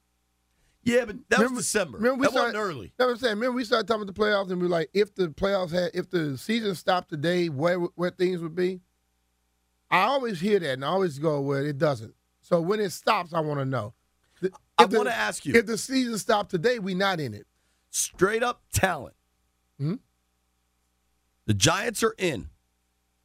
Yeah, 0.89 1.05
but 1.05 1.16
that 1.28 1.36
Remember- 1.36 1.57
was 1.57 1.64
December. 1.66 1.99
remember 1.99 2.20
we 2.20 2.26
that 2.26 2.34
wasn't 2.34 2.53
started- 2.55 2.59
early. 2.70 2.86
You 2.86 2.93
know 2.99 3.07
what 3.07 3.12
I'm 3.12 3.18
saying? 3.18 3.34
Remember 3.36 3.57
we 3.57 3.64
started 3.64 3.86
talking 3.86 4.03
about 4.03 4.14
the 4.14 4.20
playoffs 4.20 4.51
and 4.51 4.61
we 4.61 4.66
were 4.66 4.70
like, 4.72 4.91
if 4.95 5.14
the 5.14 5.28
playoffs 5.28 5.70
had, 5.70 5.91
if 5.95 6.09
the 6.11 6.39
season 6.39 6.74
stopped 6.74 7.11
today, 7.11 7.49
where 7.49 7.78
where 7.78 8.11
things 8.11 8.41
would 8.41 8.55
be. 8.55 8.80
I 9.91 10.01
always 10.03 10.41
hear 10.41 10.59
that 10.61 10.72
and 10.74 10.84
I 10.84 10.89
always 10.89 11.18
go, 11.18 11.41
well, 11.41 11.64
it 11.64 11.78
doesn't. 11.78 12.14
So 12.43 12.61
when 12.61 12.80
it 12.80 12.91
stops, 12.91 13.32
I 13.32 13.41
want 13.41 13.61
to 13.61 13.64
know. 13.64 13.95
If 14.41 14.53
I 14.78 14.84
want 14.84 15.09
to 15.09 15.14
ask 15.14 15.45
you, 15.45 15.55
If 15.55 15.66
the 15.66 15.76
season 15.78 16.16
stopped 16.18 16.51
today, 16.51 16.78
we 16.78 16.95
not 16.95 17.20
in 17.20 17.34
it. 17.34 17.47
straight 17.91 18.43
up 18.43 18.62
talent. 18.72 19.16
Hmm? 19.78 19.95
The 21.47 21.55
Giants 21.55 22.03
are 22.03 22.14
in. 22.18 22.51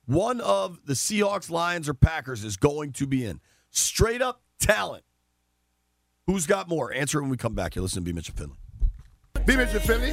One 0.05 0.41
of 0.41 0.79
the 0.85 0.93
Seahawks, 0.93 1.49
Lions, 1.49 1.87
or 1.87 1.93
Packers 1.93 2.43
is 2.43 2.57
going 2.57 2.91
to 2.93 3.05
be 3.07 3.25
in. 3.25 3.39
Straight 3.69 4.21
up 4.21 4.41
talent. 4.59 5.03
Who's 6.27 6.45
got 6.45 6.69
more? 6.69 6.93
Answer 6.93 7.19
it 7.19 7.23
when 7.23 7.31
we 7.31 7.37
come 7.37 7.53
back. 7.53 7.75
You 7.75 7.81
listen 7.81 8.01
to 8.01 8.05
B. 8.05 8.13
Mitchell 8.13 8.33
Finlay. 8.37 8.55
B. 9.45 9.57
Mitchell 9.57 9.81
Philly, 9.81 10.11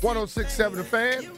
1067 0.00 0.78
The 0.78 0.84
Fan. 0.84 1.30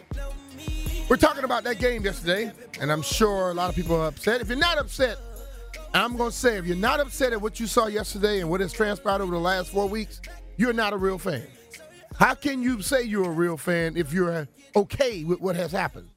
We're 1.11 1.18
talking 1.18 1.45
about 1.45 1.62
that 1.64 1.79
game 1.79 2.03
yesterday, 2.03 2.51
and 2.81 2.91
I'm 2.91 3.03
sure 3.03 3.51
a 3.51 3.55
lot 3.55 3.68
of 3.68 3.77
people 3.77 4.01
are 4.01 4.09
upset. 4.09 4.41
If 4.41 4.49
you're 4.49 4.57
not 4.57 4.79
upset, 4.79 5.18
I'm 5.93 6.16
going 6.16 6.31
to 6.31 6.37
say, 6.37 6.57
if 6.57 6.64
you're 6.64 6.75
not 6.75 7.01
upset 7.01 7.35
at 7.35 7.43
what 7.43 7.61
you 7.61 7.66
saw 7.66 7.87
yesterday 7.87 8.41
and 8.41 8.49
what 8.49 8.61
has 8.62 8.72
transpired 8.72 9.20
over 9.20 9.31
the 9.31 9.39
last 9.39 9.70
four 9.70 9.87
weeks, 9.87 10.22
you're 10.57 10.72
not 10.72 10.95
a 10.95 10.97
real 10.97 11.18
fan. 11.18 11.47
How 12.18 12.35
can 12.35 12.62
you 12.62 12.81
say 12.81 13.03
you're 13.03 13.27
a 13.27 13.31
real 13.31 13.59
fan 13.59 13.95
if 13.95 14.11
you're 14.11 14.49
okay 14.75 15.25
with 15.25 15.43
what 15.43 15.55
has 15.55 15.70
happened? 15.70 16.09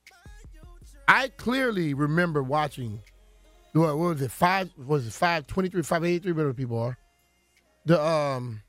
I 1.10 1.28
clearly 1.36 1.94
remember 1.94 2.42
watching, 2.42 3.02
what, 3.74 3.98
what 3.98 4.16
was 4.16 4.22
it, 4.22 4.32
five, 4.32 4.70
was 4.78 5.06
it 5.06 5.12
523, 5.12 5.82
583, 5.82 6.32
whatever 6.32 6.54
people 6.54 6.80
are, 6.80 6.98
the, 7.88 8.04
um, 8.04 8.62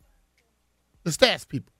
the 1.05 1.11
stats 1.11 1.47
people. 1.47 1.73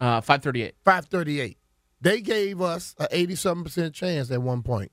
Uh, 0.00 0.20
538. 0.20 0.74
538. 0.84 1.58
They 2.00 2.20
gave 2.20 2.60
us 2.60 2.94
an 2.98 3.08
87 3.10 3.64
percent 3.64 3.94
chance 3.94 4.30
at 4.30 4.42
one 4.42 4.62
point. 4.62 4.92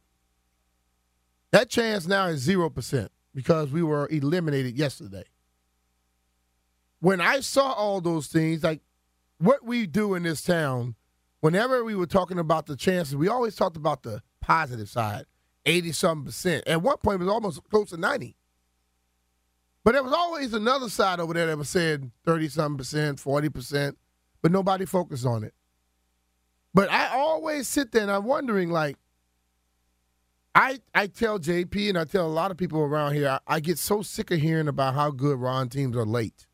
That 1.52 1.70
chance 1.70 2.08
now 2.08 2.28
is 2.28 2.48
0% 2.48 3.10
because 3.36 3.72
we 3.72 3.84
were 3.84 4.08
eliminated 4.10 4.76
yesterday. 4.76 5.26
When 7.00 7.22
I 7.22 7.42
saw 7.42 7.74
all 7.74 8.02
those 8.02 8.28
things, 8.28 8.64
like 8.64 8.82
what 9.38 9.64
we 9.64 9.86
do 9.86 10.16
in 10.16 10.24
this 10.24 10.42
town, 10.42 10.96
whenever 11.42 11.84
we 11.84 11.96
were 11.96 12.08
talking 12.08 12.40
about 12.40 12.66
the 12.66 12.76
chances, 12.76 13.16
we 13.16 13.28
always 13.28 13.56
talked 13.56 13.78
about 13.78 14.02
the 14.04 14.24
positive 14.42 14.90
side 14.90 15.26
80 15.66 15.92
something 15.92 16.26
percent. 16.26 16.68
At 16.68 16.82
one 16.82 16.98
point, 16.98 17.16
it 17.16 17.26
was 17.26 17.34
almost 17.34 17.62
close 17.70 17.90
to 17.90 17.98
90. 17.98 18.36
But 19.84 19.94
there 19.94 20.04
was 20.04 20.14
always 20.14 20.54
another 20.54 20.90
side 20.90 21.20
over 21.20 21.34
there 21.34 21.48
that 21.48 21.58
was 21.58 21.70
saying 21.70 22.12
30 22.26 22.50
something 22.50 22.78
percent, 22.78 23.20
40 23.20 23.50
percent, 23.50 23.98
but 24.42 24.52
nobody 24.52 24.86
focused 24.86 25.26
on 25.26 25.44
it. 25.44 25.54
But 26.74 26.90
I 26.90 27.10
always 27.10 27.68
sit 27.68 27.92
there 27.92 28.02
and 28.02 28.12
I'm 28.12 28.24
wondering, 28.24 28.72
like, 28.72 28.98
I 30.56 30.80
I 30.94 31.08
tell 31.08 31.40
JP 31.40 31.90
and 31.90 31.98
I 31.98 32.06
tell 32.06 32.26
a 32.26 32.32
lot 32.32 32.52
of 32.52 32.58
people 32.58 32.80
around 32.80 33.14
here, 33.14 33.30
I, 33.30 33.56
I 33.56 33.60
get 33.60 33.78
so 33.78 34.02
sick 34.02 34.32
of 34.32 34.40
hearing 34.40 34.68
about 34.68 34.94
how 34.94 35.12
good 35.12 35.40
Ron 35.40 35.70
teams 35.70 35.98
are 35.98 36.06
late. 36.06 36.48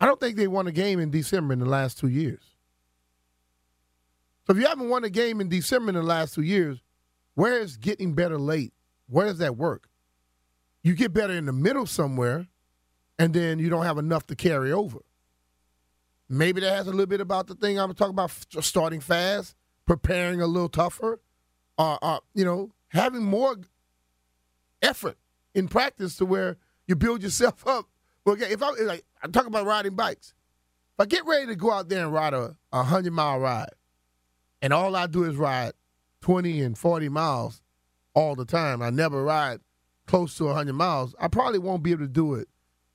I 0.00 0.06
don't 0.06 0.20
think 0.20 0.36
they 0.36 0.46
won 0.46 0.66
a 0.66 0.72
game 0.72 1.00
in 1.00 1.10
December 1.10 1.54
in 1.54 1.58
the 1.58 1.66
last 1.66 1.98
two 1.98 2.08
years. 2.08 2.42
So 4.46 4.52
if 4.52 4.58
you 4.58 4.66
haven't 4.66 4.88
won 4.88 5.04
a 5.04 5.10
game 5.10 5.40
in 5.40 5.48
December 5.48 5.88
in 5.88 5.94
the 5.96 6.02
last 6.02 6.34
two 6.34 6.42
years, 6.42 6.80
where 7.34 7.58
is 7.58 7.76
getting 7.76 8.14
better 8.14 8.38
late? 8.38 8.72
Where 9.08 9.26
does 9.26 9.38
that 9.38 9.56
work? 9.56 9.88
You 10.86 10.94
get 10.94 11.12
better 11.12 11.32
in 11.32 11.46
the 11.46 11.52
middle 11.52 11.84
somewhere, 11.84 12.46
and 13.18 13.34
then 13.34 13.58
you 13.58 13.68
don't 13.68 13.84
have 13.84 13.98
enough 13.98 14.24
to 14.28 14.36
carry 14.36 14.70
over. 14.70 15.00
Maybe 16.28 16.60
that 16.60 16.76
has 16.76 16.86
a 16.86 16.92
little 16.92 17.06
bit 17.06 17.20
about 17.20 17.48
the 17.48 17.56
thing 17.56 17.76
I'm 17.76 17.92
talking 17.92 18.14
about 18.14 18.30
starting 18.60 19.00
fast, 19.00 19.56
preparing 19.84 20.40
a 20.40 20.46
little 20.46 20.68
tougher, 20.68 21.20
uh, 21.76 21.98
uh, 22.00 22.20
you 22.34 22.44
know, 22.44 22.70
having 22.90 23.24
more 23.24 23.56
effort 24.80 25.18
in 25.56 25.66
practice 25.66 26.14
to 26.18 26.24
where 26.24 26.56
you 26.86 26.94
build 26.94 27.20
yourself 27.20 27.66
up. 27.66 27.86
Well, 28.24 28.36
if 28.40 28.62
I 28.62 28.70
like, 28.84 29.04
I'm 29.24 29.32
talking 29.32 29.48
about 29.48 29.66
riding 29.66 29.96
bikes. 29.96 30.34
If 30.94 31.02
I 31.02 31.06
get 31.06 31.26
ready 31.26 31.46
to 31.46 31.56
go 31.56 31.72
out 31.72 31.88
there 31.88 32.04
and 32.04 32.12
ride 32.12 32.32
a, 32.32 32.56
a 32.72 32.84
hundred 32.84 33.12
mile 33.12 33.40
ride, 33.40 33.74
and 34.62 34.72
all 34.72 34.94
I 34.94 35.08
do 35.08 35.24
is 35.24 35.34
ride 35.34 35.72
twenty 36.20 36.62
and 36.62 36.78
forty 36.78 37.08
miles 37.08 37.60
all 38.14 38.36
the 38.36 38.44
time, 38.44 38.82
I 38.82 38.90
never 38.90 39.24
ride 39.24 39.58
close 40.06 40.36
to 40.38 40.48
hundred 40.52 40.74
miles. 40.74 41.14
I 41.18 41.28
probably 41.28 41.58
won't 41.58 41.82
be 41.82 41.92
able 41.92 42.02
to 42.02 42.08
do 42.08 42.34
it 42.34 42.48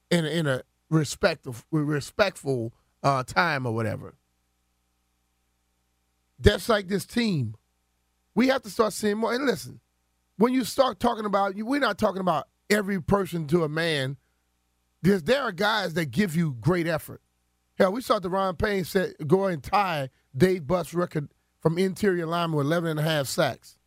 in 0.09 0.25
a, 0.25 0.29
in 0.29 0.47
a 0.47 0.61
respectful 0.89 1.55
respectful 1.71 2.73
uh, 3.03 3.23
time 3.23 3.65
or 3.65 3.73
whatever. 3.73 4.15
That's 6.39 6.69
like 6.69 6.87
this 6.87 7.05
team. 7.05 7.55
We 8.33 8.47
have 8.47 8.63
to 8.63 8.69
start 8.69 8.93
seeing 8.93 9.17
more. 9.17 9.33
And 9.33 9.45
listen, 9.45 9.79
when 10.37 10.53
you 10.53 10.63
start 10.63 10.99
talking 10.99 11.25
about, 11.25 11.55
we're 11.55 11.79
not 11.79 11.97
talking 11.97 12.21
about 12.21 12.47
every 12.69 13.01
person 13.01 13.47
to 13.47 13.63
a 13.63 13.69
man. 13.69 14.17
Because 15.03 15.23
there 15.23 15.41
are 15.41 15.51
guys 15.51 15.95
that 15.95 16.11
give 16.11 16.35
you 16.35 16.55
great 16.59 16.87
effort. 16.87 17.21
Hell, 17.77 17.91
we 17.91 18.01
saw 18.01 18.19
the 18.19 18.29
Daron 18.29 18.57
Payne 18.57 18.85
set, 18.85 19.27
go 19.27 19.45
and 19.45 19.63
tie 19.63 20.09
Dave 20.35 20.63
Butz' 20.63 20.95
record 20.95 21.29
from 21.59 21.77
interior 21.77 22.25
lineman 22.25 22.57
with 22.57 22.67
11 22.67 22.91
and 22.91 22.99
a 22.99 23.03
half 23.03 23.27
sacks. 23.27 23.77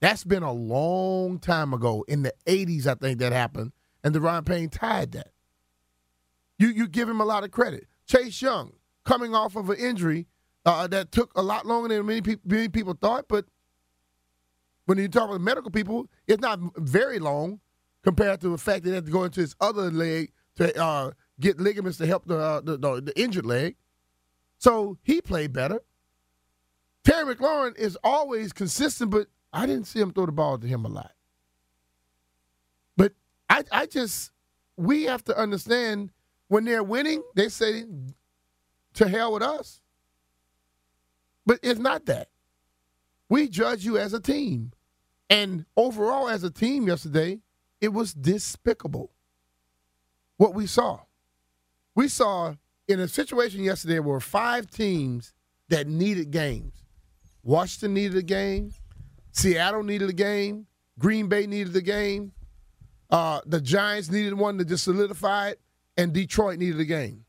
That's 0.00 0.24
been 0.24 0.42
a 0.42 0.52
long 0.52 1.38
time 1.38 1.74
ago. 1.74 2.04
In 2.08 2.22
the 2.22 2.32
80s, 2.46 2.86
I 2.86 2.94
think 2.94 3.18
that 3.18 3.32
happened. 3.32 3.72
And 4.04 4.14
Daron 4.14 4.46
Payne 4.46 4.68
tied 4.68 5.12
that. 5.12 5.32
You, 6.58 6.68
you 6.68 6.88
give 6.88 7.08
him 7.08 7.20
a 7.20 7.24
lot 7.24 7.44
of 7.44 7.50
credit. 7.50 7.86
Chase 8.06 8.40
Young, 8.40 8.72
coming 9.04 9.34
off 9.34 9.56
of 9.56 9.70
an 9.70 9.76
injury 9.76 10.26
uh, 10.64 10.86
that 10.88 11.12
took 11.12 11.32
a 11.36 11.42
lot 11.42 11.66
longer 11.66 11.88
than 11.88 12.06
many, 12.06 12.20
peop 12.20 12.40
many 12.44 12.68
people 12.68 12.96
thought, 13.00 13.26
but 13.28 13.46
when 14.86 14.98
you 14.98 15.08
talk 15.08 15.30
with 15.30 15.40
medical 15.40 15.70
people, 15.70 16.08
it's 16.26 16.40
not 16.40 16.58
very 16.76 17.18
long 17.18 17.60
compared 18.02 18.40
to 18.40 18.48
the 18.48 18.58
fact 18.58 18.84
that 18.84 18.90
he 18.90 18.94
had 18.94 19.06
to 19.06 19.12
go 19.12 19.24
into 19.24 19.40
his 19.40 19.54
other 19.60 19.90
leg 19.90 20.32
to 20.56 20.82
uh, 20.82 21.10
get 21.40 21.60
ligaments 21.60 21.98
to 21.98 22.06
help 22.06 22.24
the, 22.26 22.38
uh, 22.38 22.60
the, 22.60 22.78
the 22.78 23.02
the 23.02 23.20
injured 23.20 23.46
leg. 23.46 23.76
So 24.58 24.96
he 25.02 25.20
played 25.20 25.52
better. 25.52 25.80
Terry 27.04 27.34
McLaurin 27.34 27.76
is 27.76 27.96
always 28.02 28.52
consistent, 28.52 29.10
but 29.10 29.28
I 29.52 29.66
didn't 29.66 29.86
see 29.86 30.00
him 30.00 30.12
throw 30.12 30.26
the 30.26 30.32
ball 30.32 30.58
to 30.58 30.66
him 30.66 30.84
a 30.84 30.88
lot. 30.88 31.12
But 32.96 33.12
I, 33.48 33.64
I 33.72 33.86
just, 33.86 34.30
we 34.76 35.04
have 35.04 35.24
to 35.24 35.36
understand 35.36 36.10
when 36.48 36.64
they're 36.64 36.82
winning, 36.82 37.22
they 37.34 37.48
say 37.48 37.84
to 38.94 39.08
hell 39.08 39.32
with 39.32 39.42
us. 39.42 39.80
But 41.46 41.60
it's 41.62 41.80
not 41.80 42.06
that. 42.06 42.28
We 43.28 43.48
judge 43.48 43.84
you 43.84 43.98
as 43.98 44.12
a 44.12 44.20
team. 44.20 44.72
And 45.30 45.66
overall, 45.76 46.28
as 46.28 46.44
a 46.44 46.50
team 46.50 46.88
yesterday, 46.88 47.40
it 47.80 47.92
was 47.92 48.14
despicable 48.14 49.12
what 50.36 50.54
we 50.54 50.66
saw. 50.66 51.00
We 51.94 52.08
saw 52.08 52.54
in 52.86 53.00
a 53.00 53.08
situation 53.08 53.62
yesterday 53.62 53.98
were 53.98 54.20
five 54.20 54.70
teams 54.70 55.34
that 55.68 55.86
needed 55.86 56.30
games. 56.30 56.84
Washington 57.42 57.94
needed 57.94 58.16
a 58.16 58.22
game. 58.22 58.72
Seattle 59.38 59.82
needed 59.82 60.10
a 60.10 60.14
game. 60.14 60.66
Green 60.98 61.28
Bay 61.28 61.46
needed 61.46 61.74
a 61.76 61.80
game. 61.80 62.32
Uh, 63.10 63.40
the 63.46 63.60
Giants 63.60 64.10
needed 64.10 64.34
one 64.34 64.58
to 64.58 64.64
just 64.64 64.84
solidify 64.84 65.50
it. 65.50 65.60
And 65.96 66.12
Detroit 66.12 66.58
needed 66.58 66.80
a 66.80 66.84
game. 66.84 67.24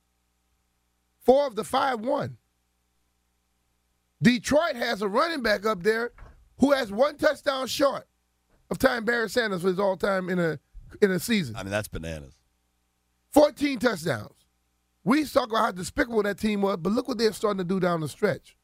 Four 1.22 1.48
of 1.48 1.56
the 1.56 1.64
five 1.64 2.00
won. 2.00 2.38
Detroit 4.22 4.76
has 4.76 5.02
a 5.02 5.08
running 5.08 5.42
back 5.42 5.66
up 5.66 5.84
there 5.84 6.12
who 6.58 6.72
has 6.72 6.92
one 6.92 7.18
touchdown 7.18 7.68
short 7.68 8.08
of 8.70 8.78
tie 8.78 9.00
Barry 9.00 9.30
Sanders 9.30 9.62
for 9.62 9.70
his 9.70 9.80
all 9.80 9.96
time 9.96 10.30
in 10.30 10.40
a 10.40 10.60
in 11.02 11.12
a 11.12 11.20
season. 11.20 11.56
I 11.56 11.64
mean, 11.64 11.72
that's 11.72 11.88
bananas. 11.88 12.34
14 13.32 13.80
touchdowns. 13.80 14.34
We 15.04 15.24
talk 15.26 15.50
about 15.50 15.66
how 15.66 15.72
despicable 15.72 16.24
that 16.24 16.40
team 16.40 16.62
was, 16.62 16.78
but 16.78 16.92
look 16.92 17.08
what 17.08 17.18
they're 17.18 17.32
starting 17.32 17.60
to 17.60 17.64
do 17.64 17.80
down 17.80 18.02
the 18.02 18.10
stretch. 18.10 18.56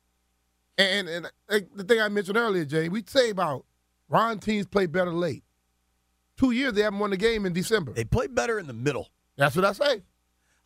And, 0.78 1.08
and, 1.08 1.32
and 1.50 1.68
the 1.76 1.84
thing 1.84 2.02
I 2.02 2.10
mentioned 2.10 2.38
earlier, 2.38 2.66
Jay, 2.66 2.90
we 2.90 3.04
say 3.08 3.30
about 3.30 3.66
Ron 4.10 4.40
teams 4.40 4.66
play 4.68 4.86
better 4.88 5.14
late. 5.14 5.44
Two 6.38 6.52
years 6.52 6.74
they 6.74 6.82
haven't 6.82 7.00
won 7.00 7.12
the 7.12 7.18
game 7.18 7.46
in 7.46 7.54
December. 7.54 7.94
They 7.94 8.04
play 8.04 8.28
better 8.28 8.60
in 8.60 8.68
the 8.68 8.74
middle. 8.74 9.08
That's 9.38 9.56
what 9.56 9.64
I 9.66 9.72
say. 9.72 10.04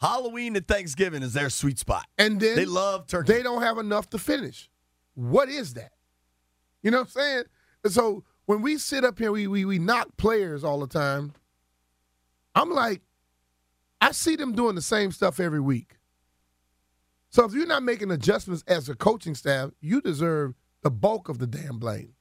Halloween 0.02 0.56
and 0.56 0.68
Thanksgiving 0.68 1.22
is 1.22 1.34
their 1.34 1.50
sweet 1.50 1.78
spot. 1.78 2.06
And 2.18 2.40
then 2.40 2.56
They 2.56 2.66
love 2.66 3.06
turkey. 3.06 3.34
they 3.34 3.44
don't 3.44 3.62
have 3.62 3.78
enough 3.78 4.10
to 4.12 4.18
finish. 4.18 4.70
What 5.14 5.50
is 5.50 5.74
that? 5.76 5.92
You 6.82 6.92
know 6.92 7.00
what 7.00 7.08
I'm 7.08 7.22
saying? 7.22 7.44
And 7.84 7.94
so 7.94 8.24
when 8.46 8.62
we 8.62 8.78
sit 8.78 9.04
up 9.04 9.20
here, 9.20 9.32
we, 9.32 9.46
we 9.48 9.66
we 9.66 9.78
knock 9.78 10.16
players 10.18 10.64
all 10.64 10.80
the 10.80 10.88
time. 10.88 11.34
I'm 12.56 12.72
like, 12.72 13.02
I 14.02 14.12
see 14.12 14.36
them 14.38 14.54
doing 14.54 14.76
the 14.76 14.82
same 14.82 15.12
stuff 15.12 15.40
every 15.40 15.60
week. 15.60 15.98
So 17.30 17.46
if 17.46 17.54
you're 17.54 17.68
not 17.68 17.84
making 17.84 18.12
adjustments 18.12 18.64
as 18.68 18.90
a 18.90 18.96
coaching 18.96 19.36
staff, 19.36 19.72
you 19.82 20.02
deserve 20.02 20.56
the 20.82 20.90
bulk 20.90 21.30
of 21.30 21.38
the 21.38 21.48
damn 21.48 21.78
blame. 21.78 22.14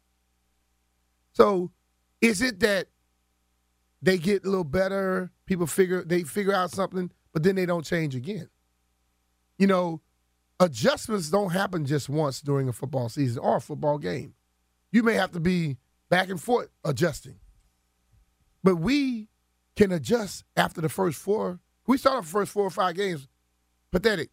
So, 1.33 1.71
is 2.21 2.43
it 2.43 2.61
that 2.61 2.89
they 4.03 4.19
get 4.19 4.45
a 4.45 4.49
little 4.49 4.65
better, 4.65 5.31
people 5.47 5.67
figure 5.67 6.05
they 6.05 6.25
figure 6.25 6.53
out 6.53 6.73
something, 6.73 7.11
but 7.33 7.43
then 7.43 7.55
they 7.55 7.67
don't 7.67 7.85
change 7.85 8.15
again? 8.15 8.49
You 9.57 9.69
know, 9.69 10.01
adjustments 10.61 11.31
don't 11.31 11.51
happen 11.51 11.85
just 11.85 12.09
once 12.09 12.41
during 12.41 12.69
a 12.69 12.73
football 12.73 13.09
season 13.09 13.39
or 13.39 13.57
a 13.57 13.61
football 13.61 13.99
game. 13.99 14.35
You 14.91 15.03
may 15.03 15.15
have 15.15 15.33
to 15.33 15.41
be 15.41 15.77
back 16.09 16.29
and 16.29 16.41
forth 16.41 16.69
adjusting. 16.85 17.37
But 18.65 18.77
we 18.77 19.29
can 19.77 19.93
adjust 19.93 20.45
after 20.57 20.81
the 20.81 20.89
first 20.89 21.19
four. 21.19 21.61
We 21.87 21.99
start 21.99 22.19
off 22.19 22.25
the 22.25 22.31
first 22.31 22.53
four 22.53 22.65
or 22.65 22.71
five 22.71 22.97
games 22.97 23.29
pathetic. 23.93 24.31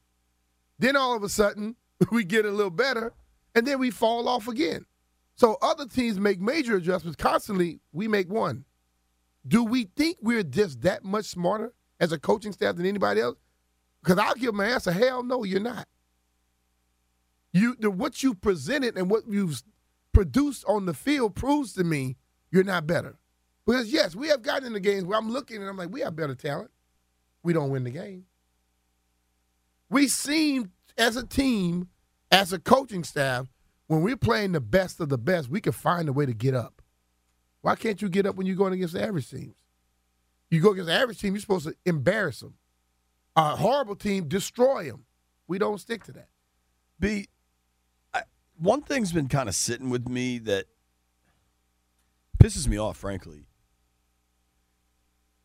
Then 0.80 0.95
all 0.95 1.15
of 1.15 1.23
a 1.23 1.30
sudden, 1.30 1.76
we 2.11 2.23
get 2.23 2.45
a 2.45 2.51
little 2.51 2.71
better, 2.71 3.13
and 3.53 3.65
then 3.65 3.80
we 3.80 3.91
fall 3.91 4.28
off 4.28 4.47
again. 4.47 4.86
So 5.36 5.57
other 5.61 5.86
teams 5.86 6.19
make 6.19 6.39
major 6.39 6.78
adjustments 6.78 7.17
constantly. 7.17 7.82
We 7.91 8.07
make 8.07 8.30
one. 8.30 8.65
Do 9.47 9.63
we 9.63 9.89
think 9.95 10.17
we're 10.21 10.43
just 10.43 10.82
that 10.82 11.03
much 11.03 11.26
smarter 11.26 11.73
as 11.99 12.11
a 12.11 12.19
coaching 12.19 12.51
staff 12.51 12.76
than 12.76 12.86
anybody 12.86 13.21
else? 13.21 13.38
Because 14.01 14.17
I'll 14.17 14.36
give 14.36 14.53
my 14.53 14.65
answer, 14.67 14.91
hell 14.91 15.23
no, 15.23 15.43
you're 15.43 15.59
not. 15.59 15.88
You 17.51 17.76
the, 17.80 17.89
what 17.89 18.21
you 18.21 18.34
presented 18.34 18.97
and 18.97 19.09
what 19.09 19.23
you've 19.28 19.63
produced 20.13 20.65
on 20.67 20.86
the 20.86 20.93
field 20.93 21.36
proves 21.36 21.73
to 21.73 21.84
me 21.84 22.17
you're 22.51 22.63
not 22.63 22.88
better. 22.88 23.17
Because 23.65 23.91
yes, 23.91 24.15
we 24.15 24.28
have 24.30 24.41
gotten 24.41 24.73
the 24.73 24.80
games 24.80 25.03
where 25.03 25.17
I'm 25.17 25.30
looking 25.30 25.57
and 25.57 25.67
I'm 25.67 25.78
like, 25.78 25.89
we 25.89 26.01
have 26.01 26.15
better 26.15 26.36
talent. 26.36 26.71
We 27.43 27.53
don't 27.53 27.69
win 27.69 27.84
the 27.84 27.91
game. 27.91 28.26
We 29.89 30.07
seem 30.07 30.71
as 30.97 31.15
a 31.15 31.25
team, 31.25 31.89
as 32.31 32.53
a 32.53 32.59
coaching 32.59 33.03
staff, 33.03 33.47
when 33.88 34.01
we're 34.01 34.17
playing 34.17 34.53
the 34.53 34.61
best 34.61 34.99
of 34.99 35.09
the 35.09 35.17
best, 35.17 35.49
we 35.49 35.61
can 35.61 35.73
find 35.73 36.09
a 36.09 36.13
way 36.13 36.25
to 36.25 36.33
get 36.33 36.55
up. 36.55 36.81
Why 37.61 37.75
can't 37.75 38.01
you 38.01 38.09
get 38.09 38.25
up 38.25 38.36
when 38.36 38.47
you're 38.47 38.55
going 38.55 38.73
against 38.73 38.93
the 38.93 39.03
average 39.03 39.29
teams? 39.29 39.55
You 40.49 40.61
go 40.61 40.71
against 40.71 40.88
the 40.88 40.93
average 40.93 41.19
team, 41.19 41.33
you're 41.33 41.41
supposed 41.41 41.67
to 41.67 41.75
embarrass 41.86 42.39
them. 42.39 42.55
A 43.36 43.55
horrible 43.55 43.95
team, 43.95 44.27
destroy 44.27 44.86
them. 44.86 45.05
We 45.47 45.57
don't 45.57 45.79
stick 45.79 46.03
to 46.05 46.11
that. 46.13 46.29
B, 46.99 47.27
I, 48.13 48.23
one 48.57 48.81
thing's 48.81 49.11
been 49.11 49.27
kind 49.27 49.49
of 49.49 49.55
sitting 49.55 49.89
with 49.89 50.07
me 50.07 50.39
that 50.39 50.65
pisses 52.39 52.67
me 52.67 52.77
off, 52.77 52.97
frankly. 52.97 53.45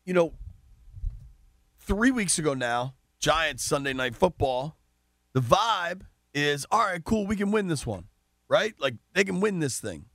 You 0.05 0.13
know, 0.13 0.33
three 1.79 2.11
weeks 2.11 2.39
ago 2.39 2.53
now, 2.53 2.93
Giants 3.21 3.63
Sunday 3.63 3.93
night 3.93 4.15
football, 4.15 4.75
the 5.33 5.39
vibe 5.41 6.01
is 6.33 6.65
all 6.71 6.79
right, 6.79 7.03
cool, 7.03 7.25
we 7.27 7.35
can 7.35 7.51
win 7.51 7.67
this 7.67 7.85
one, 7.85 8.05
right? 8.49 8.73
Like 8.79 8.95
they 9.13 9.23
can 9.23 9.39
win 9.39 9.59
this 9.59 9.79
thing. 9.79 10.05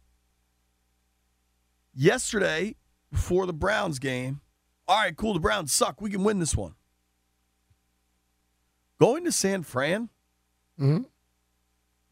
Yesterday, 1.95 2.75
before 3.11 3.47
the 3.47 3.53
Browns 3.53 3.99
game, 3.99 4.41
all 4.89 4.99
right, 4.99 5.17
cool, 5.17 5.33
the 5.35 5.41
Browns 5.41 5.73
suck, 5.73 6.01
we 6.01 6.11
can 6.11 6.25
win 6.25 6.41
this 6.41 6.55
one. 6.57 6.75
Going 9.01 9.25
to 9.25 9.33
San 9.33 9.63
Fran, 9.63 10.11
Mm-hmm. 10.79 11.05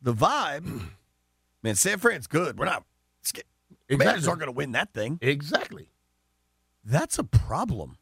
the 0.01 0.15
vibe, 0.15 0.81
man, 1.63 1.75
San 1.75 1.99
Fran's 1.99 2.27
good. 2.27 2.59
We're 2.59 2.65
not. 2.65 2.85
sca- 3.23 3.43
Commanders 3.91 4.27
aren't 4.27 4.41
going 4.41 4.47
to 4.49 4.57
win 4.57 4.73
that 4.73 4.95
thing. 4.95 5.19
Exactly. 5.21 5.91
That's 6.83 7.19
a 7.19 7.25
problem. 7.25 7.99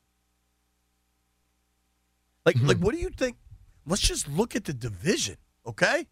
Like, 2.44 2.56
like, 2.60 2.78
what 2.78 2.94
do 2.94 3.00
you 3.00 3.10
think? 3.10 3.36
Let's 3.86 4.02
just 4.02 4.28
look 4.28 4.56
at 4.56 4.64
the 4.64 4.72
division, 4.72 5.36
okay? 5.66 6.06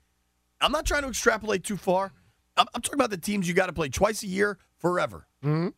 I'm 0.61 0.72
not 0.72 0.85
trying 0.87 1.03
to 1.03 1.09
extrapolate 1.09 1.64
too 1.64 1.76
far. 1.76 2.12
I'm, 2.57 2.66
I'm 2.74 2.83
talking 2.83 2.99
about 2.99 3.11
the 3.11 3.16
teams 3.16 3.49
you 3.49 3.55
got 3.55 3.66
to 3.66 3.72
play 3.72 3.89
twice 3.89 4.22
a 4.22 4.26
year 4.26 4.59
forever. 4.78 5.26
Mm-hmm. 5.45 5.68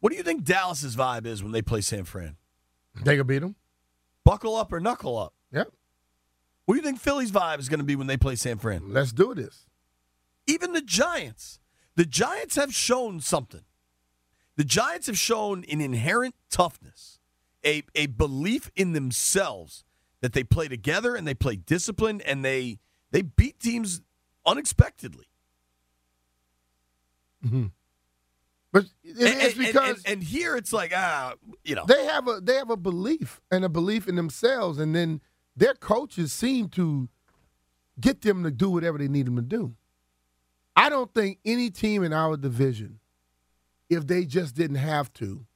What 0.00 0.10
do 0.10 0.16
you 0.16 0.22
think 0.22 0.44
Dallas's 0.44 0.96
vibe 0.96 1.26
is 1.26 1.42
when 1.42 1.52
they 1.52 1.62
play 1.62 1.80
San 1.80 2.04
Fran? 2.04 2.36
They 3.04 3.16
can 3.16 3.26
beat 3.26 3.40
them. 3.40 3.56
Buckle 4.24 4.56
up 4.56 4.72
or 4.72 4.80
knuckle 4.80 5.18
up? 5.18 5.34
Yep. 5.52 5.68
What 6.64 6.74
do 6.74 6.80
you 6.80 6.84
think 6.84 6.98
Philly's 7.00 7.30
vibe 7.30 7.58
is 7.58 7.68
going 7.68 7.80
to 7.80 7.84
be 7.84 7.96
when 7.96 8.06
they 8.06 8.16
play 8.16 8.36
San 8.36 8.58
Fran? 8.58 8.92
Let's 8.92 9.12
do 9.12 9.34
this. 9.34 9.66
even 10.46 10.72
the 10.72 10.80
Giants. 10.80 11.58
The 11.96 12.04
Giants 12.04 12.56
have 12.56 12.74
shown 12.74 13.20
something. 13.20 13.62
The 14.56 14.64
Giants 14.64 15.06
have 15.06 15.18
shown 15.18 15.64
an 15.70 15.80
inherent 15.80 16.34
toughness, 16.50 17.18
a, 17.66 17.82
a 17.94 18.06
belief 18.06 18.70
in 18.76 18.92
themselves 18.92 19.84
that 20.22 20.32
they 20.32 20.44
play 20.44 20.68
together 20.68 21.14
and 21.16 21.26
they 21.26 21.34
play 21.34 21.56
disciplined 21.56 22.22
and 22.22 22.44
they 22.44 22.78
they 23.10 23.22
beat 23.22 23.60
teams 23.60 24.00
unexpectedly. 24.46 25.26
But 28.72 28.84
it- 29.04 29.16
And, 29.16 29.42
it's 29.42 29.56
and- 29.56 29.66
because 29.66 29.96
and, 30.04 30.08
and 30.14 30.22
here 30.22 30.56
it's 30.56 30.72
like 30.72 30.92
ah, 30.94 31.34
you 31.64 31.74
know, 31.74 31.84
they 31.86 32.04
have 32.06 32.26
a 32.28 32.40
they 32.40 32.54
have 32.54 32.70
a 32.70 32.76
belief 32.76 33.40
and 33.50 33.64
a 33.64 33.68
belief 33.68 34.08
in 34.08 34.16
themselves, 34.16 34.78
and 34.78 34.94
then 34.94 35.20
their 35.56 35.74
coaches 35.74 36.32
seem 36.32 36.68
to 36.70 37.08
get 38.00 38.22
them 38.22 38.42
to 38.42 38.50
do 38.50 38.68
whatever 38.70 38.98
they 38.98 39.08
need 39.08 39.26
them 39.26 39.36
to 39.36 39.42
do. 39.42 39.74
I 40.74 40.88
don't 40.90 41.12
think 41.14 41.38
any 41.44 41.70
team 41.70 42.02
in 42.02 42.12
our 42.12 42.36
division, 42.36 42.98
if 43.88 44.06
they 44.06 44.24
just 44.26 44.54
didn't 44.54 44.76
have 44.76 45.10
to, 45.14 45.46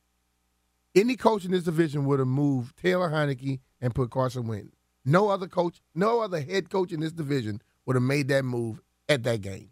any 0.95 1.17
coach 1.17 1.45
in 1.45 1.51
this 1.53 1.65
division 1.65 2.05
would 2.07 2.19
have 2.19 2.29
moved 2.29 2.77
Taylor 2.77 3.11
Heinicke 3.11 3.61
and 3.81 3.95
put 3.95 4.11
Carson 4.11 4.47
Wentz. 4.47 4.77
No 5.05 5.29
other 5.29 5.47
coach, 5.47 5.81
no 5.95 6.21
other 6.21 6.41
head 6.41 6.69
coach 6.71 6.93
in 6.93 7.01
this 7.01 7.13
division 7.13 7.63
would 7.87 7.97
have 7.97 8.03
made 8.03 8.29
that 8.29 8.45
move 8.45 8.81
at 9.09 9.23
that 9.23 9.41
game. 9.41 9.71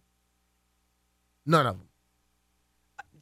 None 1.44 1.66
of 1.66 1.76
them. 1.78 1.88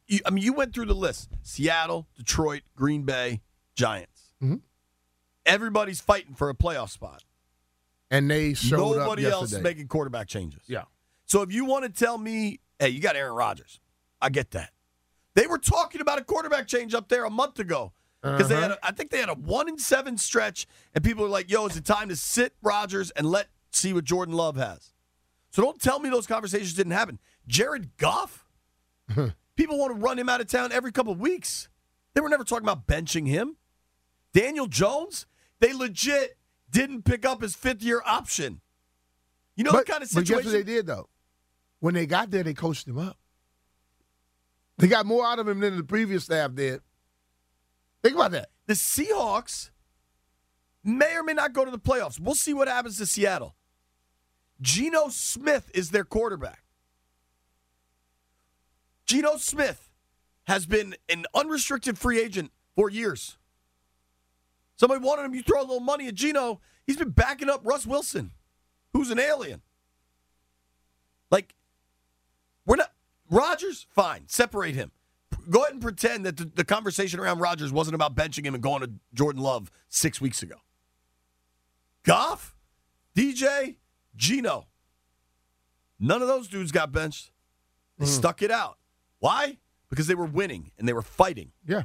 you, 0.09 0.21
I 0.25 0.31
mean, 0.31 0.45
you 0.45 0.53
went 0.53 0.73
through 0.75 0.87
the 0.87 0.95
list: 0.95 1.31
Seattle, 1.43 2.07
Detroit, 2.17 2.63
Green 2.77 3.03
Bay, 3.03 3.41
Giants. 3.75 4.33
Mhm. 4.43 4.61
Everybody's 5.45 6.01
fighting 6.01 6.35
for 6.35 6.49
a 6.51 6.55
playoff 6.55 6.91
spot. 6.91 7.25
And 8.11 8.31
they 8.31 8.55
showed 8.55 8.97
Nobody 8.99 9.27
else 9.27 9.53
is 9.53 9.61
making 9.61 9.89
quarterback 9.89 10.29
changes. 10.29 10.63
Yeah. 10.67 10.85
So 11.25 11.43
if 11.43 11.53
you 11.53 11.65
want 11.65 11.85
to 11.85 11.89
tell 11.91 12.19
me, 12.19 12.61
hey, 12.79 12.89
you 12.91 13.01
got 13.01 13.17
Aaron 13.17 13.35
Rodgers, 13.35 13.81
I 14.21 14.29
get 14.29 14.53
that. 14.53 14.73
They 15.37 15.47
were 15.47 15.59
talking 15.59 16.01
about 16.01 16.19
a 16.19 16.25
quarterback 16.25 16.67
change 16.67 16.95
up 16.95 17.09
there 17.09 17.25
a 17.25 17.31
month 17.31 17.59
ago 17.61 17.93
because 18.23 18.49
they 18.49 18.57
had, 18.57 18.71
Uh-huh. 18.73 18.79
a, 18.83 18.87
I 18.89 18.91
think 18.93 19.11
they 19.11 19.19
had 19.21 19.29
a 19.29 19.35
one 19.35 19.69
in 19.69 19.79
seven 19.79 20.17
stretch, 20.19 20.67
and 20.95 21.05
people 21.05 21.23
were 21.23 21.29
like, 21.31 21.49
"Yo, 21.51 21.67
is 21.67 21.77
it 21.77 21.85
time 21.85 22.09
to 22.09 22.17
sit 22.17 22.55
Rodgers 22.63 23.11
and 23.13 23.31
let 23.31 23.49
see 23.71 23.93
what 23.93 24.05
Jordan 24.05 24.35
Love 24.35 24.57
has?" 24.57 24.93
So 25.51 25.63
don't 25.63 25.81
tell 25.81 26.01
me 26.01 26.09
those 26.09 26.27
conversations 26.27 26.73
didn't 26.75 26.93
happen. 26.93 27.21
Jared 27.47 27.97
Goff, 27.99 28.47
people 29.57 29.79
want 29.79 29.95
to 29.95 30.01
run 30.01 30.19
him 30.19 30.29
out 30.29 30.41
of 30.41 30.49
town 30.49 30.73
every 30.73 30.91
couple 30.91 31.13
of 31.13 31.21
weeks. 31.21 31.69
They 32.15 32.21
were 32.23 32.29
never 32.31 32.43
talking 32.45 32.65
about 32.65 32.87
benching 32.87 33.29
him. 33.29 33.57
Daniel 34.33 34.67
Jones, 34.67 35.27
they 35.61 35.73
legit 35.75 36.37
didn't 36.71 37.03
pick 37.05 37.25
up 37.27 37.43
his 37.43 37.55
fifth 37.55 37.83
year 37.83 38.03
option. 38.07 38.61
You 39.55 39.65
know 39.65 39.73
but, 39.73 39.87
the 39.87 39.93
kind 39.93 40.03
of 40.03 40.09
situation. 40.09 40.35
but 40.35 40.43
guess 40.45 40.47
what 40.47 40.53
they 40.53 40.63
did 40.65 40.87
though? 40.87 41.09
When 41.81 41.93
they 41.95 42.07
got 42.07 42.31
there, 42.31 42.43
they 42.43 42.55
coached 42.55 42.89
him 42.89 42.99
up. 42.99 43.19
They 44.79 44.89
got 44.89 45.07
more 45.07 45.27
out 45.27 45.39
of 45.39 45.49
him 45.49 45.61
than 45.61 45.77
the 45.77 45.85
previous 45.85 46.25
staff 46.25 46.55
did. 46.55 46.81
Think 48.03 48.15
about 48.15 48.33
that. 48.33 48.51
the 48.67 48.75
Seahawks 48.75 49.71
may 50.85 51.17
or 51.17 51.23
may 51.23 51.33
not 51.33 51.53
go 51.53 51.65
to 51.65 51.71
the 51.71 51.79
playoffs. 51.79 52.21
We'll 52.21 52.35
see 52.35 52.55
what 52.55 52.69
happens 52.69 52.99
to 52.99 53.07
Seattle. 53.07 53.55
Geno 54.61 55.09
Smith 55.09 55.71
is 55.75 55.91
their 55.91 56.05
quarterback. 56.05 56.63
Geno 59.07 59.37
Smith 59.37 59.89
has 60.45 60.67
been 60.67 60.95
an 61.09 61.27
unrestricted 61.35 61.99
free 61.99 62.21
agent 62.21 62.53
for 62.75 62.89
years. 62.91 63.39
Somebody 64.77 65.03
wanted 65.05 65.25
him, 65.25 65.35
you 65.35 65.43
throw 65.43 65.61
a 65.61 65.63
little 65.63 65.81
money 65.81 66.07
at 66.09 66.15
Geno. 66.15 66.61
He's 66.87 66.97
been 66.97 67.11
backing 67.11 67.49
up 67.49 67.63
Russ 67.65 67.87
Wilson, 67.87 68.33
who's 68.93 69.11
an 69.11 69.19
alien. 69.19 69.63
Like, 71.31 71.55
we're 72.67 72.77
not. 72.77 72.93
Rodgers, 73.31 73.87
fine. 73.91 74.25
Separate 74.27 74.75
him. 74.75 74.93
Go 75.51 75.63
ahead 75.63 75.73
and 75.73 75.83
pretend 75.83 76.25
that 76.27 76.37
the, 76.37 76.45
the 76.45 76.65
conversation 76.65 77.21
around 77.21 77.41
Rodgers 77.41 77.73
wasn't 77.73 77.95
about 77.95 78.15
benching 78.15 78.45
him 78.45 78.55
and 78.55 78.63
going 78.63 78.81
to 78.83 78.91
Jordan 79.15 79.43
Love 79.43 79.71
six 79.89 80.21
weeks 80.21 80.43
ago. 80.43 80.57
Goff, 82.05 82.57
DJ, 83.17 83.77
Geno. 84.17 84.67
None 85.99 86.23
of 86.23 86.29
those 86.29 86.49
dudes 86.49 86.73
got 86.73 86.93
benched. 86.93 87.31
They 87.99 88.07
mm. 88.07 88.09
stuck 88.09 88.43
it 88.43 88.51
out. 88.51 88.79
Why? 89.19 89.59
Because 89.89 90.07
they 90.07 90.15
were 90.15 90.27
winning 90.27 90.73
and 90.79 90.89
they 90.89 90.93
were 90.93 91.03
fighting. 91.03 91.53
Yeah. 91.67 91.85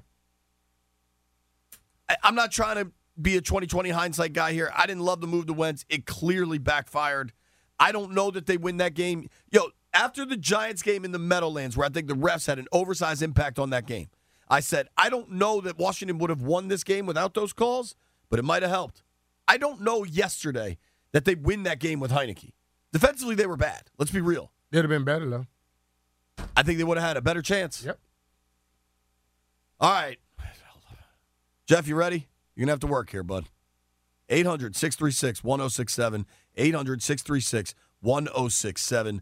I, 2.09 2.17
I'm 2.23 2.35
not 2.35 2.51
trying 2.51 2.75
to 2.83 2.91
be 3.19 3.37
a 3.37 3.41
2020 3.41 3.89
hindsight 3.89 4.33
guy 4.33 4.53
here. 4.53 4.71
I 4.75 4.85
didn't 4.85 5.03
love 5.03 5.21
the 5.21 5.27
move 5.27 5.47
to 5.47 5.53
Wentz. 5.53 5.85
It 5.89 6.05
clearly 6.05 6.57
backfired. 6.57 7.33
I 7.79 7.91
don't 7.91 8.11
know 8.11 8.31
that 8.31 8.45
they 8.45 8.57
win 8.57 8.77
that 8.77 8.93
game. 8.93 9.29
Yo, 9.49 9.69
after 9.93 10.25
the 10.25 10.37
Giants 10.37 10.81
game 10.81 11.05
in 11.05 11.11
the 11.11 11.19
Meadowlands, 11.19 11.75
where 11.75 11.85
I 11.85 11.89
think 11.89 12.07
the 12.07 12.13
refs 12.13 12.47
had 12.47 12.59
an 12.59 12.67
oversized 12.71 13.21
impact 13.21 13.59
on 13.59 13.69
that 13.71 13.85
game, 13.85 14.09
I 14.49 14.59
said, 14.59 14.87
I 14.97 15.09
don't 15.09 15.31
know 15.31 15.61
that 15.61 15.77
Washington 15.77 16.17
would 16.17 16.29
have 16.29 16.41
won 16.41 16.67
this 16.67 16.83
game 16.83 17.05
without 17.05 17.33
those 17.33 17.53
calls, 17.53 17.95
but 18.29 18.39
it 18.39 18.43
might 18.43 18.63
have 18.63 18.71
helped. 18.71 19.03
I 19.47 19.57
don't 19.57 19.81
know 19.81 20.03
yesterday 20.03 20.77
that 21.13 21.25
they 21.25 21.35
win 21.35 21.63
that 21.63 21.79
game 21.79 21.99
with 21.99 22.11
Heinicke. 22.11 22.51
Defensively, 22.91 23.35
they 23.35 23.45
were 23.45 23.57
bad. 23.57 23.83
Let's 23.97 24.11
be 24.11 24.21
real. 24.21 24.51
They'd 24.71 24.79
have 24.79 24.89
been 24.89 25.03
better 25.03 25.29
though. 25.29 25.45
I 26.55 26.63
think 26.63 26.77
they 26.77 26.83
would 26.83 26.97
have 26.97 27.07
had 27.07 27.17
a 27.17 27.21
better 27.21 27.41
chance. 27.41 27.83
Yep. 27.85 27.99
All 29.79 29.91
right. 29.91 30.19
Jeff, 31.65 31.87
you 31.87 31.95
ready? 31.95 32.27
You're 32.55 32.65
going 32.65 32.67
to 32.67 32.73
have 32.73 32.79
to 32.81 32.87
work 32.87 33.09
here, 33.11 33.23
bud. 33.23 33.45
800 34.29 34.75
636 34.75 35.43
1067. 35.43 36.25
800 36.55 37.01
636 37.01 37.75
1067. 38.01 39.21